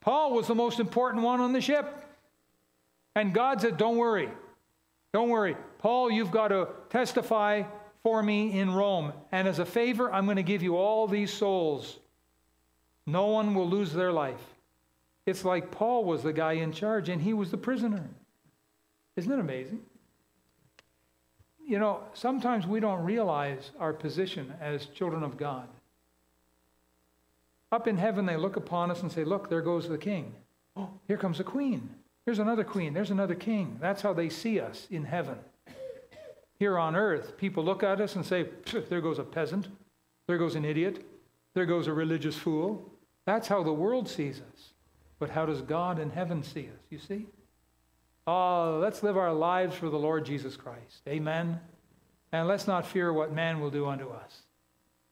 Paul 0.01 0.35
was 0.35 0.49
the 0.49 0.57
most 0.57 0.81
important 0.81 1.23
one 1.23 1.41
on 1.41 1.53
the 1.53 1.61
ship. 1.61 2.01
And 3.15 3.33
God 3.33 3.61
said, 3.61 3.77
Don't 3.77 3.97
worry. 3.97 4.29
Don't 5.13 5.29
worry. 5.29 5.57
Paul, 5.79 6.11
you've 6.11 6.33
got 6.33 6.49
to 6.49 6.69
testify 6.91 7.63
for 8.03 8.23
me 8.23 8.59
in 8.59 8.71
Rome. 8.71 9.13
And 9.31 9.47
as 9.47 9.59
a 9.59 9.65
favor, 9.65 10.13
I'm 10.13 10.25
going 10.25 10.37
to 10.37 10.43
give 10.43 10.63
you 10.63 10.77
all 10.77 11.07
these 11.07 11.33
souls. 11.33 11.99
No 13.07 13.27
one 13.27 13.55
will 13.55 13.69
lose 13.69 13.93
their 13.93 14.13
life. 14.13 14.43
It's 15.27 15.45
like 15.45 15.71
Paul 15.71 16.05
was 16.05 16.23
the 16.23 16.33
guy 16.33 16.53
in 16.55 16.73
charge 16.73 17.09
and 17.09 17.23
he 17.23 17.33
was 17.33 17.51
the 17.51 17.57
prisoner. 17.57 18.09
Isn't 19.17 19.33
it 19.33 19.39
amazing? 19.39 19.81
You 21.67 21.79
know, 21.79 22.01
sometimes 22.13 22.67
we 22.67 22.81
don't 22.81 23.05
realize 23.05 23.71
our 23.79 23.93
position 23.93 24.53
as 24.61 24.87
children 24.87 25.23
of 25.23 25.37
God. 25.37 25.69
Up 27.73 27.87
in 27.87 27.97
heaven, 27.97 28.27
they 28.27 28.37
look 28.37 28.57
upon 28.57 28.91
us 28.91 29.03
and 29.03 29.11
say, 29.11 29.25
Look, 29.25 29.49
there 29.49 29.63
goes 29.63 29.89
the 29.89 29.99
king. 29.99 30.35
Oh, 30.77 30.91
here 31.09 31.17
comes 31.17 31.39
the 31.39 31.45
queen. 31.45 31.89
Here's 32.25 32.39
another 32.39 32.65
queen. 32.65 32.95
There's 32.95 33.11
another 33.11 33.35
king. 33.35 33.79
That's 33.81 34.03
how 34.03 34.13
they 34.13 34.29
see 34.29 34.59
us 34.61 34.87
in 34.91 35.05
heaven. 35.05 35.39
Here 36.59 36.79
on 36.79 36.97
earth, 36.97 37.37
people 37.37 37.65
look 37.65 37.83
at 37.83 38.01
us 38.01 38.17
and 38.17 38.25
say, 38.25 38.49
There 38.89 39.01
goes 39.01 39.19
a 39.19 39.25
peasant. 39.25 39.69
There 40.27 40.39
goes 40.39 40.55
an 40.55 40.65
idiot. 40.65 41.05
There 41.55 41.67
goes 41.67 41.87
a 41.87 41.93
religious 41.93 42.37
fool. 42.37 42.91
That's 43.27 43.49
how 43.49 43.63
the 43.63 43.73
world 43.73 44.09
sees 44.09 44.41
us. 44.41 44.71
But 45.19 45.31
how 45.31 45.47
does 45.47 45.63
God 45.63 45.99
in 45.99 46.11
heaven 46.11 46.43
see 46.43 46.63
us? 46.63 46.83
You 46.91 46.99
see? 46.99 47.27
Oh, 48.27 48.79
let's 48.81 49.03
live 49.03 49.17
our 49.17 49.35
lives 49.35 49.77
for 49.77 49.91
the 49.91 49.99
Lord 49.99 50.25
Jesus 50.25 50.57
Christ. 50.57 51.03
Amen. 51.07 51.61
And 52.33 52.49
let's 52.49 52.67
not 52.67 52.87
fear 52.87 53.13
what 53.13 53.33
man 53.33 53.61
will 53.61 53.71
do 53.71 53.87
unto 53.87 54.09
us. 54.09 54.43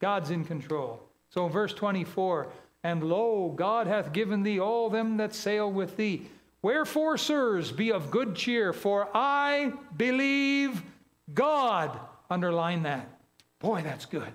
God's 0.00 0.30
in 0.30 0.44
control. 0.44 1.02
So, 1.28 1.48
verse 1.48 1.72
24, 1.72 2.48
and 2.82 3.02
lo, 3.04 3.52
God 3.54 3.86
hath 3.86 4.12
given 4.12 4.42
thee 4.42 4.58
all 4.58 4.90
them 4.90 5.18
that 5.18 5.34
sail 5.34 5.70
with 5.70 5.96
thee. 5.96 6.26
Wherefore, 6.62 7.18
sirs, 7.18 7.72
be 7.72 7.90
of 7.90 8.10
good 8.10 8.36
cheer, 8.36 8.72
for 8.72 9.08
I 9.14 9.72
believe 9.96 10.82
God. 11.34 11.98
Underline 12.30 12.84
that. 12.84 13.08
Boy, 13.58 13.82
that's 13.82 14.06
good. 14.06 14.32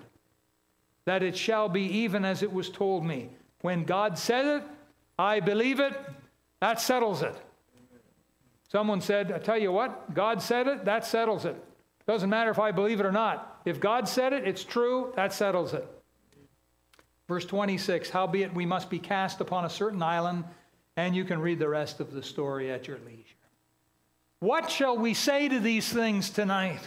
That 1.06 1.22
it 1.22 1.36
shall 1.36 1.68
be 1.68 1.82
even 1.82 2.24
as 2.24 2.42
it 2.42 2.52
was 2.52 2.68
told 2.68 3.04
me. 3.04 3.30
When 3.62 3.84
God 3.84 4.18
said 4.18 4.44
it, 4.44 4.62
I 5.18 5.40
believe 5.40 5.80
it, 5.80 5.94
that 6.60 6.80
settles 6.80 7.22
it. 7.22 7.34
Someone 8.70 9.00
said, 9.00 9.32
I 9.32 9.38
tell 9.38 9.58
you 9.58 9.72
what, 9.72 10.12
God 10.14 10.42
said 10.42 10.66
it, 10.66 10.84
that 10.84 11.06
settles 11.06 11.46
it. 11.46 11.56
Doesn't 12.06 12.30
matter 12.30 12.50
if 12.50 12.58
I 12.58 12.70
believe 12.70 13.00
it 13.00 13.06
or 13.06 13.12
not. 13.12 13.60
If 13.64 13.80
God 13.80 14.06
said 14.06 14.32
it, 14.32 14.46
it's 14.46 14.64
true, 14.64 15.12
that 15.16 15.32
settles 15.32 15.72
it. 15.72 15.86
Verse 17.26 17.44
26 17.44 18.10
Howbeit 18.10 18.54
we 18.54 18.66
must 18.66 18.88
be 18.90 18.98
cast 18.98 19.40
upon 19.40 19.64
a 19.64 19.70
certain 19.70 20.02
island, 20.02 20.44
and 20.98 21.14
you 21.14 21.24
can 21.24 21.40
read 21.40 21.60
the 21.60 21.68
rest 21.68 22.00
of 22.00 22.12
the 22.12 22.20
story 22.20 22.72
at 22.72 22.88
your 22.88 22.98
leisure. 23.06 23.22
What 24.40 24.68
shall 24.68 24.98
we 24.98 25.14
say 25.14 25.48
to 25.48 25.60
these 25.60 25.88
things 25.92 26.28
tonight? 26.28 26.80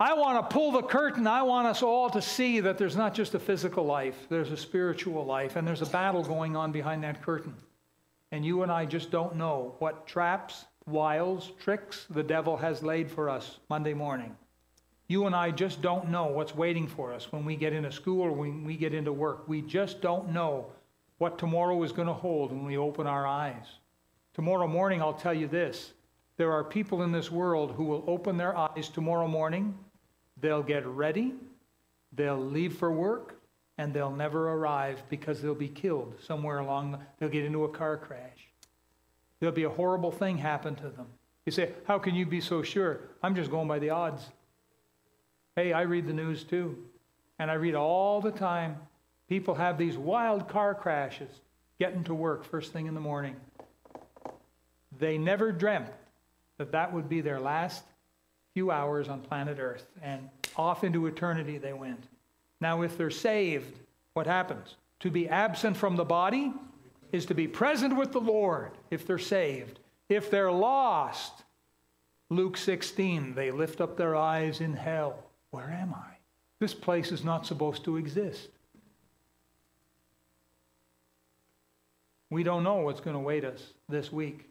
I 0.00 0.14
want 0.14 0.50
to 0.50 0.52
pull 0.52 0.72
the 0.72 0.82
curtain. 0.82 1.28
I 1.28 1.42
want 1.42 1.68
us 1.68 1.80
all 1.80 2.10
to 2.10 2.20
see 2.20 2.58
that 2.58 2.78
there's 2.78 2.96
not 2.96 3.14
just 3.14 3.34
a 3.34 3.38
physical 3.38 3.84
life, 3.84 4.26
there's 4.28 4.50
a 4.50 4.56
spiritual 4.56 5.24
life, 5.24 5.54
and 5.54 5.66
there's 5.66 5.80
a 5.80 5.86
battle 5.86 6.24
going 6.24 6.56
on 6.56 6.72
behind 6.72 7.04
that 7.04 7.22
curtain. 7.22 7.54
And 8.32 8.44
you 8.44 8.64
and 8.64 8.72
I 8.72 8.84
just 8.84 9.12
don't 9.12 9.36
know 9.36 9.76
what 9.78 10.08
traps, 10.08 10.64
wiles, 10.84 11.52
tricks 11.60 12.06
the 12.10 12.24
devil 12.24 12.56
has 12.56 12.82
laid 12.82 13.08
for 13.08 13.30
us 13.30 13.60
Monday 13.70 13.94
morning. 13.94 14.36
You 15.06 15.26
and 15.26 15.36
I 15.36 15.52
just 15.52 15.82
don't 15.82 16.10
know 16.10 16.26
what's 16.26 16.56
waiting 16.56 16.88
for 16.88 17.12
us 17.12 17.30
when 17.30 17.44
we 17.44 17.54
get 17.54 17.74
into 17.74 17.92
school 17.92 18.22
or 18.22 18.32
when 18.32 18.64
we 18.64 18.76
get 18.76 18.92
into 18.92 19.12
work. 19.12 19.46
We 19.46 19.62
just 19.62 20.00
don't 20.00 20.30
know 20.32 20.66
what 21.22 21.38
tomorrow 21.38 21.80
is 21.84 21.92
going 21.92 22.08
to 22.08 22.12
hold 22.12 22.50
when 22.50 22.64
we 22.64 22.76
open 22.76 23.06
our 23.06 23.24
eyes. 23.24 23.78
Tomorrow 24.34 24.66
morning, 24.66 25.00
I'll 25.00 25.14
tell 25.14 25.32
you 25.32 25.46
this 25.46 25.92
there 26.36 26.50
are 26.50 26.64
people 26.64 27.02
in 27.04 27.12
this 27.12 27.30
world 27.30 27.70
who 27.76 27.84
will 27.84 28.02
open 28.08 28.36
their 28.36 28.56
eyes 28.56 28.88
tomorrow 28.88 29.28
morning, 29.28 29.78
they'll 30.40 30.64
get 30.64 30.84
ready, 30.84 31.34
they'll 32.12 32.44
leave 32.44 32.76
for 32.76 32.90
work, 32.90 33.40
and 33.78 33.94
they'll 33.94 34.10
never 34.10 34.50
arrive 34.50 35.00
because 35.10 35.40
they'll 35.40 35.54
be 35.54 35.68
killed 35.68 36.16
somewhere 36.20 36.58
along, 36.58 36.90
the, 36.90 36.98
they'll 37.20 37.28
get 37.28 37.44
into 37.44 37.62
a 37.62 37.68
car 37.68 37.96
crash. 37.96 38.48
There'll 39.38 39.54
be 39.54 39.62
a 39.62 39.70
horrible 39.70 40.10
thing 40.10 40.38
happen 40.38 40.74
to 40.74 40.88
them. 40.88 41.06
You 41.46 41.52
say, 41.52 41.70
How 41.86 42.00
can 42.00 42.16
you 42.16 42.26
be 42.26 42.40
so 42.40 42.64
sure? 42.64 42.98
I'm 43.22 43.36
just 43.36 43.48
going 43.48 43.68
by 43.68 43.78
the 43.78 43.90
odds. 43.90 44.28
Hey, 45.54 45.72
I 45.72 45.82
read 45.82 46.08
the 46.08 46.14
news 46.14 46.42
too. 46.42 46.78
And 47.38 47.48
I 47.48 47.54
read 47.54 47.76
all 47.76 48.20
the 48.20 48.32
time. 48.32 48.78
People 49.32 49.54
have 49.54 49.78
these 49.78 49.96
wild 49.96 50.46
car 50.46 50.74
crashes 50.74 51.30
getting 51.78 52.04
to 52.04 52.12
work 52.12 52.44
first 52.44 52.70
thing 52.70 52.84
in 52.84 52.92
the 52.92 53.00
morning. 53.00 53.34
They 54.98 55.16
never 55.16 55.52
dreamt 55.52 55.88
that 56.58 56.72
that 56.72 56.92
would 56.92 57.08
be 57.08 57.22
their 57.22 57.40
last 57.40 57.82
few 58.52 58.70
hours 58.70 59.08
on 59.08 59.22
planet 59.22 59.56
Earth. 59.58 59.86
And 60.02 60.28
off 60.54 60.84
into 60.84 61.06
eternity 61.06 61.56
they 61.56 61.72
went. 61.72 62.04
Now, 62.60 62.82
if 62.82 62.98
they're 62.98 63.08
saved, 63.08 63.78
what 64.12 64.26
happens? 64.26 64.76
To 65.00 65.10
be 65.10 65.30
absent 65.30 65.78
from 65.78 65.96
the 65.96 66.04
body 66.04 66.52
is 67.10 67.24
to 67.24 67.34
be 67.34 67.48
present 67.48 67.96
with 67.96 68.12
the 68.12 68.20
Lord 68.20 68.72
if 68.90 69.06
they're 69.06 69.18
saved. 69.18 69.78
If 70.10 70.30
they're 70.30 70.52
lost, 70.52 71.44
Luke 72.28 72.58
16, 72.58 73.34
they 73.34 73.50
lift 73.50 73.80
up 73.80 73.96
their 73.96 74.14
eyes 74.14 74.60
in 74.60 74.74
hell. 74.74 75.24
Where 75.52 75.70
am 75.70 75.94
I? 75.94 76.18
This 76.58 76.74
place 76.74 77.10
is 77.10 77.24
not 77.24 77.46
supposed 77.46 77.82
to 77.84 77.96
exist. 77.96 78.50
We 82.32 82.42
don't 82.42 82.64
know 82.64 82.76
what's 82.76 83.02
going 83.02 83.12
to 83.12 83.20
await 83.20 83.44
us 83.44 83.74
this 83.90 84.10
week. 84.10 84.48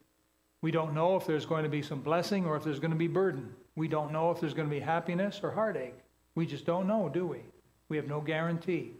We 0.61 0.69
don't 0.69 0.93
know 0.93 1.15
if 1.15 1.25
there's 1.25 1.47
going 1.47 1.63
to 1.63 1.69
be 1.69 1.81
some 1.81 1.99
blessing 1.99 2.45
or 2.45 2.55
if 2.55 2.63
there's 2.63 2.79
going 2.79 2.91
to 2.91 2.97
be 2.97 3.07
burden. 3.07 3.55
We 3.75 3.87
don't 3.87 4.11
know 4.11 4.29
if 4.29 4.39
there's 4.39 4.53
going 4.53 4.67
to 4.67 4.73
be 4.73 4.79
happiness 4.79 5.39
or 5.41 5.49
heartache. 5.49 5.95
We 6.35 6.45
just 6.45 6.63
don't 6.63 6.85
know, 6.85 7.09
do 7.09 7.25
we? 7.25 7.39
We 7.89 7.97
have 7.97 8.05
no 8.05 8.21
guarantee. 8.21 8.91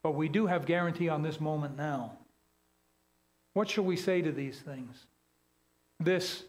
But 0.00 0.12
we 0.12 0.28
do 0.28 0.46
have 0.46 0.64
guarantee 0.64 1.08
on 1.08 1.22
this 1.22 1.40
moment 1.40 1.76
now. 1.76 2.12
What 3.54 3.68
shall 3.68 3.82
we 3.82 3.96
say 3.96 4.22
to 4.22 4.30
these 4.30 4.60
things? 4.60 5.06
This 5.98 6.44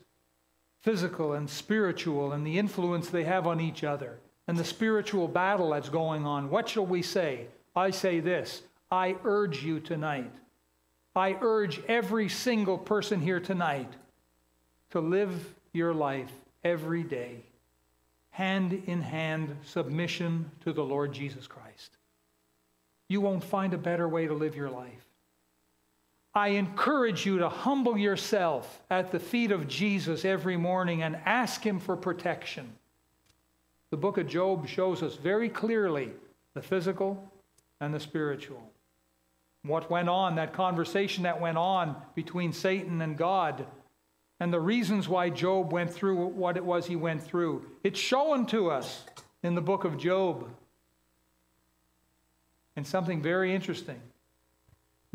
physical 0.84 1.34
and 1.34 1.50
spiritual 1.50 2.34
and 2.34 2.46
the 2.46 2.60
influence 2.60 3.10
they 3.10 3.24
have 3.24 3.48
on 3.48 3.60
each 3.60 3.84
other 3.84 4.20
and 4.48 4.56
the 4.56 4.64
spiritual 4.64 5.28
battle 5.28 5.72
that's 5.72 5.90
going 5.90 6.28
on. 6.28 6.52
What 6.52 6.70
shall 6.70 6.86
we 6.86 7.02
say? 7.02 7.48
I 7.76 7.90
say 7.90 8.20
this 8.20 8.62
I 8.92 9.16
urge 9.24 9.64
you 9.64 9.80
tonight. 9.80 10.32
I 11.16 11.38
urge 11.42 11.82
every 11.88 12.30
single 12.30 12.78
person 12.78 13.22
here 13.22 13.40
tonight 13.40 13.92
to 14.92 15.00
live 15.00 15.54
your 15.72 15.94
life 15.94 16.32
every 16.64 17.04
day 17.04 17.44
hand 18.34 18.82
in 18.88 19.00
hand 19.00 19.56
submission 19.64 20.50
to 20.64 20.74
the 20.74 20.84
Lord 20.84 21.14
Jesus 21.14 21.46
Christ. 21.46 21.98
You 23.08 23.22
won't 23.22 23.44
find 23.44 23.76
a 23.76 23.78
better 23.78 24.10
way 24.10 24.26
to 24.26 24.34
live 24.34 24.56
your 24.56 24.72
life. 24.72 25.06
I 26.34 26.50
encourage 26.50 27.28
you 27.28 27.38
to 27.38 27.50
humble 27.50 27.96
yourself 27.96 28.82
at 28.90 29.12
the 29.12 29.20
feet 29.20 29.52
of 29.52 29.68
Jesus 29.68 30.26
every 30.26 30.58
morning 30.58 31.04
and 31.04 31.16
ask 31.26 31.64
Him 31.64 31.80
for 31.80 31.96
protection. 31.96 32.74
The 33.92 33.98
book 33.98 34.18
of 34.18 34.26
Job 34.26 34.68
shows 34.68 35.04
us 35.04 35.16
very 35.16 35.48
clearly 35.48 36.10
the 36.56 36.62
physical 36.64 37.32
and 37.80 37.94
the 37.94 38.00
spiritual. 38.00 38.73
What 39.64 39.90
went 39.90 40.10
on, 40.10 40.36
that 40.36 40.54
conversation 40.54 41.24
that 41.24 41.40
went 41.40 41.58
on 41.58 41.96
between 42.16 42.54
Satan 42.54 43.02
and 43.02 43.18
God 43.18 43.66
and 44.40 44.52
the 44.52 44.60
reasons 44.60 45.08
why 45.08 45.30
Job 45.30 45.72
went 45.72 45.94
through 45.94 46.26
what 46.28 46.58
it 46.58 46.66
was 46.66 46.86
he 46.86 46.98
went 46.98 47.24
through. 47.24 47.66
It's 47.84 48.00
shown 48.00 48.46
to 48.48 48.70
us 48.70 49.06
in 49.42 49.56
the 49.56 49.62
book 49.62 49.86
of 49.86 49.98
Job. 49.98 50.50
And 52.76 52.86
something 52.86 53.22
very 53.22 53.54
interesting 53.56 54.02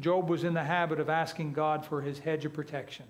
Job 0.01 0.31
was 0.31 0.45
in 0.45 0.55
the 0.55 0.65
habit 0.65 1.01
of 1.01 1.11
asking 1.11 1.53
God 1.53 1.85
for 1.85 2.01
his 2.01 2.21
hedge 2.21 2.45
of 2.45 2.53
protection. 2.53 3.07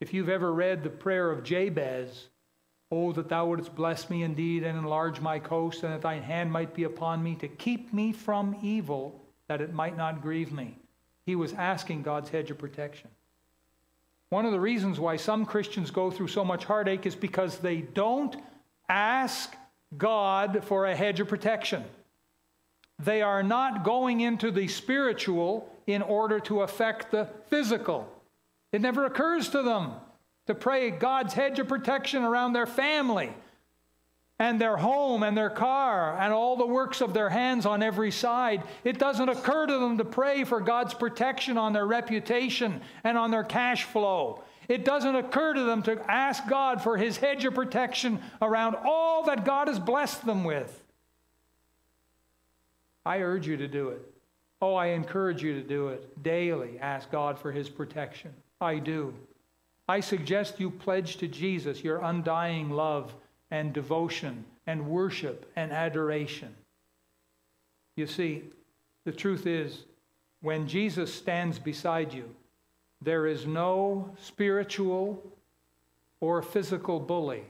If 0.00 0.12
you've 0.12 0.28
ever 0.28 0.52
read 0.52 0.82
the 0.82 0.90
prayer 0.90 1.30
of 1.30 1.44
Jabez, 1.44 2.28
Oh, 2.90 3.12
that 3.12 3.28
thou 3.28 3.46
wouldst 3.46 3.74
bless 3.74 4.08
me 4.08 4.22
indeed 4.22 4.62
and 4.62 4.78
enlarge 4.78 5.20
my 5.20 5.40
coast, 5.40 5.82
and 5.82 5.92
that 5.92 6.02
thine 6.02 6.22
hand 6.22 6.52
might 6.52 6.72
be 6.72 6.84
upon 6.84 7.22
me 7.22 7.34
to 7.36 7.48
keep 7.48 7.92
me 7.92 8.12
from 8.12 8.56
evil, 8.62 9.25
that 9.48 9.60
it 9.60 9.72
might 9.72 9.96
not 9.96 10.22
grieve 10.22 10.52
me. 10.52 10.78
He 11.24 11.36
was 11.36 11.52
asking 11.52 12.02
God's 12.02 12.30
hedge 12.30 12.50
of 12.50 12.58
protection. 12.58 13.10
One 14.28 14.44
of 14.44 14.52
the 14.52 14.60
reasons 14.60 14.98
why 14.98 15.16
some 15.16 15.46
Christians 15.46 15.90
go 15.90 16.10
through 16.10 16.28
so 16.28 16.44
much 16.44 16.64
heartache 16.64 17.06
is 17.06 17.14
because 17.14 17.58
they 17.58 17.80
don't 17.80 18.36
ask 18.88 19.54
God 19.96 20.64
for 20.64 20.86
a 20.86 20.96
hedge 20.96 21.20
of 21.20 21.28
protection. 21.28 21.84
They 22.98 23.22
are 23.22 23.42
not 23.42 23.84
going 23.84 24.20
into 24.20 24.50
the 24.50 24.68
spiritual 24.68 25.72
in 25.86 26.02
order 26.02 26.40
to 26.40 26.62
affect 26.62 27.10
the 27.10 27.28
physical. 27.48 28.10
It 28.72 28.80
never 28.80 29.04
occurs 29.04 29.48
to 29.50 29.62
them 29.62 29.92
to 30.46 30.54
pray 30.54 30.90
God's 30.90 31.34
hedge 31.34 31.58
of 31.58 31.68
protection 31.68 32.24
around 32.24 32.52
their 32.52 32.66
family 32.66 33.32
and 34.38 34.60
their 34.60 34.76
home 34.76 35.22
and 35.22 35.36
their 35.36 35.50
car 35.50 36.18
and 36.18 36.32
all 36.32 36.56
the 36.56 36.66
works 36.66 37.00
of 37.00 37.14
their 37.14 37.30
hands 37.30 37.64
on 37.64 37.82
every 37.82 38.10
side. 38.10 38.62
It 38.84 38.98
doesn't 38.98 39.28
occur 39.28 39.66
to 39.66 39.78
them 39.78 39.98
to 39.98 40.04
pray 40.04 40.44
for 40.44 40.60
God's 40.60 40.92
protection 40.92 41.56
on 41.56 41.72
their 41.72 41.86
reputation 41.86 42.82
and 43.02 43.16
on 43.16 43.30
their 43.30 43.44
cash 43.44 43.84
flow. 43.84 44.42
It 44.68 44.84
doesn't 44.84 45.16
occur 45.16 45.54
to 45.54 45.62
them 45.62 45.82
to 45.84 46.10
ask 46.10 46.46
God 46.48 46.82
for 46.82 46.96
his 46.96 47.16
hedge 47.16 47.44
of 47.44 47.54
protection 47.54 48.20
around 48.42 48.76
all 48.84 49.24
that 49.24 49.44
God 49.44 49.68
has 49.68 49.78
blessed 49.78 50.26
them 50.26 50.44
with. 50.44 50.82
I 53.06 53.20
urge 53.20 53.46
you 53.46 53.56
to 53.56 53.68
do 53.68 53.90
it. 53.90 54.02
Oh, 54.60 54.74
I 54.74 54.86
encourage 54.86 55.42
you 55.42 55.54
to 55.54 55.66
do 55.66 55.88
it 55.88 56.22
daily. 56.22 56.78
Ask 56.80 57.10
God 57.10 57.38
for 57.38 57.52
his 57.52 57.68
protection. 57.68 58.32
I 58.60 58.78
do. 58.78 59.14
I 59.88 60.00
suggest 60.00 60.58
you 60.58 60.70
pledge 60.70 61.18
to 61.18 61.28
Jesus 61.28 61.84
your 61.84 62.02
undying 62.02 62.70
love 62.70 63.14
and 63.50 63.72
devotion 63.72 64.44
and 64.66 64.88
worship 64.88 65.50
and 65.56 65.72
adoration. 65.72 66.54
You 67.96 68.06
see, 68.06 68.44
the 69.04 69.12
truth 69.12 69.46
is, 69.46 69.84
when 70.42 70.68
Jesus 70.68 71.12
stands 71.12 71.58
beside 71.58 72.12
you, 72.12 72.34
there 73.00 73.26
is 73.26 73.46
no 73.46 74.10
spiritual 74.20 75.22
or 76.20 76.42
physical 76.42 76.98
bully 76.98 77.44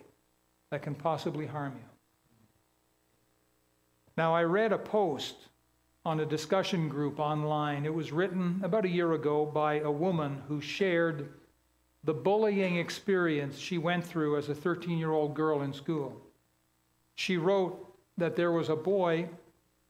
that 0.71 0.83
can 0.83 0.95
possibly 0.95 1.47
harm 1.47 1.73
you. 1.77 1.89
Now, 4.17 4.35
I 4.35 4.45
read 4.45 4.73
a 4.73 4.79
post 4.79 5.37
on 6.05 6.21
a 6.21 6.27
discussion 6.27 6.89
group 6.89 7.19
online. 7.19 7.85
It 7.85 7.95
was 7.95 8.13
written 8.13 8.61
about 8.63 8.85
a 8.85 8.89
year 8.89 9.13
ago 9.13 9.45
by 9.45 9.81
a 9.81 9.91
woman 9.91 10.43
who 10.49 10.61
shared 10.61 11.33
the 12.07 12.15
bullying 12.15 12.77
experience 12.77 13.59
she 13.59 13.79
went 13.79 14.07
through 14.07 14.39
as 14.39 14.49
a 14.49 14.55
13 14.55 14.97
year 14.97 15.11
old 15.11 15.35
girl 15.35 15.63
in 15.63 15.73
school. 15.73 16.23
She 17.17 17.37
wrote 17.37 17.85
that 18.17 18.37
there 18.37 18.53
was 18.53 18.69
a 18.69 18.77
boy, 18.77 19.29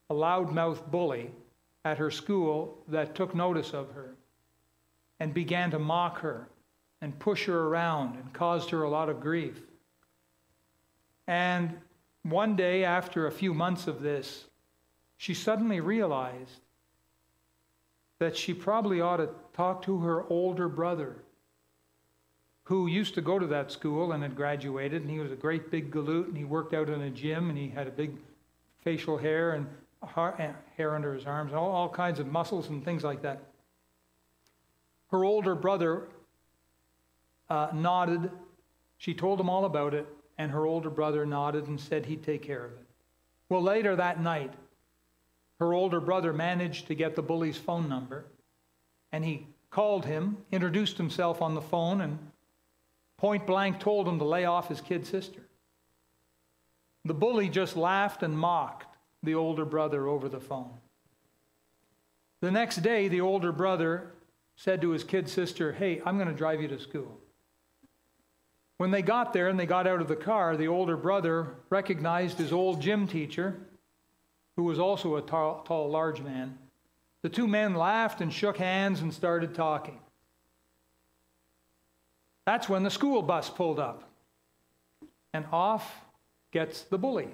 a 0.09 0.15
loudmouth 0.15 0.91
bully, 0.91 1.31
at 1.85 1.99
her 1.99 2.11
school 2.11 2.79
that 2.89 3.15
took 3.15 3.35
notice 3.35 3.73
of 3.73 3.93
her 3.93 4.15
and 5.21 5.35
began 5.35 5.71
to 5.71 5.79
mock 5.79 6.19
her 6.21 6.49
and 7.03 7.19
push 7.19 7.45
her 7.45 7.67
around 7.67 8.17
and 8.17 8.33
caused 8.33 8.71
her 8.71 8.83
a 8.83 8.91
lot 8.91 9.11
of 9.11 9.21
grief. 9.21 9.61
And 11.29 11.77
one 12.23 12.57
day, 12.57 12.83
after 12.85 13.27
a 13.27 13.33
few 13.33 13.53
months 13.53 13.87
of 13.87 14.01
this, 14.01 14.47
she 15.19 15.35
suddenly 15.35 15.81
realized 15.81 16.61
that 18.19 18.37
she 18.37 18.55
probably 18.55 19.01
ought 19.01 19.19
to 19.19 19.29
talk 19.53 19.83
to 19.83 19.99
her 19.99 20.25
older 20.31 20.69
brother, 20.69 21.17
who 22.67 22.89
used 22.89 23.15
to 23.15 23.21
go 23.21 23.39
to 23.39 23.47
that 23.47 23.71
school 23.71 24.11
and 24.11 24.25
had 24.25 24.35
graduated, 24.35 25.01
and 25.03 25.11
he 25.11 25.21
was 25.21 25.31
a 25.31 25.37
great 25.37 25.71
big 25.71 25.93
galoot, 25.93 26.27
and 26.27 26.37
he 26.37 26.43
worked 26.43 26.75
out 26.75 26.89
in 26.89 27.01
a 27.03 27.11
gym, 27.11 27.49
and 27.49 27.57
he 27.57 27.69
had 27.69 27.87
a 27.87 27.93
big 27.93 28.11
facial 28.83 29.17
hair 29.17 29.53
and 29.53 29.69
hair 30.77 30.97
under 30.97 31.15
his 31.15 31.27
arms, 31.27 31.53
all, 31.53 31.71
all 31.71 31.89
kinds 31.89 32.19
of 32.19 32.27
muscles 32.27 32.69
and 32.69 32.85
things 32.85 33.05
like 33.05 33.23
that. 33.23 33.41
Her 35.13 35.25
older 35.25 35.55
brother 35.55 36.09
uh, 37.49 37.69
nodded. 37.73 38.33
She 38.99 39.15
told 39.15 39.39
him 39.39 39.49
all 39.49 39.65
about 39.65 39.95
it, 39.95 40.09
and 40.37 40.51
her 40.51 40.67
older 40.67 40.91
brother 40.91 41.25
nodded 41.25 41.69
and 41.69 41.81
said 41.81 42.07
he'd 42.07 42.25
take 42.25 42.43
care 42.43 42.65
of 42.65 42.73
it. 42.73 42.85
Well, 43.49 43.63
later 43.63 43.95
that 43.95 44.21
night, 44.21 44.53
her 45.61 45.73
older 45.73 46.01
brother 46.01 46.33
managed 46.33 46.89
to 46.89 46.97
get 46.97 47.15
the 47.15 47.23
bully's 47.23 47.57
phone 47.57 47.89
number, 47.89 48.25
and 49.13 49.25
he 49.25 49.47
called 49.71 50.05
him, 50.05 50.39
introduced 50.51 50.99
himself 50.99 51.41
on 51.41 51.55
the 51.55 51.63
phone, 51.63 52.01
and 52.01 52.19
point 53.19 53.47
blank 53.47 53.81
told 53.81 54.07
him 54.07 54.19
to 54.19 54.25
lay 54.25 54.45
off 54.45 54.69
his 54.69 54.81
kid 54.81 55.07
sister. 55.07 55.41
The 57.05 57.15
bully 57.15 57.49
just 57.49 57.77
laughed 57.77 58.23
and 58.23 58.37
mocked 58.37 58.97
the 59.23 59.35
older 59.35 59.65
brother 59.65 60.07
over 60.07 60.29
the 60.29 60.41
phone. 60.41 60.73
The 62.41 62.51
next 62.51 62.77
day, 62.77 63.09
the 63.09 63.21
older 63.21 63.53
brother 63.53 64.13
said 64.57 64.81
to 64.81 64.91
his 64.91 65.05
kid 65.05 65.29
sister, 65.29 65.73
Hey, 65.73 66.03
I'm 66.05 66.17
going 66.17 66.29
to 66.29 66.35
drive 66.35 66.61
you 66.61 66.69
to 66.69 66.79
school. 66.79 67.19
When 68.79 68.91
they 68.91 69.03
got 69.03 69.33
there 69.33 69.49
and 69.49 69.59
they 69.59 69.67
got 69.67 69.87
out 69.87 70.01
of 70.01 70.09
the 70.09 70.17
car, 70.17 70.57
the 70.57 70.69
older 70.69 70.97
brother 70.97 71.55
recognized 71.71 72.39
his 72.39 72.53
old 72.53 72.81
gym 72.83 73.07
teacher, 73.07 73.57
who 74.57 74.65
was 74.65 74.79
also 74.79 75.17
a 75.17 75.23
tall, 75.23 75.63
tall, 75.63 75.89
large 75.89 76.21
man. 76.21 76.59
The 77.23 77.29
two 77.29 77.49
men 77.49 77.75
laughed 77.75 78.21
and 78.21 78.33
shook 78.33 78.59
hands 78.59 79.01
and 79.01 79.13
started 79.13 79.55
talking. 79.55 79.99
That's 82.47 82.69
when 82.69 82.85
the 82.85 82.91
school 82.91 83.21
bus 83.23 83.51
pulled 83.51 83.79
up, 83.79 84.09
and 85.35 85.45
off 85.53 86.01
gets 86.53 86.83
the 86.83 86.97
bully. 86.97 87.29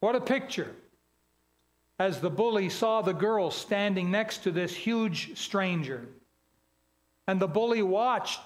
What 0.00 0.14
a 0.14 0.20
picture! 0.20 0.76
As 1.98 2.20
the 2.20 2.30
bully 2.30 2.68
saw 2.68 3.02
the 3.02 3.12
girl 3.12 3.50
standing 3.50 4.12
next 4.12 4.44
to 4.44 4.52
this 4.52 4.76
huge 4.76 5.36
stranger. 5.36 6.06
And 7.26 7.40
the 7.40 7.48
bully 7.48 7.82
watched 7.82 8.40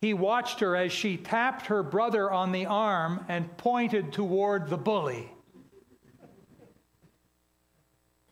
he 0.00 0.12
watched 0.12 0.60
her 0.60 0.76
as 0.76 0.92
she 0.92 1.16
tapped 1.16 1.66
her 1.66 1.82
brother 1.82 2.30
on 2.30 2.52
the 2.52 2.66
arm 2.66 3.24
and 3.28 3.56
pointed 3.56 4.12
toward 4.12 4.68
the 4.68 4.76
bully. 4.76 5.32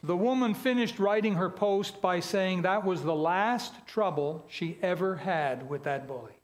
The 0.04 0.16
woman 0.16 0.52
finished 0.52 0.98
writing 0.98 1.36
her 1.36 1.48
post 1.48 2.02
by 2.02 2.20
saying 2.20 2.62
that 2.62 2.84
was 2.84 3.02
the 3.02 3.14
last 3.14 3.72
trouble 3.86 4.44
she 4.50 4.76
ever 4.82 5.16
had 5.16 5.66
with 5.70 5.84
that 5.84 6.06
bully. 6.06 6.34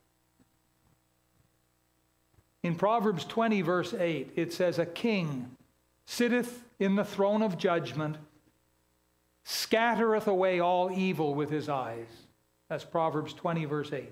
In 2.63 2.75
Proverbs 2.75 3.27
20, 3.27 3.61
verse 3.61 3.93
8, 3.93 4.33
it 4.35 4.55
says, 4.55 4.79
A 4.79 4.87
king 4.87 5.57
sitteth 6.07 6.65
in 6.79 6.97
the 6.97 7.05
throne 7.05 7.43
of 7.43 7.59
judgment, 7.59 8.17
scattereth 9.45 10.27
away 10.27 10.61
all 10.61 10.91
evil 10.91 11.35
with 11.35 11.51
his 11.51 11.69
eyes. 11.69 12.09
That's 12.71 12.85
Proverbs 12.85 13.35
20, 13.35 13.67
verse 13.67 13.93
8. 13.93 14.09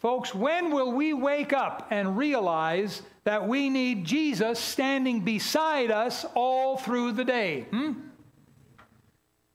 Folks, 0.00 0.34
when 0.34 0.72
will 0.72 0.90
we 0.90 1.12
wake 1.12 1.52
up 1.52 1.86
and 1.90 2.16
realize 2.16 3.02
that 3.22 3.46
we 3.46 3.70
need 3.70 4.04
Jesus 4.04 4.58
standing 4.58 5.20
beside 5.20 5.92
us 5.92 6.24
all 6.34 6.76
through 6.76 7.12
the 7.12 7.24
day? 7.24 7.66
Hmm? 7.70 7.92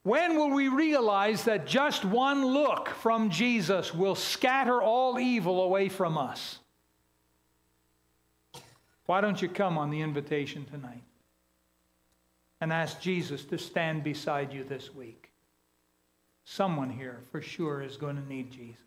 When 0.03 0.35
will 0.35 0.49
we 0.49 0.67
realize 0.67 1.45
that 1.45 1.65
just 1.65 2.03
one 2.03 2.45
look 2.45 2.89
from 2.89 3.29
Jesus 3.29 3.93
will 3.93 4.15
scatter 4.15 4.81
all 4.81 5.17
evil 5.17 5.63
away 5.63 5.87
from 5.87 6.17
us? 6.17 6.59
Why 9.05 9.21
don't 9.21 9.41
you 9.41 9.47
come 9.47 9.77
on 9.77 9.89
the 9.89 10.01
invitation 10.01 10.65
tonight 10.65 11.03
and 12.59 12.71
ask 12.71 12.99
Jesus 12.99 13.45
to 13.45 13.57
stand 13.57 14.03
beside 14.03 14.53
you 14.53 14.65
this 14.65 14.93
week? 14.93 15.31
Someone 16.43 16.89
here 16.89 17.21
for 17.31 17.41
sure 17.41 17.81
is 17.81 17.95
going 17.95 18.17
to 18.17 18.27
need 18.27 18.51
Jesus. 18.51 18.77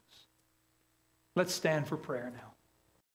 Let's 1.35 1.55
stand 1.55 1.87
for 1.87 1.97
prayer 1.97 2.31
now. 2.35 2.55